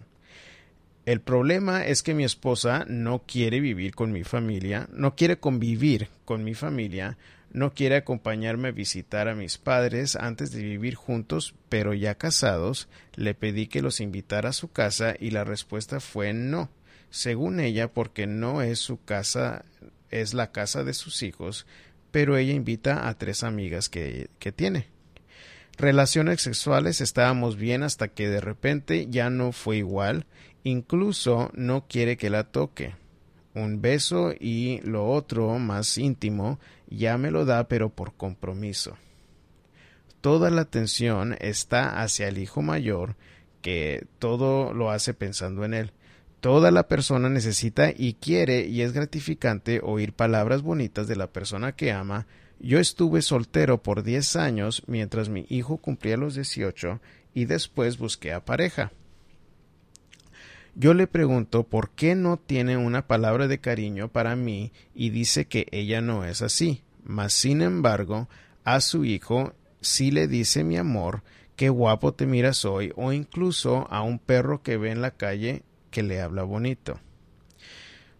El 1.05 1.21
problema 1.21 1.87
es 1.87 2.03
que 2.03 2.15
mi 2.15 2.25
esposa 2.25 2.85
no 2.89 3.23
quiere 3.27 3.61
vivir 3.61 3.95
con 3.95 4.11
mi 4.11 4.25
familia, 4.25 4.89
no 4.93 5.15
quiere 5.15 5.39
convivir 5.39 6.09
con 6.25 6.43
mi 6.43 6.55
familia, 6.55 7.17
no 7.53 7.73
quiere 7.75 7.97
acompañarme 7.97 8.69
a 8.69 8.73
visitar 8.73 9.29
a 9.29 9.35
mis 9.35 9.59
padres 9.59 10.17
antes 10.17 10.53
de 10.53 10.63
vivir 10.63 10.95
juntos, 10.95 11.55
pero 11.69 11.95
ya 11.95 12.17
casados, 12.17 12.89
le 13.15 13.35
pedí 13.35 13.67
que 13.67 13.83
los 13.83 14.01
invitara 14.01 14.51
a 14.51 14.55
su 14.55 14.73
casa 14.73 15.15
y 15.19 15.31
la 15.31 15.45
respuesta 15.45 16.01
fue 16.01 16.33
no, 16.33 16.71
según 17.11 17.61
ella 17.61 17.93
porque 17.93 18.27
no 18.27 18.63
es 18.63 18.79
su 18.79 19.03
casa, 19.03 19.65
es 20.11 20.35
la 20.35 20.51
casa 20.51 20.83
de 20.83 20.95
sus 20.95 21.23
hijos, 21.23 21.67
pero 22.11 22.37
ella 22.37 22.53
invita 22.53 23.09
a 23.09 23.15
tres 23.19 23.43
amigas 23.45 23.89
que, 23.89 24.29
que 24.39 24.53
tiene. 24.53 24.89
Relaciones 25.79 26.43
sexuales 26.43 27.01
estábamos 27.01 27.57
bien 27.57 27.83
hasta 27.83 28.09
que 28.09 28.29
de 28.29 28.41
repente 28.41 29.07
ya 29.09 29.31
no 29.31 29.53
fue 29.53 29.79
igual 29.79 30.27
Incluso 30.65 31.51
no 31.55 31.87
quiere 31.89 32.17
que 32.17 32.31
la 32.31 32.45
toque. 32.45 32.95
Un 33.55 33.83
beso 33.83 34.33
y 34.39 34.81
lo 34.83 35.11
otro, 35.11 35.59
más 35.59 35.99
íntimo, 35.99 36.59
ya 36.97 37.18
me 37.18 37.30
lo 37.30 37.45
da 37.45 37.68
pero 37.68 37.90
por 37.90 38.14
compromiso. 38.14 38.97
Toda 40.20 40.51
la 40.51 40.62
atención 40.62 41.36
está 41.40 42.01
hacia 42.01 42.28
el 42.28 42.38
hijo 42.38 42.62
mayor, 42.62 43.16
que 43.61 44.07
todo 44.18 44.72
lo 44.72 44.90
hace 44.90 45.14
pensando 45.14 45.64
en 45.64 45.74
él. 45.74 45.93
Toda 46.40 46.70
la 46.70 46.88
persona 46.88 47.28
necesita 47.28 47.93
y 47.97 48.14
quiere 48.14 48.66
y 48.66 48.82
es 48.82 48.93
gratificante 48.93 49.80
oír 49.82 50.12
palabras 50.12 50.62
bonitas 50.62 51.07
de 51.07 51.16
la 51.16 51.28
persona 51.28 51.72
que 51.72 51.93
ama. 51.93 52.26
Yo 52.59 52.78
estuve 52.78 53.22
soltero 53.22 53.82
por 53.82 54.03
diez 54.03 54.36
años 54.36 54.82
mientras 54.86 55.28
mi 55.28 55.47
hijo 55.49 55.78
cumplía 55.78 56.16
los 56.16 56.34
dieciocho 56.34 57.01
y 57.34 57.45
después 57.47 57.99
busqué 57.99 58.32
a 58.32 58.45
pareja. 58.45 58.93
Yo 60.75 60.95
le 60.95 61.07
pregunto 61.07 61.64
por 61.64 61.91
qué 61.91 62.14
no 62.14 62.39
tiene 62.39 62.79
una 62.79 63.07
palabra 63.07 63.47
de 63.47 63.59
cariño 63.59 64.09
para 64.09 64.37
mí 64.37 64.73
y 64.95 65.11
dice 65.11 65.45
que 65.45 65.66
ella 65.70 66.01
no 66.01 66.25
es 66.25 66.41
así, 66.41 66.83
mas 67.05 67.35
sin 67.35 67.61
embargo 67.61 68.29
a 68.64 68.81
su 68.81 69.05
hijo 69.05 69.53
sí 69.83 70.11
le 70.11 70.29
dice 70.29 70.64
mi 70.64 70.79
amor, 70.79 71.23
qué 71.57 71.68
guapo 71.68 72.14
te 72.14 72.27
miras 72.27 72.64
hoy, 72.64 72.93
o 72.97 73.12
incluso 73.12 73.87
a 73.91 74.03
un 74.03 74.18
perro 74.18 74.62
que 74.62 74.79
ve 74.79 74.91
en 74.91 75.03
la 75.03 75.11
calle 75.11 75.62
que 75.91 76.03
le 76.03 76.23
habla 76.23 76.43
bonito. 76.43 76.99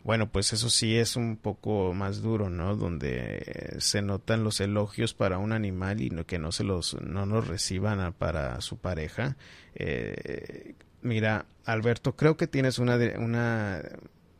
Bueno, 0.05 0.30
pues 0.30 0.53
eso 0.53 0.68
sí 0.68 0.96
es 0.96 1.14
un 1.14 1.36
poco 1.36 1.94
más 1.94 2.22
duro, 2.22 2.50
¿no? 2.50 2.74
Donde 2.74 3.76
se 3.78 4.03
notan 4.03 4.42
los 4.42 4.61
elogios 4.61 5.14
para 5.14 5.38
un 5.38 5.53
animal 5.53 6.00
y 6.00 6.11
que 6.24 6.40
no 6.40 6.50
se 6.50 6.64
los 6.64 7.00
no 7.00 7.24
los 7.24 7.46
reciban 7.46 8.12
para 8.12 8.61
su 8.61 8.78
pareja. 8.78 9.36
Eh, 9.76 10.74
Mira, 11.03 11.46
Alberto, 11.64 12.16
creo 12.16 12.36
que 12.36 12.46
tienes 12.46 12.78
una, 12.78 12.96
una 13.18 13.82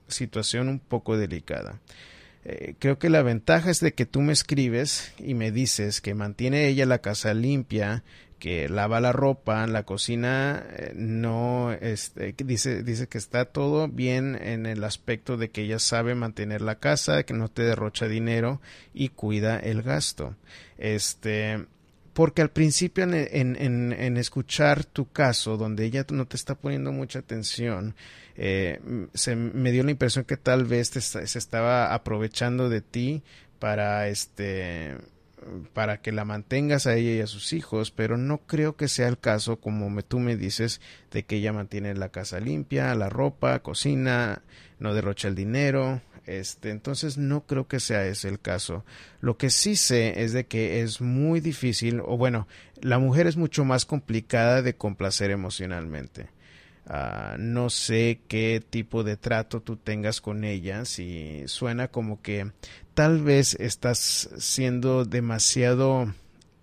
situación 0.08 0.68
un 0.68 0.78
poco 0.78 1.16
delicada. 1.16 1.80
Eh, 2.44 2.74
creo 2.78 2.98
que 2.98 3.10
la 3.10 3.22
ventaja 3.22 3.70
es 3.70 3.80
de 3.80 3.94
que 3.94 4.06
tú 4.06 4.20
me 4.20 4.32
escribes 4.32 5.12
y 5.18 5.34
me 5.34 5.52
dices 5.52 6.00
que 6.00 6.14
mantiene 6.14 6.66
ella 6.66 6.86
la 6.86 6.98
casa 6.98 7.34
limpia, 7.34 8.02
que 8.40 8.68
lava 8.68 9.00
la 9.00 9.12
ropa, 9.12 9.64
la 9.68 9.84
cocina 9.84 10.66
eh, 10.70 10.92
no 10.96 11.72
este, 11.72 12.34
dice 12.44 12.82
dice 12.82 13.06
que 13.06 13.18
está 13.18 13.44
todo 13.44 13.86
bien 13.86 14.36
en 14.42 14.66
el 14.66 14.82
aspecto 14.82 15.36
de 15.36 15.50
que 15.50 15.62
ella 15.62 15.78
sabe 15.78 16.16
mantener 16.16 16.62
la 16.62 16.80
casa, 16.80 17.22
que 17.22 17.34
no 17.34 17.48
te 17.48 17.62
derrocha 17.62 18.08
dinero 18.08 18.60
y 18.92 19.10
cuida 19.10 19.60
el 19.60 19.82
gasto. 19.82 20.34
Este 20.78 21.66
porque 22.12 22.42
al 22.42 22.50
principio 22.50 23.04
en, 23.04 23.14
en, 23.14 23.92
en, 23.92 24.16
escuchar 24.16 24.84
tu 24.84 25.10
caso, 25.10 25.56
donde 25.56 25.84
ella 25.84 26.04
no 26.10 26.26
te 26.26 26.36
está 26.36 26.54
poniendo 26.54 26.92
mucha 26.92 27.20
atención, 27.20 27.94
eh, 28.36 28.80
se 29.14 29.36
me 29.36 29.72
dio 29.72 29.82
la 29.84 29.90
impresión 29.90 30.24
que 30.24 30.36
tal 30.36 30.64
vez 30.64 30.88
se 30.88 31.38
estaba 31.38 31.94
aprovechando 31.94 32.68
de 32.68 32.80
ti 32.80 33.22
para 33.58 34.08
este 34.08 34.96
para 35.72 36.00
que 36.00 36.12
la 36.12 36.24
mantengas 36.24 36.86
a 36.86 36.94
ella 36.94 37.12
y 37.12 37.20
a 37.20 37.26
sus 37.26 37.52
hijos, 37.52 37.90
pero 37.90 38.16
no 38.16 38.38
creo 38.38 38.76
que 38.76 38.88
sea 38.88 39.08
el 39.08 39.18
caso, 39.18 39.56
como 39.56 39.90
me, 39.90 40.02
tú 40.02 40.20
me 40.20 40.36
dices, 40.36 40.80
de 41.10 41.24
que 41.24 41.36
ella 41.36 41.52
mantiene 41.52 41.94
la 41.94 42.10
casa 42.10 42.40
limpia, 42.40 42.94
la 42.94 43.08
ropa, 43.08 43.58
cocina, 43.60 44.42
no 44.78 44.94
derrocha 44.94 45.28
el 45.28 45.34
dinero, 45.34 46.00
este, 46.26 46.70
entonces 46.70 47.18
no 47.18 47.46
creo 47.46 47.66
que 47.66 47.80
sea 47.80 48.06
ese 48.06 48.28
el 48.28 48.40
caso. 48.40 48.84
Lo 49.20 49.36
que 49.36 49.50
sí 49.50 49.76
sé 49.76 50.22
es 50.22 50.32
de 50.32 50.46
que 50.46 50.82
es 50.82 51.00
muy 51.00 51.40
difícil, 51.40 52.00
o 52.00 52.16
bueno, 52.16 52.46
la 52.80 52.98
mujer 52.98 53.26
es 53.26 53.36
mucho 53.36 53.64
más 53.64 53.84
complicada 53.84 54.62
de 54.62 54.74
complacer 54.74 55.30
emocionalmente. 55.30 56.28
Ah, 56.86 57.36
no 57.38 57.70
sé 57.70 58.20
qué 58.26 58.62
tipo 58.68 59.04
de 59.04 59.16
trato 59.16 59.60
tú 59.60 59.76
tengas 59.76 60.20
con 60.20 60.44
ella, 60.44 60.84
si 60.84 61.42
suena 61.46 61.88
como 61.88 62.20
que 62.22 62.50
tal 62.94 63.22
vez 63.22 63.54
estás 63.60 64.30
siendo 64.38 65.04
demasiado 65.04 66.12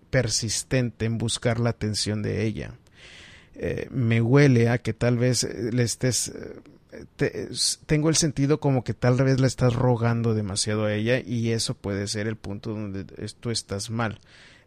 persistente 0.09 1.05
en 1.05 1.17
buscar 1.17 1.59
la 1.59 1.69
atención 1.69 2.21
de 2.21 2.45
ella. 2.45 2.73
Eh, 3.55 3.87
me 3.91 4.21
huele 4.21 4.69
a 4.69 4.77
que 4.77 4.93
tal 4.93 5.17
vez 5.17 5.43
le 5.43 5.83
estés 5.83 6.31
tengo 7.85 8.09
el 8.09 8.15
sentido 8.15 8.59
como 8.59 8.83
que 8.83 8.93
tal 8.93 9.15
vez 9.15 9.39
le 9.39 9.47
estás 9.47 9.75
rogando 9.75 10.33
demasiado 10.33 10.85
a 10.85 10.93
ella 10.93 11.19
y 11.19 11.51
eso 11.51 11.75
puede 11.75 12.07
ser 12.07 12.27
el 12.27 12.35
punto 12.35 12.71
donde 12.71 13.03
tú 13.39 13.51
estás 13.51 13.89
mal. 13.89 14.19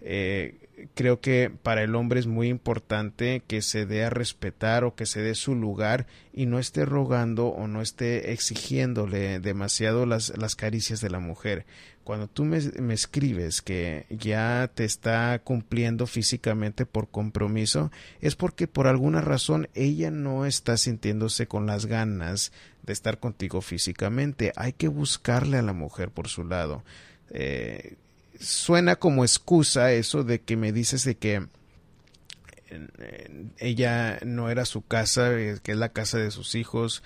Eh, 0.04 0.56
creo 0.94 1.20
que 1.20 1.50
para 1.62 1.82
el 1.82 1.94
hombre 1.94 2.18
es 2.18 2.26
muy 2.26 2.48
importante 2.48 3.42
que 3.46 3.62
se 3.62 3.86
dé 3.86 4.04
a 4.04 4.10
respetar 4.10 4.84
o 4.84 4.94
que 4.94 5.06
se 5.06 5.20
dé 5.20 5.34
su 5.34 5.54
lugar 5.54 6.06
y 6.32 6.46
no 6.46 6.58
esté 6.58 6.84
rogando 6.84 7.48
o 7.48 7.68
no 7.68 7.82
esté 7.82 8.32
exigiéndole 8.32 9.38
demasiado 9.38 10.06
las, 10.06 10.36
las 10.36 10.56
caricias 10.56 11.00
de 11.00 11.10
la 11.10 11.20
mujer. 11.20 11.66
Cuando 12.04 12.26
tú 12.28 12.44
me, 12.44 12.60
me, 12.80 12.94
escribes 12.94 13.62
que 13.62 14.06
ya 14.10 14.70
te 14.74 14.84
está 14.84 15.38
cumpliendo 15.38 16.06
físicamente 16.06 16.86
por 16.86 17.08
compromiso, 17.08 17.90
es 18.20 18.34
porque 18.36 18.66
por 18.66 18.86
alguna 18.86 19.20
razón 19.20 19.68
ella 19.74 20.10
no 20.10 20.46
está 20.46 20.76
sintiéndose 20.76 21.46
con 21.46 21.66
las 21.66 21.86
ganas 21.86 22.52
de 22.82 22.92
estar 22.92 23.18
contigo 23.20 23.60
físicamente. 23.60 24.52
Hay 24.56 24.72
que 24.72 24.88
buscarle 24.88 25.58
a 25.58 25.62
la 25.62 25.72
mujer 25.72 26.10
por 26.10 26.28
su 26.28 26.44
lado. 26.44 26.82
Eh, 27.30 27.96
suena 28.38 28.96
como 28.96 29.24
excusa 29.24 29.92
eso 29.92 30.24
de 30.24 30.40
que 30.40 30.56
me 30.56 30.72
dices 30.72 31.04
de 31.04 31.16
que 31.16 31.46
ella 33.58 34.18
no 34.24 34.50
era 34.50 34.64
su 34.64 34.82
casa, 34.82 35.32
eh, 35.32 35.58
que 35.62 35.72
es 35.72 35.78
la 35.78 35.90
casa 35.90 36.18
de 36.18 36.30
sus 36.30 36.54
hijos. 36.54 37.02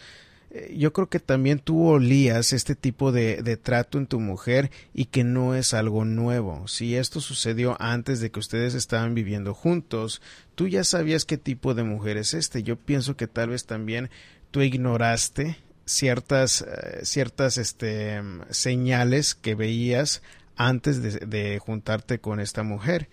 Eh, 0.51 0.74
yo 0.78 0.92
creo 0.92 1.09
que 1.09 1.20
también 1.20 1.59
tú 1.59 1.86
olías 1.86 2.53
este 2.53 2.74
tipo 2.74 3.12
de, 3.12 3.42
de, 3.42 3.57
trato 3.57 3.99
en 3.99 4.07
tu 4.07 4.20
mujer 4.20 4.70
y 4.94 5.07
que 5.07 5.24
no 5.24 5.55
es 5.55 5.74
algo 5.74 6.05
nuevo. 6.05 6.68
Si 6.68 6.97
esto 6.97 7.20
sucedió 7.20 7.76
antes 7.80 8.20
de 8.20 8.30
que 8.30 8.40
ustedes 8.40 8.74
estaban 8.74 9.14
viviendo 9.14 9.55
juntos, 9.55 10.22
tú 10.55 10.68
ya 10.68 10.84
sabías 10.84 11.24
qué 11.24 11.38
tipo 11.38 11.74
de 11.74 11.84
mujer 11.84 12.16
es 12.16 12.34
este. 12.34 12.62
Yo 12.62 12.76
pienso 12.76 13.16
que 13.16 13.26
tal 13.26 13.51
vez 13.51 13.66
también 13.66 14.11
tú 14.51 14.62
ignoraste 14.62 15.59
ciertas, 15.86 16.62
eh, 16.62 17.01
ciertas 17.05 17.59
este, 17.59 18.20
señales 18.51 19.34
que 19.34 19.55
veías 19.55 20.22
antes 20.57 21.03
de, 21.03 21.59
juntarte 21.59 22.18
con 22.18 22.40
esta 22.40 22.62
mujer. 22.62 23.09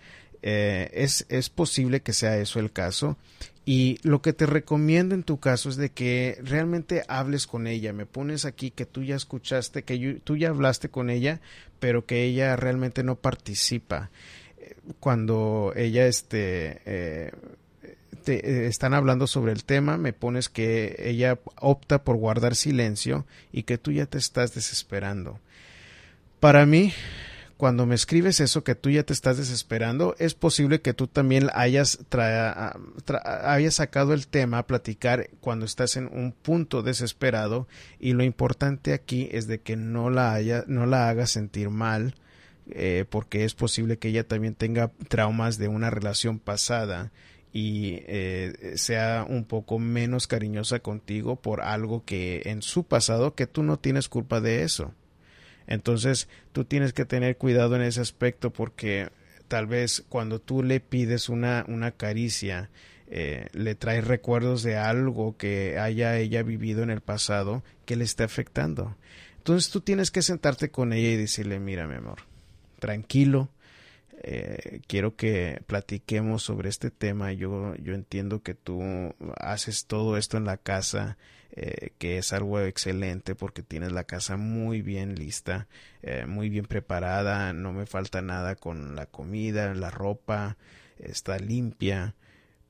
Eh, 0.46 0.90
es, 0.92 1.24
es 1.30 1.48
posible 1.48 2.02
que 2.02 2.12
sea 2.12 2.36
eso 2.36 2.60
el 2.60 2.70
caso. 2.70 3.16
Y 3.64 3.98
lo 4.02 4.20
que 4.20 4.34
te 4.34 4.44
recomiendo 4.44 5.14
en 5.14 5.22
tu 5.22 5.40
caso 5.40 5.70
es 5.70 5.76
de 5.76 5.88
que 5.88 6.38
realmente 6.44 7.02
hables 7.08 7.46
con 7.46 7.66
ella. 7.66 7.94
Me 7.94 8.04
pones 8.04 8.44
aquí 8.44 8.70
que 8.70 8.84
tú 8.84 9.02
ya 9.02 9.16
escuchaste, 9.16 9.84
que 9.84 10.20
tú 10.22 10.36
ya 10.36 10.50
hablaste 10.50 10.90
con 10.90 11.08
ella, 11.08 11.40
pero 11.80 12.04
que 12.04 12.24
ella 12.24 12.56
realmente 12.56 13.02
no 13.02 13.16
participa. 13.16 14.10
Cuando 15.00 15.72
ella 15.74 16.06
este, 16.06 16.82
eh, 16.84 17.32
te, 18.24 18.46
eh, 18.46 18.66
están 18.66 18.92
hablando 18.92 19.26
sobre 19.26 19.52
el 19.52 19.64
tema, 19.64 19.96
me 19.96 20.12
pones 20.12 20.50
que 20.50 20.96
ella 20.98 21.38
opta 21.56 22.04
por 22.04 22.16
guardar 22.16 22.56
silencio 22.56 23.24
y 23.50 23.62
que 23.62 23.78
tú 23.78 23.92
ya 23.92 24.04
te 24.04 24.18
estás 24.18 24.54
desesperando. 24.54 25.40
Para 26.38 26.66
mí, 26.66 26.92
cuando 27.56 27.86
me 27.86 27.94
escribes 27.94 28.40
eso 28.40 28.64
que 28.64 28.74
tú 28.74 28.90
ya 28.90 29.04
te 29.04 29.12
estás 29.12 29.36
desesperando, 29.36 30.16
es 30.18 30.34
posible 30.34 30.80
que 30.80 30.94
tú 30.94 31.06
también 31.06 31.50
hayas, 31.54 31.98
hayas 33.44 33.74
sacado 33.74 34.12
el 34.12 34.26
tema 34.26 34.58
a 34.58 34.66
platicar 34.66 35.30
cuando 35.40 35.64
estás 35.64 35.96
en 35.96 36.06
un 36.06 36.32
punto 36.32 36.82
desesperado 36.82 37.68
y 38.00 38.12
lo 38.12 38.24
importante 38.24 38.92
aquí 38.92 39.28
es 39.32 39.46
de 39.46 39.60
que 39.60 39.76
no 39.76 40.10
la, 40.10 40.34
haya, 40.34 40.64
no 40.66 40.86
la 40.86 41.08
hagas 41.08 41.30
sentir 41.30 41.70
mal 41.70 42.14
eh, 42.70 43.04
porque 43.08 43.44
es 43.44 43.54
posible 43.54 43.98
que 43.98 44.08
ella 44.08 44.26
también 44.26 44.54
tenga 44.54 44.90
traumas 45.08 45.58
de 45.58 45.68
una 45.68 45.90
relación 45.90 46.38
pasada 46.38 47.12
y 47.52 48.00
eh, 48.06 48.72
sea 48.76 49.26
un 49.28 49.44
poco 49.44 49.78
menos 49.78 50.26
cariñosa 50.26 50.80
contigo 50.80 51.36
por 51.36 51.60
algo 51.60 52.04
que 52.04 52.42
en 52.46 52.62
su 52.62 52.84
pasado 52.84 53.34
que 53.34 53.46
tú 53.46 53.62
no 53.62 53.78
tienes 53.78 54.08
culpa 54.08 54.40
de 54.40 54.64
eso. 54.64 54.92
Entonces 55.66 56.28
tú 56.52 56.64
tienes 56.64 56.92
que 56.92 57.04
tener 57.04 57.36
cuidado 57.36 57.76
en 57.76 57.82
ese 57.82 58.00
aspecto 58.00 58.50
porque 58.52 59.08
tal 59.48 59.66
vez 59.66 60.04
cuando 60.08 60.40
tú 60.40 60.62
le 60.62 60.80
pides 60.80 61.28
una, 61.28 61.64
una 61.68 61.92
caricia, 61.92 62.70
eh, 63.06 63.48
le 63.52 63.74
trae 63.74 64.00
recuerdos 64.00 64.62
de 64.62 64.76
algo 64.76 65.36
que 65.36 65.78
haya 65.78 66.16
ella 66.16 66.42
vivido 66.42 66.82
en 66.82 66.90
el 66.90 67.00
pasado 67.00 67.62
que 67.84 67.96
le 67.96 68.04
esté 68.04 68.24
afectando. 68.24 68.96
Entonces 69.38 69.70
tú 69.70 69.80
tienes 69.80 70.10
que 70.10 70.22
sentarte 70.22 70.70
con 70.70 70.92
ella 70.92 71.10
y 71.10 71.16
decirle, 71.16 71.60
mira 71.60 71.86
mi 71.86 71.96
amor, 71.96 72.20
tranquilo, 72.78 73.50
eh, 74.22 74.80
quiero 74.86 75.16
que 75.16 75.60
platiquemos 75.66 76.42
sobre 76.42 76.70
este 76.70 76.90
tema. 76.90 77.32
Yo, 77.32 77.74
yo 77.76 77.92
entiendo 77.92 78.42
que 78.42 78.54
tú 78.54 78.82
haces 79.36 79.84
todo 79.84 80.16
esto 80.16 80.38
en 80.38 80.44
la 80.44 80.56
casa, 80.56 81.18
eh, 81.56 81.90
que 81.98 82.18
es 82.18 82.32
algo 82.32 82.58
excelente 82.58 83.36
porque 83.36 83.62
tienes 83.62 83.92
la 83.92 84.02
casa 84.02 84.36
muy 84.36 84.82
bien 84.82 85.14
lista, 85.14 85.68
eh, 86.02 86.26
muy 86.26 86.48
bien 86.48 86.64
preparada, 86.64 87.52
no 87.52 87.72
me 87.72 87.86
falta 87.86 88.22
nada 88.22 88.56
con 88.56 88.96
la 88.96 89.06
comida, 89.06 89.72
la 89.74 89.90
ropa, 89.90 90.56
está 90.98 91.38
limpia, 91.38 92.16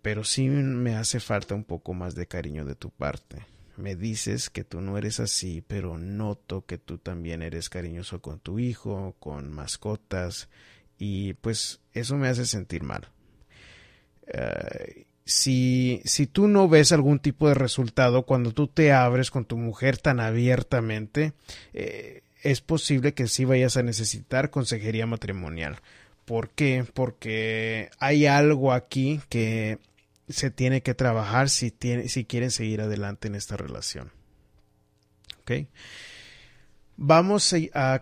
pero 0.02 0.22
sí 0.22 0.48
me 0.48 0.96
hace 0.96 1.18
falta 1.18 1.54
un 1.54 1.64
poco 1.64 1.94
más 1.94 2.14
de 2.14 2.26
cariño 2.26 2.66
de 2.66 2.74
tu 2.74 2.90
parte. 2.90 3.46
Me 3.78 3.96
dices 3.96 4.50
que 4.50 4.64
tú 4.64 4.82
no 4.82 4.98
eres 4.98 5.18
así, 5.18 5.64
pero 5.66 5.96
noto 5.96 6.66
que 6.66 6.76
tú 6.76 6.98
también 6.98 7.40
eres 7.40 7.70
cariñoso 7.70 8.20
con 8.20 8.38
tu 8.38 8.58
hijo, 8.58 9.16
con 9.18 9.50
mascotas, 9.50 10.50
y 10.98 11.32
pues 11.34 11.80
eso 11.94 12.16
me 12.16 12.28
hace 12.28 12.44
sentir 12.44 12.82
mal. 12.82 13.08
Eh, 14.26 15.06
si, 15.24 16.02
si 16.04 16.26
tú 16.26 16.48
no 16.48 16.68
ves 16.68 16.92
algún 16.92 17.18
tipo 17.18 17.48
de 17.48 17.54
resultado 17.54 18.24
cuando 18.24 18.52
tú 18.52 18.66
te 18.66 18.92
abres 18.92 19.30
con 19.30 19.44
tu 19.44 19.56
mujer 19.56 19.98
tan 19.98 20.20
abiertamente, 20.20 21.32
eh, 21.72 22.22
es 22.42 22.60
posible 22.60 23.14
que 23.14 23.26
sí 23.26 23.44
vayas 23.44 23.76
a 23.76 23.82
necesitar 23.82 24.50
consejería 24.50 25.06
matrimonial. 25.06 25.80
¿Por 26.26 26.50
qué? 26.50 26.86
Porque 26.92 27.90
hay 27.98 28.26
algo 28.26 28.72
aquí 28.72 29.20
que 29.28 29.78
se 30.28 30.50
tiene 30.50 30.82
que 30.82 30.94
trabajar 30.94 31.48
si, 31.50 31.70
tiene, 31.70 32.08
si 32.08 32.24
quieren 32.24 32.50
seguir 32.50 32.80
adelante 32.80 33.28
en 33.28 33.34
esta 33.34 33.56
relación. 33.56 34.10
¿Ok? 35.40 35.68
Vamos 36.96 37.52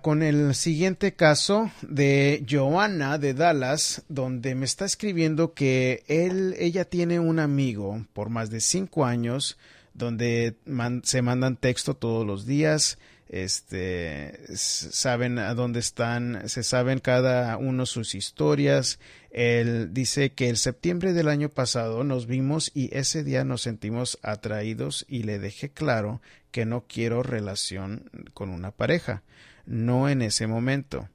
con 0.03 0.22
el 0.22 0.55
siguiente 0.55 1.14
caso 1.14 1.70
de 1.80 2.45
Joanna 2.49 3.16
de 3.16 3.32
Dallas, 3.32 4.03
donde 4.09 4.55
me 4.55 4.66
está 4.66 4.84
escribiendo 4.84 5.55
que 5.55 6.05
él, 6.09 6.55
ella 6.59 6.84
tiene 6.84 7.18
un 7.18 7.38
amigo 7.38 8.05
por 8.12 8.28
más 8.28 8.51
de 8.51 8.61
cinco 8.61 9.07
años, 9.07 9.57
donde 9.95 10.57
se 11.05 11.22
mandan 11.22 11.57
texto 11.57 11.95
todos 11.95 12.26
los 12.26 12.45
días, 12.45 12.99
este, 13.32 14.38
saben 14.55 15.38
a 15.38 15.55
dónde 15.55 15.80
están, 15.80 16.47
se 16.51 16.62
saben 16.62 16.99
cada 16.99 17.57
uno 17.57 17.86
sus 17.86 18.14
historias. 18.14 18.99
Él 19.30 19.95
dice 19.95 20.32
que 20.32 20.51
el 20.51 20.59
septiembre 20.59 21.14
del 21.14 21.28
año 21.28 21.49
pasado 21.49 22.05
nos 22.05 22.26
vimos 22.26 22.70
y 22.74 22.95
ese 22.95 23.24
día 23.24 23.43
nos 23.43 23.62
sentimos 23.62 24.18
atraídos 24.22 25.07
y 25.09 25.22
le 25.22 25.38
dejé 25.38 25.70
claro 25.70 26.20
que 26.53 26.64
no 26.64 26.84
quiero 26.86 27.24
relación 27.24 28.11
con 28.34 28.50
una 28.50 28.70
pareja, 28.70 29.24
no 29.66 30.09
en 30.09 30.22
ese 30.22 30.46
momento. 30.46 31.09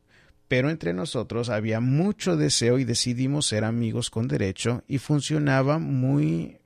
Pero 0.48 0.70
entre 0.70 0.94
nosotros 0.94 1.50
había 1.50 1.82
mucho 1.82 2.38
deseo 2.38 2.80
y 2.80 2.86
decidimos 2.86 3.48
ser 3.48 3.66
amigos 3.66 4.10
con 4.10 4.30
derecho 4.30 4.84
y 4.88 4.98
funcionaba 4.98 5.78
muy 5.78 6.58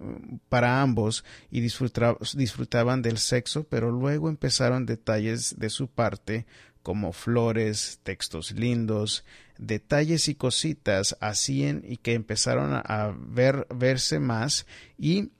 para 0.49 0.81
ambos 0.81 1.25
y 1.49 1.61
disfrutaban 1.61 3.01
del 3.01 3.17
sexo, 3.17 3.63
pero 3.63 3.91
luego 3.91 4.29
empezaron 4.29 4.85
detalles 4.85 5.55
de 5.57 5.69
su 5.69 5.87
parte 5.87 6.45
como 6.83 7.11
flores, 7.11 7.99
textos 8.03 8.51
lindos, 8.51 9.25
detalles 9.57 10.27
y 10.27 10.35
cositas 10.35 11.17
hacían 11.19 11.83
y 11.83 11.97
que 11.97 12.13
empezaron 12.13 12.73
a 12.73 13.15
ver, 13.17 13.67
verse 13.73 14.19
más 14.19 14.67
y 14.97 15.31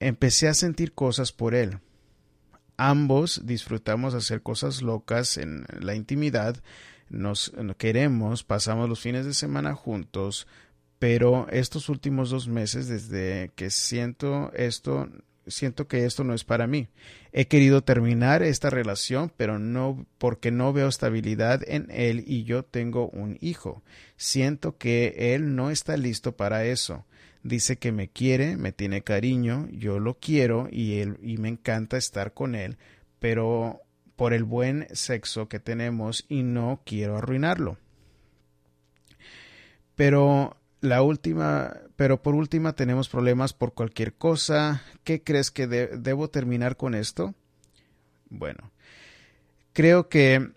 empecé 0.00 0.48
a 0.48 0.54
sentir 0.54 0.94
cosas 0.94 1.32
por 1.32 1.54
él. 1.54 1.78
Ambos 2.76 3.42
disfrutamos 3.44 4.14
hacer 4.14 4.42
cosas 4.42 4.82
locas 4.82 5.38
en 5.38 5.64
la 5.80 5.94
intimidad, 5.94 6.56
nos 7.08 7.52
queremos, 7.78 8.44
pasamos 8.44 8.88
los 8.88 9.00
fines 9.00 9.24
de 9.24 9.34
semana 9.34 9.74
juntos, 9.74 10.46
pero 10.98 11.46
estos 11.50 11.88
últimos 11.88 12.30
dos 12.30 12.48
meses, 12.48 12.88
desde 12.88 13.50
que 13.54 13.70
siento 13.70 14.52
esto, 14.54 15.08
siento 15.46 15.88
que 15.88 16.04
esto 16.04 16.24
no 16.24 16.34
es 16.34 16.44
para 16.44 16.66
mí. 16.66 16.88
He 17.32 17.46
querido 17.46 17.82
terminar 17.82 18.42
esta 18.42 18.70
relación, 18.70 19.32
pero 19.36 19.58
no 19.58 20.06
porque 20.18 20.50
no 20.50 20.72
veo 20.72 20.88
estabilidad 20.88 21.62
en 21.66 21.86
él 21.90 22.24
y 22.26 22.44
yo 22.44 22.64
tengo 22.64 23.08
un 23.08 23.38
hijo. 23.40 23.82
Siento 24.16 24.76
que 24.76 25.34
él 25.34 25.54
no 25.54 25.70
está 25.70 25.96
listo 25.96 26.36
para 26.36 26.64
eso 26.64 27.04
dice 27.48 27.76
que 27.76 27.92
me 27.92 28.08
quiere, 28.08 28.56
me 28.56 28.72
tiene 28.72 29.02
cariño, 29.02 29.68
yo 29.70 29.98
lo 29.98 30.18
quiero 30.18 30.68
y, 30.70 30.98
él, 30.98 31.18
y 31.22 31.38
me 31.38 31.48
encanta 31.48 31.96
estar 31.96 32.34
con 32.34 32.54
él, 32.54 32.76
pero 33.18 33.82
por 34.16 34.32
el 34.32 34.44
buen 34.44 34.86
sexo 34.92 35.48
que 35.48 35.60
tenemos 35.60 36.24
y 36.28 36.42
no 36.42 36.80
quiero 36.84 37.16
arruinarlo. 37.16 37.78
Pero 39.94 40.56
la 40.80 41.02
última, 41.02 41.74
pero 41.96 42.22
por 42.22 42.34
última 42.34 42.74
tenemos 42.74 43.08
problemas 43.08 43.52
por 43.52 43.74
cualquier 43.74 44.14
cosa. 44.14 44.82
¿Qué 45.04 45.22
crees 45.22 45.50
que 45.50 45.66
debo 45.66 46.28
terminar 46.28 46.76
con 46.76 46.94
esto? 46.94 47.34
Bueno, 48.28 48.72
creo 49.72 50.08
que 50.08 50.50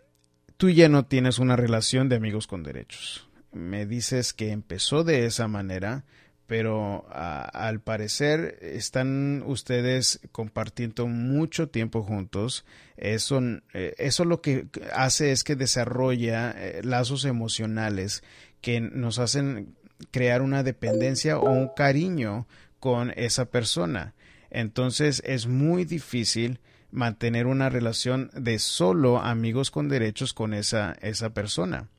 tú 0.58 0.70
ya 0.70 0.90
no 0.90 1.06
tienes 1.06 1.40
una 1.40 1.56
relación 1.56 2.10
de 2.10 2.16
amigos 2.16 2.48
con 2.48 2.64
derechos. 2.64 3.28
Me 3.52 3.86
dices 3.86 4.34
que 4.34 4.52
empezó 4.52 5.04
de 5.04 5.26
esa 5.26 5.48
manera, 5.48 6.06
pero 6.50 7.06
al 7.14 7.80
parecer 7.80 8.58
están 8.60 9.44
ustedes 9.46 10.20
compartiendo 10.32 11.06
mucho 11.06 11.70
tiempo 11.70 12.02
juntos. 12.02 12.66
Eso, 12.98 13.40
eh, 13.76 13.94
eso 14.00 14.26
lo 14.26 14.42
que 14.42 14.66
hace 14.92 15.32
es 15.32 15.44
que 15.44 15.56
desarrolla 15.56 16.50
eh, 16.58 16.82
lazos 16.84 17.26
emocionales 17.26 18.24
que 18.62 18.82
nos 18.82 19.20
hacen 19.20 19.76
crear 20.10 20.42
una 20.42 20.64
dependencia 20.64 21.38
o 21.38 21.52
un 21.52 21.70
cariño 21.76 22.48
con 22.80 23.14
esa 23.16 23.46
persona. 23.46 24.16
Entonces 24.50 25.22
es 25.28 25.46
muy 25.46 25.86
difícil 25.86 26.62
mantener 26.90 27.46
una 27.46 27.70
relación 27.70 28.32
de 28.34 28.58
solo 28.58 29.20
amigos 29.20 29.70
con 29.70 29.88
derechos 29.88 30.34
con 30.34 30.56
esa, 30.56 30.98
esa 31.02 31.30
persona. 31.30 31.90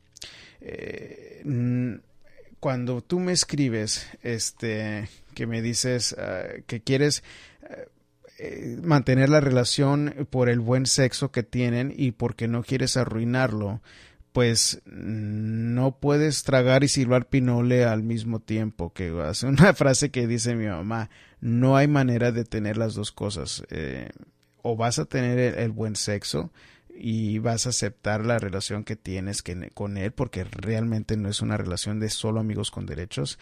Eh, 0.61 1.43
cuando 2.61 3.01
tú 3.01 3.19
me 3.19 3.33
escribes, 3.33 4.07
este, 4.23 5.09
que 5.35 5.47
me 5.47 5.63
dices 5.63 6.15
ah, 6.19 6.45
que 6.67 6.83
quieres 6.83 7.25
eh, 7.69 7.89
eh, 8.39 8.79
mantener 8.83 9.31
la 9.31 9.41
relación 9.41 10.29
por 10.31 10.49
el 10.49 10.61
buen 10.61 10.87
sexo 10.87 11.33
que 11.33 11.43
tienen 11.43 11.93
y 11.97 12.13
porque 12.13 12.49
no 12.49 12.63
quieres 12.63 12.97
arruinarlo, 12.97 13.81
pues 14.33 14.83
no 14.85 15.99
puedes 15.99 16.45
tragar 16.45 16.85
y 16.85 16.89
silbar 16.89 17.29
pinole 17.29 17.85
al 17.85 18.03
mismo 18.03 18.41
tiempo, 18.41 18.93
que 18.93 19.11
hace 19.23 19.47
una 19.49 19.75
frase 19.75 20.11
que 20.11 20.27
dice 20.27 20.55
mi 20.55 20.67
mamá, 20.67 21.11
no 21.41 21.77
hay 21.77 21.89
manera 21.89 22.31
de 22.31 22.45
tener 22.45 22.77
las 22.77 22.95
dos 22.95 23.11
cosas, 23.11 23.65
eh, 23.71 24.11
o 24.63 24.77
vas 24.77 24.99
a 24.99 25.07
tener 25.07 25.59
el 25.59 25.71
buen 25.71 25.97
sexo, 25.97 26.53
y 27.03 27.39
vas 27.39 27.65
a 27.65 27.71
aceptar 27.71 28.27
la 28.27 28.39
relación 28.39 28.85
que 28.85 28.95
tienes 28.95 29.43
con 29.73 29.97
él 29.97 30.13
porque 30.13 30.45
realmente 30.45 31.17
no 31.17 31.31
es 31.31 31.41
una 31.41 31.57
relación 31.57 31.99
de 31.99 32.11
solo 32.11 32.41
amigos 32.41 32.71
con 32.71 32.85
derechos. 32.85 33.39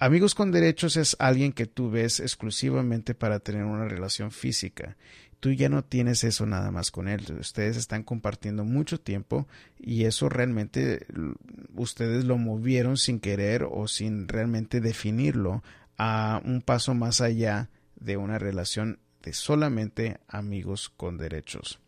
Amigos 0.00 0.34
con 0.34 0.50
derechos 0.50 0.96
es 0.96 1.16
alguien 1.20 1.52
que 1.52 1.66
tú 1.66 1.88
ves 1.88 2.18
exclusivamente 2.18 3.14
para 3.14 3.38
tener 3.38 3.64
una 3.64 3.86
relación 3.86 4.32
física. 4.32 4.96
Tú 5.38 5.52
ya 5.52 5.68
no 5.68 5.84
tienes 5.84 6.24
eso 6.24 6.46
nada 6.46 6.72
más 6.72 6.90
con 6.90 7.06
él. 7.06 7.24
Ustedes 7.38 7.76
están 7.76 8.02
compartiendo 8.02 8.64
mucho 8.64 8.98
tiempo 8.98 9.46
y 9.78 10.04
eso 10.04 10.28
realmente 10.28 11.06
ustedes 11.76 12.24
lo 12.24 12.38
movieron 12.38 12.96
sin 12.96 13.20
querer 13.20 13.68
o 13.70 13.86
sin 13.86 14.26
realmente 14.26 14.80
definirlo 14.80 15.62
a 15.96 16.42
un 16.44 16.60
paso 16.60 16.92
más 16.94 17.20
allá 17.20 17.70
de 17.94 18.16
una 18.16 18.40
relación 18.40 18.98
de 19.22 19.32
solamente 19.32 20.18
amigos 20.26 20.92
con 20.96 21.18
derechos. 21.18 21.78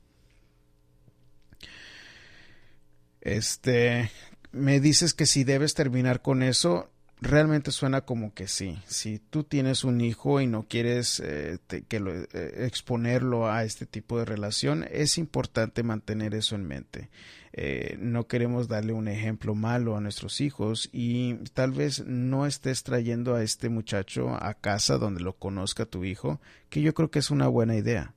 Este, 3.29 4.11
me 4.53 4.81
dices 4.81 5.12
que 5.12 5.26
si 5.26 5.45
debes 5.45 5.74
terminar 5.74 6.22
con 6.22 6.43
eso, 6.43 6.91
realmente 7.20 7.72
suena 7.72 8.01
como 8.01 8.33
que 8.33 8.49
sí. 8.49 8.79
Si 8.87 9.18
tú 9.18 9.45
tienes 9.45 9.85
un 9.85 10.01
hijo 10.01 10.41
y 10.41 10.47
no 10.47 10.66
quieres 10.66 11.20
eh, 11.22 11.59
que 11.89 12.01
lo, 12.01 12.14
eh, 12.14 12.26
exponerlo 12.33 13.51
a 13.51 13.64
este 13.64 13.85
tipo 13.85 14.18
de 14.18 14.24
relación, 14.24 14.87
es 14.91 15.18
importante 15.18 15.83
mantener 15.83 16.35
eso 16.35 16.55
en 16.55 16.66
mente. 16.66 17.11
Eh, 17.53 17.99
no 18.01 18.26
queremos 18.26 18.66
darle 18.66 18.95
un 18.95 19.09
ejemplo 19.09 19.55
malo 19.55 19.95
a 19.95 20.01
nuestros 20.01 20.41
hijos 20.41 20.89
y 20.91 21.35
tal 21.53 21.72
vez 21.72 22.07
no 22.07 22.47
estés 22.47 22.83
trayendo 22.83 23.35
a 23.35 23.43
este 23.43 23.68
muchacho 23.68 24.39
a 24.43 24.55
casa 24.55 24.97
donde 24.97 25.20
lo 25.20 25.35
conozca 25.35 25.85
tu 25.85 26.05
hijo, 26.05 26.41
que 26.70 26.81
yo 26.81 26.95
creo 26.95 27.11
que 27.11 27.18
es 27.18 27.31
una 27.31 27.49
buena 27.49 27.76
idea. 27.76 28.14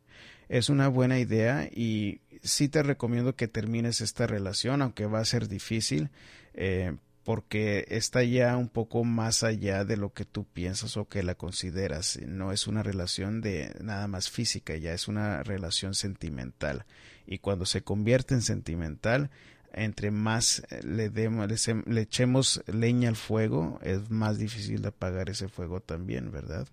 Es 0.47 0.69
una 0.69 0.87
buena 0.87 1.19
idea 1.19 1.69
y 1.69 2.21
sí 2.43 2.69
te 2.69 2.83
recomiendo 2.83 3.35
que 3.35 3.47
termines 3.47 4.01
esta 4.01 4.27
relación, 4.27 4.81
aunque 4.81 5.05
va 5.05 5.19
a 5.19 5.25
ser 5.25 5.47
difícil, 5.47 6.09
eh, 6.53 6.95
porque 7.23 7.85
está 7.89 8.23
ya 8.23 8.57
un 8.57 8.67
poco 8.67 9.03
más 9.03 9.43
allá 9.43 9.85
de 9.85 9.95
lo 9.95 10.11
que 10.11 10.25
tú 10.25 10.45
piensas 10.45 10.97
o 10.97 11.07
que 11.07 11.21
la 11.21 11.35
consideras. 11.35 12.19
No 12.25 12.51
es 12.51 12.67
una 12.67 12.81
relación 12.81 13.41
de 13.41 13.75
nada 13.81 14.07
más 14.07 14.29
física, 14.29 14.75
ya 14.75 14.93
es 14.93 15.07
una 15.07 15.43
relación 15.43 15.93
sentimental. 15.93 16.85
Y 17.27 17.37
cuando 17.37 17.65
se 17.65 17.83
convierte 17.83 18.33
en 18.33 18.41
sentimental, 18.41 19.29
entre 19.73 20.11
más 20.11 20.63
eh, 20.69 20.81
le, 20.83 21.09
demos, 21.09 21.47
le, 21.85 22.01
echemos 22.01 22.63
leña 22.67 23.09
al 23.09 23.15
fuego, 23.15 23.79
es 23.83 24.09
más 24.09 24.37
difícil 24.39 24.81
de 24.81 24.89
apagar 24.89 25.29
ese 25.29 25.47
fuego 25.47 25.79
también, 25.79 26.31
¿verdad? 26.31 26.67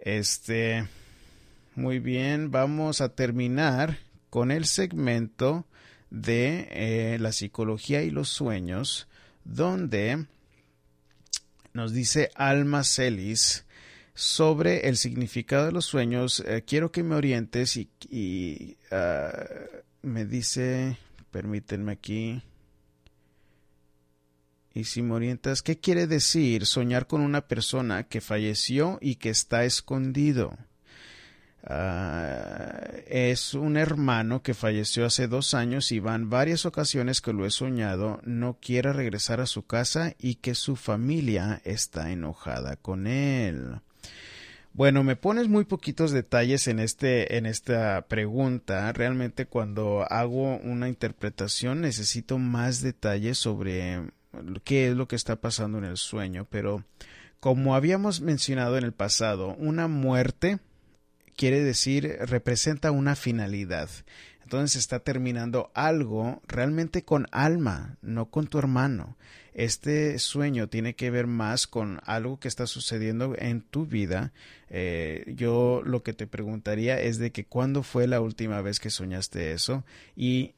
Este, 0.00 0.88
muy 1.74 2.00
bien, 2.00 2.50
vamos 2.50 3.00
a 3.00 3.10
terminar 3.10 3.98
con 4.32 4.50
el 4.50 4.64
segmento 4.64 5.66
de 6.08 6.66
eh, 6.70 7.18
la 7.20 7.32
psicología 7.32 8.02
y 8.02 8.10
los 8.10 8.30
sueños, 8.30 9.06
donde 9.44 10.24
nos 11.74 11.92
dice 11.92 12.30
Alma 12.34 12.82
Celis 12.82 13.66
sobre 14.14 14.88
el 14.88 14.96
significado 14.96 15.66
de 15.66 15.72
los 15.72 15.84
sueños. 15.84 16.42
Eh, 16.46 16.64
quiero 16.66 16.90
que 16.90 17.02
me 17.02 17.14
orientes 17.14 17.76
y, 17.76 18.78
ah, 18.90 19.32
me 20.00 20.24
dice, 20.24 20.96
permítanme 21.30 21.92
aquí. 21.92 22.42
Y 24.72 24.84
si 24.84 25.02
me 25.02 25.12
orientas, 25.12 25.60
¿qué 25.60 25.78
quiere 25.78 26.06
decir 26.06 26.64
soñar 26.64 27.06
con 27.06 27.20
una 27.20 27.42
persona 27.42 28.04
que 28.04 28.22
falleció 28.22 28.96
y 29.02 29.16
que 29.16 29.28
está 29.28 29.66
escondido? 29.66 30.56
Ah, 31.64 32.31
es 33.12 33.52
un 33.52 33.76
hermano 33.76 34.42
que 34.42 34.54
falleció 34.54 35.04
hace 35.04 35.28
dos 35.28 35.52
años 35.52 35.92
y 35.92 36.00
van 36.00 36.30
varias 36.30 36.64
ocasiones 36.64 37.20
que 37.20 37.34
lo 37.34 37.44
he 37.44 37.50
soñado, 37.50 38.22
no 38.24 38.56
quiere 38.58 38.94
regresar 38.94 39.38
a 39.42 39.46
su 39.46 39.66
casa 39.66 40.14
y 40.18 40.36
que 40.36 40.54
su 40.54 40.76
familia 40.76 41.60
está 41.66 42.10
enojada 42.10 42.76
con 42.76 43.06
él. 43.06 43.82
Bueno, 44.72 45.04
me 45.04 45.14
pones 45.14 45.48
muy 45.48 45.66
poquitos 45.66 46.12
detalles 46.12 46.66
en 46.68 46.78
este 46.78 47.36
en 47.36 47.44
esta 47.44 48.06
pregunta. 48.08 48.90
Realmente 48.94 49.44
cuando 49.44 50.06
hago 50.10 50.56
una 50.60 50.88
interpretación 50.88 51.82
necesito 51.82 52.38
más 52.38 52.80
detalles 52.80 53.36
sobre 53.36 54.10
qué 54.64 54.88
es 54.88 54.96
lo 54.96 55.06
que 55.06 55.16
está 55.16 55.36
pasando 55.36 55.76
en 55.76 55.84
el 55.84 55.98
sueño, 55.98 56.46
pero 56.48 56.82
como 57.40 57.74
habíamos 57.74 58.22
mencionado 58.22 58.78
en 58.78 58.84
el 58.84 58.92
pasado, 58.92 59.54
una 59.58 59.86
muerte 59.86 60.60
quiere 61.36 61.62
decir, 61.62 62.16
representa 62.20 62.90
una 62.90 63.16
finalidad. 63.16 63.88
Entonces 64.42 64.80
está 64.80 65.00
terminando 65.00 65.70
algo 65.74 66.42
realmente 66.46 67.04
con 67.04 67.26
alma, 67.30 67.96
no 68.02 68.26
con 68.30 68.46
tu 68.46 68.58
hermano. 68.58 69.16
Este 69.54 70.18
sueño 70.18 70.68
tiene 70.68 70.94
que 70.94 71.10
ver 71.10 71.26
más 71.26 71.66
con 71.66 72.00
algo 72.04 72.38
que 72.38 72.48
está 72.48 72.66
sucediendo 72.66 73.34
en 73.38 73.60
tu 73.60 73.86
vida. 73.86 74.32
Eh, 74.70 75.32
yo 75.36 75.82
lo 75.84 76.02
que 76.02 76.12
te 76.12 76.26
preguntaría 76.26 77.00
es 77.00 77.18
de 77.18 77.32
que 77.32 77.44
cuándo 77.44 77.82
fue 77.82 78.06
la 78.06 78.20
última 78.20 78.60
vez 78.62 78.80
que 78.80 78.90
soñaste 78.90 79.52
eso 79.52 79.84
y 80.16 80.54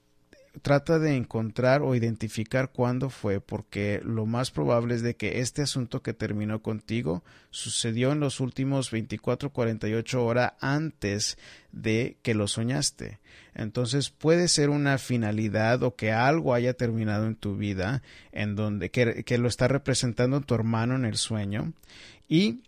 trata 0.62 0.98
de 0.98 1.16
encontrar 1.16 1.82
o 1.82 1.94
identificar 1.94 2.70
cuándo 2.70 3.10
fue, 3.10 3.40
porque 3.40 4.00
lo 4.04 4.26
más 4.26 4.50
probable 4.50 4.94
es 4.94 5.02
de 5.02 5.16
que 5.16 5.40
este 5.40 5.62
asunto 5.62 6.02
que 6.02 6.14
terminó 6.14 6.62
contigo 6.62 7.24
sucedió 7.50 8.12
en 8.12 8.20
los 8.20 8.40
últimos 8.40 8.90
24, 8.90 9.50
48 9.50 10.24
horas 10.24 10.52
antes 10.60 11.38
de 11.72 12.16
que 12.22 12.34
lo 12.34 12.48
soñaste. 12.48 13.18
Entonces 13.54 14.10
puede 14.10 14.48
ser 14.48 14.70
una 14.70 14.98
finalidad 14.98 15.82
o 15.82 15.94
que 15.96 16.12
algo 16.12 16.54
haya 16.54 16.74
terminado 16.74 17.26
en 17.26 17.36
tu 17.36 17.56
vida 17.56 18.02
en 18.32 18.56
donde 18.56 18.90
que, 18.90 19.24
que 19.24 19.38
lo 19.38 19.48
está 19.48 19.68
representando 19.68 20.40
tu 20.40 20.54
hermano 20.54 20.96
en 20.96 21.04
el 21.04 21.16
sueño 21.16 21.72
y 22.28 22.62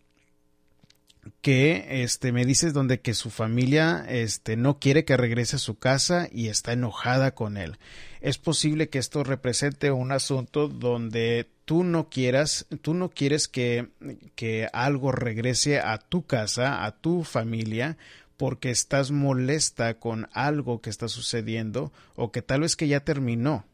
que 1.41 2.03
este 2.03 2.33
me 2.33 2.45
dices 2.45 2.73
donde 2.73 3.01
que 3.01 3.15
su 3.15 3.31
familia 3.31 4.05
este 4.09 4.57
no 4.57 4.79
quiere 4.79 5.05
que 5.05 5.17
regrese 5.17 5.57
a 5.57 5.61
su 5.61 5.79
casa 5.79 6.29
y 6.31 6.49
está 6.49 6.73
enojada 6.73 7.35
con 7.35 7.57
él. 7.57 7.79
Es 8.21 8.39
posible 8.39 8.89
que 8.89 8.99
esto 8.99 9.25
represente 9.25 9.91
un 9.91 10.13
asunto 10.13 10.69
donde 10.69 11.49
tú 11.65 11.85
no 11.85 12.09
quieras, 12.09 12.67
tú 12.83 12.95
no 12.95 13.11
quieres 13.11 13.49
que, 13.49 13.89
que 14.35 14.69
algo 14.73 15.13
regrese 15.13 15.81
a 15.81 15.99
tu 15.99 16.27
casa, 16.27 16.85
a 16.85 16.97
tu 16.97 17.25
familia, 17.25 17.97
porque 18.37 18.71
estás 18.71 19.11
molesta 19.11 19.99
con 19.99 20.29
algo 20.33 20.81
que 20.81 20.91
está 20.91 21.09
sucediendo 21.09 21.93
o 22.15 22.33
que 22.33 22.43
tal 22.43 22.61
vez 22.61 22.77
que 22.77 22.89
ya 22.89 23.01
terminó 23.01 23.65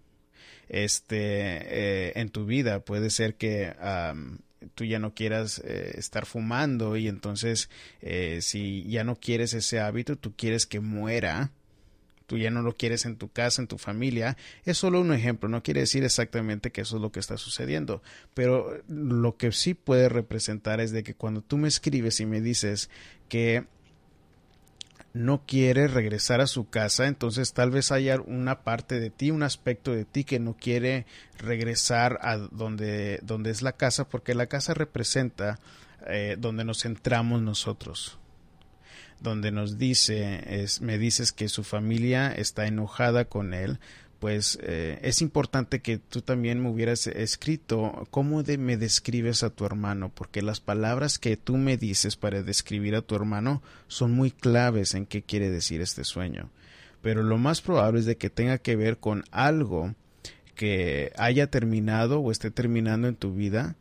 este 0.68 1.18
eh, 1.18 2.12
en 2.16 2.30
tu 2.30 2.46
vida 2.46 2.80
puede 2.80 3.10
ser 3.10 3.34
que 3.34 3.74
tú 4.74 4.84
ya 4.84 4.98
no 4.98 5.14
quieras 5.14 5.60
eh, 5.64 5.92
estar 5.96 6.26
fumando 6.26 6.96
y 6.96 7.08
entonces 7.08 7.70
eh, 8.00 8.40
si 8.42 8.84
ya 8.84 9.04
no 9.04 9.16
quieres 9.16 9.54
ese 9.54 9.80
hábito, 9.80 10.16
tú 10.16 10.34
quieres 10.36 10.66
que 10.66 10.80
muera, 10.80 11.50
tú 12.26 12.38
ya 12.38 12.50
no 12.50 12.62
lo 12.62 12.74
quieres 12.74 13.04
en 13.04 13.16
tu 13.16 13.28
casa, 13.30 13.62
en 13.62 13.68
tu 13.68 13.78
familia, 13.78 14.36
es 14.64 14.78
solo 14.78 15.00
un 15.00 15.12
ejemplo, 15.12 15.48
no 15.48 15.62
quiere 15.62 15.80
decir 15.80 16.04
exactamente 16.04 16.70
que 16.70 16.80
eso 16.80 16.96
es 16.96 17.02
lo 17.02 17.12
que 17.12 17.20
está 17.20 17.36
sucediendo, 17.36 18.02
pero 18.34 18.82
lo 18.88 19.36
que 19.36 19.52
sí 19.52 19.74
puede 19.74 20.08
representar 20.08 20.80
es 20.80 20.92
de 20.92 21.02
que 21.02 21.14
cuando 21.14 21.42
tú 21.42 21.58
me 21.58 21.68
escribes 21.68 22.20
y 22.20 22.26
me 22.26 22.40
dices 22.40 22.90
que 23.28 23.66
no 25.14 25.44
quiere 25.46 25.88
regresar 25.88 26.40
a 26.40 26.46
su 26.46 26.68
casa, 26.68 27.06
entonces 27.06 27.52
tal 27.52 27.70
vez 27.70 27.92
haya 27.92 28.20
una 28.20 28.62
parte 28.62 28.98
de 28.98 29.10
ti, 29.10 29.30
un 29.30 29.42
aspecto 29.42 29.92
de 29.92 30.04
ti 30.04 30.24
que 30.24 30.38
no 30.38 30.54
quiere 30.54 31.06
regresar 31.38 32.18
a 32.22 32.36
donde, 32.36 33.20
donde 33.22 33.50
es 33.50 33.62
la 33.62 33.72
casa, 33.72 34.08
porque 34.08 34.34
la 34.34 34.46
casa 34.46 34.74
representa 34.74 35.58
eh, 36.06 36.36
donde 36.38 36.64
nos 36.64 36.82
centramos 36.82 37.42
nosotros. 37.42 38.18
Donde 39.20 39.52
nos 39.52 39.78
dice, 39.78 40.62
es, 40.62 40.80
me 40.80 40.98
dices 40.98 41.30
que 41.32 41.48
su 41.48 41.62
familia 41.62 42.32
está 42.32 42.66
enojada 42.66 43.26
con 43.26 43.54
él, 43.54 43.78
pues 44.22 44.56
eh, 44.62 45.00
es 45.02 45.20
importante 45.20 45.80
que 45.80 45.98
tú 45.98 46.22
también 46.22 46.62
me 46.62 46.70
hubieras 46.70 47.08
escrito 47.08 48.06
cómo 48.12 48.44
me 48.56 48.76
describes 48.76 49.42
a 49.42 49.50
tu 49.50 49.66
hermano, 49.66 50.12
porque 50.14 50.42
las 50.42 50.60
palabras 50.60 51.18
que 51.18 51.36
tú 51.36 51.56
me 51.56 51.76
dices 51.76 52.14
para 52.14 52.44
describir 52.44 52.94
a 52.94 53.02
tu 53.02 53.16
hermano 53.16 53.64
son 53.88 54.12
muy 54.12 54.30
claves 54.30 54.94
en 54.94 55.06
qué 55.06 55.22
quiere 55.22 55.50
decir 55.50 55.80
este 55.80 56.04
sueño. 56.04 56.50
Pero 57.02 57.24
lo 57.24 57.36
más 57.36 57.62
probable 57.62 57.98
es 57.98 58.06
de 58.06 58.16
que 58.16 58.30
tenga 58.30 58.58
que 58.58 58.76
ver 58.76 58.98
con 58.98 59.24
algo 59.32 59.92
que 60.54 61.10
haya 61.16 61.48
terminado 61.48 62.20
o 62.20 62.30
esté 62.30 62.52
terminando 62.52 63.08
en 63.08 63.16
tu 63.16 63.34
vida 63.34 63.74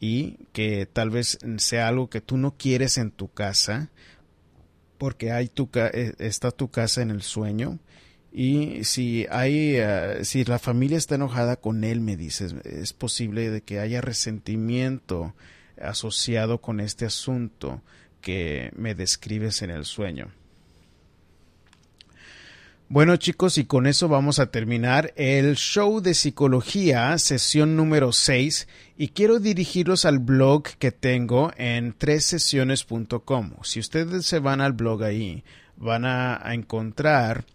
y 0.00 0.38
que 0.54 0.88
tal 0.90 1.10
vez 1.10 1.38
sea 1.58 1.88
algo 1.88 2.08
que 2.08 2.22
tú 2.22 2.38
no 2.38 2.56
quieres 2.56 2.96
en 2.96 3.10
tu 3.10 3.28
casa 3.30 3.90
porque 4.96 5.32
hay 5.32 5.48
tu, 5.48 5.68
eh, 5.74 6.14
está 6.18 6.50
tu 6.50 6.70
casa 6.70 7.02
en 7.02 7.10
el 7.10 7.20
sueño 7.20 7.78
y 8.32 8.84
si 8.84 9.26
hay, 9.30 9.76
eh, 9.76 10.24
si 10.24 10.44
la 10.44 10.58
familia 10.58 10.96
está 10.96 11.16
enojada 11.16 11.56
con 11.56 11.84
él, 11.84 12.00
me 12.00 12.16
dices, 12.16 12.54
es 12.64 12.94
posible 12.94 13.50
de 13.50 13.60
que 13.60 13.78
haya 13.78 14.00
resentimiento 14.00 15.34
asociado 15.80 16.58
con 16.58 16.80
este 16.80 17.04
asunto 17.04 17.82
que 18.22 18.70
me 18.74 18.94
describes 18.94 19.60
en 19.60 19.70
el 19.70 19.84
sueño. 19.84 20.30
Bueno 22.88 23.16
chicos, 23.16 23.56
y 23.58 23.64
con 23.64 23.86
eso 23.86 24.08
vamos 24.08 24.38
a 24.38 24.50
terminar 24.50 25.12
el 25.16 25.56
show 25.56 26.00
de 26.00 26.14
psicología, 26.14 27.16
sesión 27.18 27.76
número 27.76 28.12
6, 28.12 28.68
y 28.96 29.08
quiero 29.08 29.40
dirigirlos 29.40 30.04
al 30.04 30.18
blog 30.18 30.64
que 30.78 30.92
tengo 30.92 31.52
en 31.56 31.94
tressesiones.com. 31.96 33.52
Si 33.62 33.80
ustedes 33.80 34.26
se 34.26 34.38
van 34.40 34.60
al 34.60 34.72
blog 34.72 35.04
ahí, 35.04 35.42
van 35.76 36.04
a 36.04 36.40
encontrar 36.52 37.46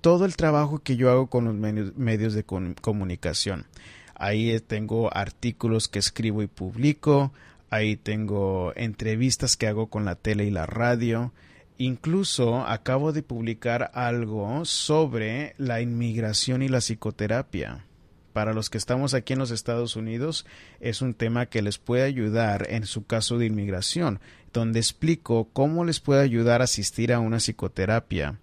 todo 0.00 0.24
el 0.24 0.36
trabajo 0.36 0.80
que 0.80 0.96
yo 0.96 1.10
hago 1.10 1.28
con 1.28 1.44
los 1.44 1.54
medios 1.54 2.34
de 2.34 2.44
comunicación. 2.44 3.66
Ahí 4.14 4.58
tengo 4.60 5.14
artículos 5.14 5.88
que 5.88 5.98
escribo 5.98 6.42
y 6.42 6.46
publico, 6.46 7.32
ahí 7.70 7.96
tengo 7.96 8.72
entrevistas 8.76 9.56
que 9.56 9.66
hago 9.66 9.88
con 9.88 10.04
la 10.04 10.14
tele 10.14 10.44
y 10.44 10.50
la 10.50 10.66
radio. 10.66 11.32
Incluso 11.78 12.60
acabo 12.66 13.12
de 13.12 13.22
publicar 13.22 13.90
algo 13.94 14.64
sobre 14.64 15.54
la 15.58 15.80
inmigración 15.80 16.62
y 16.62 16.68
la 16.68 16.80
psicoterapia. 16.80 17.86
Para 18.32 18.54
los 18.54 18.70
que 18.70 18.78
estamos 18.78 19.12
aquí 19.12 19.32
en 19.34 19.40
los 19.40 19.50
Estados 19.50 19.96
Unidos 19.96 20.46
es 20.80 21.02
un 21.02 21.14
tema 21.14 21.46
que 21.46 21.60
les 21.60 21.78
puede 21.78 22.04
ayudar 22.04 22.66
en 22.70 22.86
su 22.86 23.04
caso 23.04 23.36
de 23.36 23.46
inmigración, 23.46 24.20
donde 24.52 24.78
explico 24.78 25.48
cómo 25.52 25.84
les 25.84 26.00
puede 26.00 26.22
ayudar 26.22 26.60
a 26.60 26.64
asistir 26.64 27.12
a 27.12 27.20
una 27.20 27.38
psicoterapia 27.38 28.38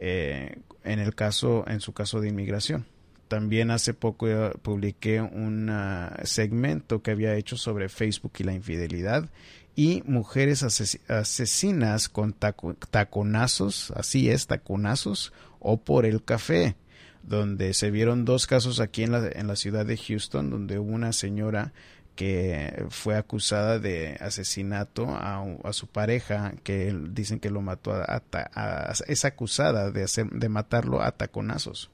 eh, 0.00 0.58
en 0.84 0.98
el 0.98 1.14
caso, 1.14 1.64
en 1.66 1.80
su 1.80 1.92
caso 1.92 2.20
de 2.20 2.28
inmigración. 2.28 2.86
También 3.28 3.70
hace 3.70 3.92
poco 3.92 4.28
eh, 4.28 4.52
publiqué 4.62 5.20
un 5.20 5.68
ah, 5.70 6.16
segmento 6.24 7.02
que 7.02 7.10
había 7.10 7.34
hecho 7.34 7.56
sobre 7.56 7.88
Facebook 7.88 8.32
y 8.38 8.44
la 8.44 8.54
infidelidad 8.54 9.28
y 9.76 10.02
mujeres 10.06 10.62
asesinas 10.62 12.08
con 12.08 12.32
taconazos, 12.32 13.90
así 13.94 14.30
es, 14.30 14.46
taconazos 14.46 15.34
o 15.60 15.76
por 15.76 16.06
el 16.06 16.24
café, 16.24 16.76
donde 17.22 17.74
se 17.74 17.90
vieron 17.90 18.24
dos 18.24 18.46
casos 18.46 18.80
aquí 18.80 19.02
en 19.02 19.12
la, 19.12 19.28
en 19.28 19.46
la 19.46 19.54
ciudad 19.54 19.84
de 19.84 19.98
Houston, 19.98 20.48
donde 20.48 20.78
hubo 20.78 20.92
una 20.92 21.12
señora 21.12 21.74
que 22.16 22.86
fue 22.88 23.16
acusada 23.16 23.78
de 23.78 24.16
asesinato 24.20 25.06
a, 25.08 25.72
su 25.72 25.86
pareja, 25.86 26.54
que 26.64 26.96
dicen 27.10 27.38
que 27.38 27.50
lo 27.50 27.60
mató, 27.60 27.92
a, 27.92 28.92
es 29.06 29.24
acusada 29.24 29.90
de, 29.92 30.06
de 30.32 30.48
matarlo 30.48 31.02
a 31.02 31.12
taconazos. 31.12 31.90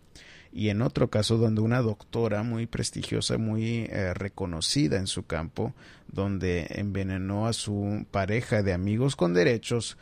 Y 0.53 0.69
en 0.69 0.83
otro 0.83 1.09
caso 1.09 1.39
donde 1.39 1.63
una 1.63 1.81
doctora 1.81 2.43
muy 2.43 2.67
prestigiosa, 2.67 3.39
muy 3.39 3.87
eh, 3.91 4.13
reconocida 4.15 4.99
en 4.99 5.07
su 5.07 5.25
campo, 5.25 5.75
donde 6.09 6.67
envenenó 6.71 7.47
a 7.47 7.55
su 7.55 8.07
pareja 8.11 8.63
de 8.63 8.75
amigos 8.75 9.17
con 9.17 9.33
derechos 9.33 9.97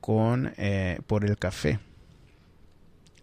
con, 0.00 0.54
eh, 0.56 1.00
por 1.08 1.24
el 1.24 1.36
café. 1.36 1.80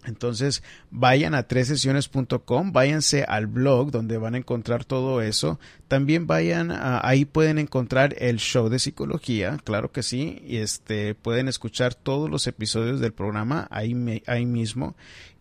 Entonces, 0.06 0.64
vayan 0.91 1.36
a 1.36 1.43
tresesiones.com, 1.43 2.72
váyanse 2.72 3.24
al 3.24 3.47
blog 3.47 3.91
donde 3.91 4.18
van 4.18 4.36
a 4.36 4.38
encontrar 4.38 4.86
todo 4.86 5.22
eso. 5.22 5.60
También 5.88 6.28
vayan 6.28 6.72
a, 6.72 7.06
ahí 7.08 7.26
pueden 7.26 7.58
encontrar 7.60 8.16
el 8.18 8.38
show 8.38 8.70
de 8.70 8.80
psicología, 8.80 9.58
claro 9.64 9.91
que 9.91 10.04
sí, 10.04 10.41
y 10.45 10.58
este 10.58 11.16
pueden 11.16 11.47
escuchar 11.47 11.93
todos 11.93 12.30
los 12.30 12.47
episodios 12.47 12.99
del 12.99 13.14
programa 13.14 13.68
ahí, 13.70 14.22
ahí 14.28 14.45
mismo 14.45 14.95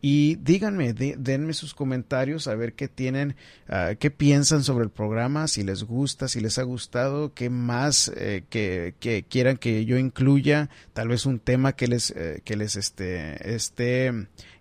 y 0.04 0.34
díganme, 0.34 0.94
denme 0.94 1.52
sus 1.52 1.74
comentarios 1.74 2.48
a 2.48 2.56
ver 2.56 2.72
qué 2.72 2.88
tienen, 2.88 3.36
ah, 3.68 3.92
qué 3.96 4.10
piensan 4.10 4.64
sobre 4.64 4.82
el 4.82 4.90
programa, 4.90 5.46
si 5.46 5.62
les 5.62 5.84
gusta, 5.84 6.26
si 6.26 6.40
les 6.40 6.58
ha 6.58 6.64
gustado, 6.64 7.32
qué 7.34 7.50
más 7.50 8.10
eh, 8.16 8.42
que, 8.50 8.96
quieran 9.28 9.58
que 9.58 9.84
yo 9.84 9.98
incluya, 9.98 10.70
tal 10.92 11.06
vez 11.06 11.24
un 11.24 11.38
tema 11.38 11.74
que 11.74 11.86
les, 11.86 12.10
eh, 12.10 12.40
que 12.44 12.56
les 12.56 12.74
esté, 12.74 13.54
esté 13.54 14.12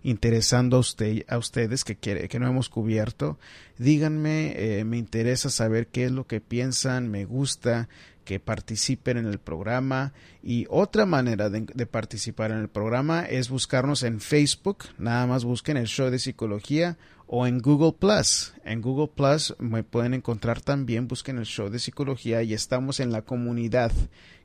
interesando 0.04 0.76
a, 0.76 0.80
usted, 0.80 1.24
a 1.26 1.38
ustedes 1.38 1.82
que, 1.82 1.96
quiere, 1.96 2.28
que 2.28 2.38
no 2.38 2.46
hemos 2.46 2.68
cubierto. 2.68 3.36
Díganme, 3.78 4.54
eh, 4.56 4.84
me 4.84 4.96
interesa 4.96 5.50
saber 5.50 5.88
qué 5.88 6.04
es 6.04 6.12
lo 6.12 6.28
que 6.28 6.40
piensan, 6.40 7.08
me 7.08 7.24
gusta 7.24 7.88
que 8.24 8.40
participen 8.40 9.16
en 9.16 9.26
el 9.26 9.38
programa. 9.38 10.12
Y 10.42 10.66
otra 10.70 11.06
manera 11.06 11.50
de, 11.50 11.86
participar 11.86 12.50
en 12.50 12.58
el 12.58 12.68
programa 12.68 13.24
es 13.24 13.48
buscarnos 13.48 14.02
en 14.02 14.20
Facebook, 14.20 14.84
nada 14.98 15.26
más 15.26 15.44
busquen 15.44 15.76
el 15.76 15.86
show 15.86 16.10
de 16.10 16.18
psicología 16.18 16.96
o 17.26 17.46
en 17.46 17.58
Google 17.58 17.92
Plus. 17.92 18.54
En 18.64 18.80
Google 18.80 19.10
Plus 19.14 19.54
me 19.58 19.82
pueden 19.82 20.14
encontrar 20.14 20.60
también, 20.60 21.08
busquen 21.08 21.38
el 21.38 21.46
show 21.46 21.68
de 21.68 21.78
psicología 21.78 22.42
y 22.42 22.54
estamos 22.54 23.00
en 23.00 23.12
la 23.12 23.22
comunidad 23.22 23.92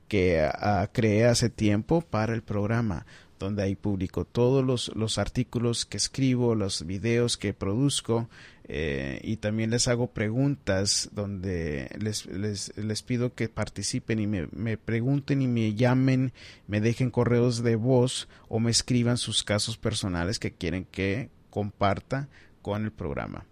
que 0.07 0.47
uh, 0.47 0.87
creé 0.93 1.25
hace 1.25 1.49
tiempo 1.49 2.01
para 2.01 2.33
el 2.33 2.41
programa 2.41 3.05
donde 3.39 3.63
ahí 3.63 3.75
publico 3.75 4.25
todos 4.25 4.65
los, 4.65 4.91
los 4.95 5.17
artículos 5.17 5.85
que 5.85 5.97
escribo, 5.97 6.55
los 6.55 6.85
videos 6.85 7.37
que 7.37 7.53
produzco 7.53 8.29
eh, 8.69 9.19
y 9.23 9.37
también 9.37 9.69
les 9.69 9.87
hago 9.87 10.07
preguntas 10.07 11.09
donde 11.13 11.89
les, 11.97 12.25
les, 12.25 12.75
les 12.77 13.01
pido 13.01 13.33
que 13.33 13.47
participen 13.47 14.19
y 14.19 14.27
me, 14.27 14.47
me, 14.51 14.77
pregunten 14.77 15.41
y 15.41 15.47
me 15.47 15.73
llamen, 15.73 16.33
me 16.67 16.81
dejen 16.81 17.09
correos 17.09 17.63
de 17.63 17.77
voz 17.77 18.27
o 18.49 18.59
me 18.59 18.71
escriban 18.71 19.17
sus 19.17 19.43
casos 19.43 19.77
personales 19.77 20.37
que 20.37 20.51
quieren 20.51 20.85
que 20.85 21.29
comparta 21.49 22.27
con 22.61 22.83
el 22.83 22.91
programa. 22.91 23.45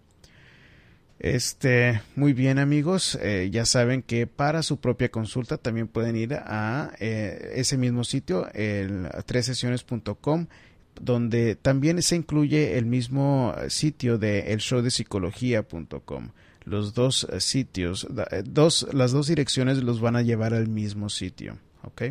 Este, 1.18 2.02
muy 2.14 2.34
bien 2.34 2.58
amigos, 2.58 3.18
eh, 3.22 3.48
ya 3.50 3.64
saben 3.64 4.02
que 4.02 4.26
para 4.26 4.62
su 4.62 4.80
propia 4.80 5.10
consulta 5.10 5.56
también 5.56 5.88
pueden 5.88 6.14
ir 6.14 6.34
a 6.34 6.92
eh, 7.00 7.52
ese 7.54 7.78
mismo 7.78 8.04
sitio, 8.04 8.52
el 8.52 9.08
tresesiones.com, 9.24 10.46
donde 11.00 11.56
también 11.56 12.02
se 12.02 12.16
incluye 12.16 12.78
el 12.78 12.86
mismo 12.86 13.54
sitio 13.68 14.18
de 14.18 14.52
el 14.52 14.60
show 14.60 14.82
de 14.82 14.90
psicología.com. 14.90 16.30
Los 16.64 16.94
dos 16.94 17.26
eh, 17.30 17.40
sitios, 17.40 18.06
dos, 18.44 18.88
las 18.92 19.12
dos 19.12 19.28
direcciones 19.28 19.82
los 19.82 20.00
van 20.00 20.16
a 20.16 20.22
llevar 20.22 20.52
al 20.52 20.68
mismo 20.68 21.08
sitio, 21.08 21.58
¿ok? 21.82 22.02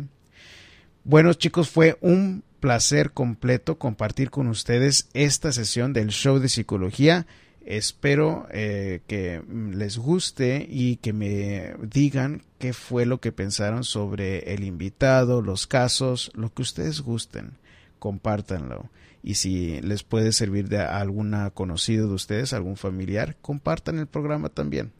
Bueno 1.04 1.34
chicos, 1.34 1.68
fue 1.68 1.98
un 2.00 2.42
placer 2.60 3.12
completo 3.12 3.78
compartir 3.78 4.30
con 4.30 4.48
ustedes 4.48 5.08
esta 5.14 5.52
sesión 5.52 5.92
del 5.92 6.08
show 6.08 6.38
de 6.38 6.48
psicología. 6.48 7.26
Espero 7.64 8.46
eh, 8.50 9.00
que 9.06 9.42
les 9.72 9.98
guste 9.98 10.66
y 10.68 10.96
que 10.96 11.12
me 11.12 11.74
digan 11.82 12.42
qué 12.58 12.72
fue 12.72 13.06
lo 13.06 13.20
que 13.20 13.32
pensaron 13.32 13.84
sobre 13.84 14.54
el 14.54 14.64
invitado, 14.64 15.42
los 15.42 15.66
casos, 15.66 16.30
lo 16.34 16.52
que 16.52 16.62
ustedes 16.62 17.00
gusten. 17.00 17.52
Compártanlo. 17.98 18.90
Y 19.22 19.34
si 19.34 19.80
les 19.80 20.02
puede 20.02 20.32
servir 20.32 20.68
de 20.68 20.78
alguna 20.78 21.50
conocido 21.50 22.06
de 22.08 22.14
ustedes, 22.14 22.52
algún 22.52 22.76
familiar, 22.76 23.36
compartan 23.40 23.98
el 23.98 24.06
programa 24.06 24.48
también. 24.48 24.92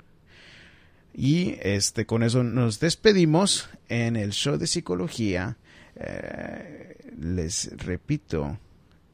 Y 1.14 1.56
este, 1.62 2.06
con 2.06 2.22
eso 2.22 2.44
nos 2.44 2.78
despedimos 2.78 3.70
en 3.88 4.16
el 4.16 4.32
show 4.32 4.58
de 4.58 4.66
psicología. 4.66 5.56
Eh, 5.94 6.96
les 7.18 7.70
repito, 7.78 8.58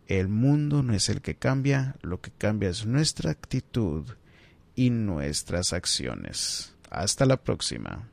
el 0.08 0.28
mundo 0.28 0.82
no 0.82 0.94
es 0.94 1.08
el 1.08 1.20
que 1.20 1.36
cambia, 1.36 1.94
lo 2.02 2.20
que 2.20 2.30
cambia 2.30 2.70
es 2.70 2.86
nuestra 2.86 3.30
actitud 3.30 4.04
y 4.74 4.90
nuestras 4.90 5.72
acciones. 5.72 6.74
Hasta 6.90 7.24
la 7.24 7.36
próxima. 7.36 8.08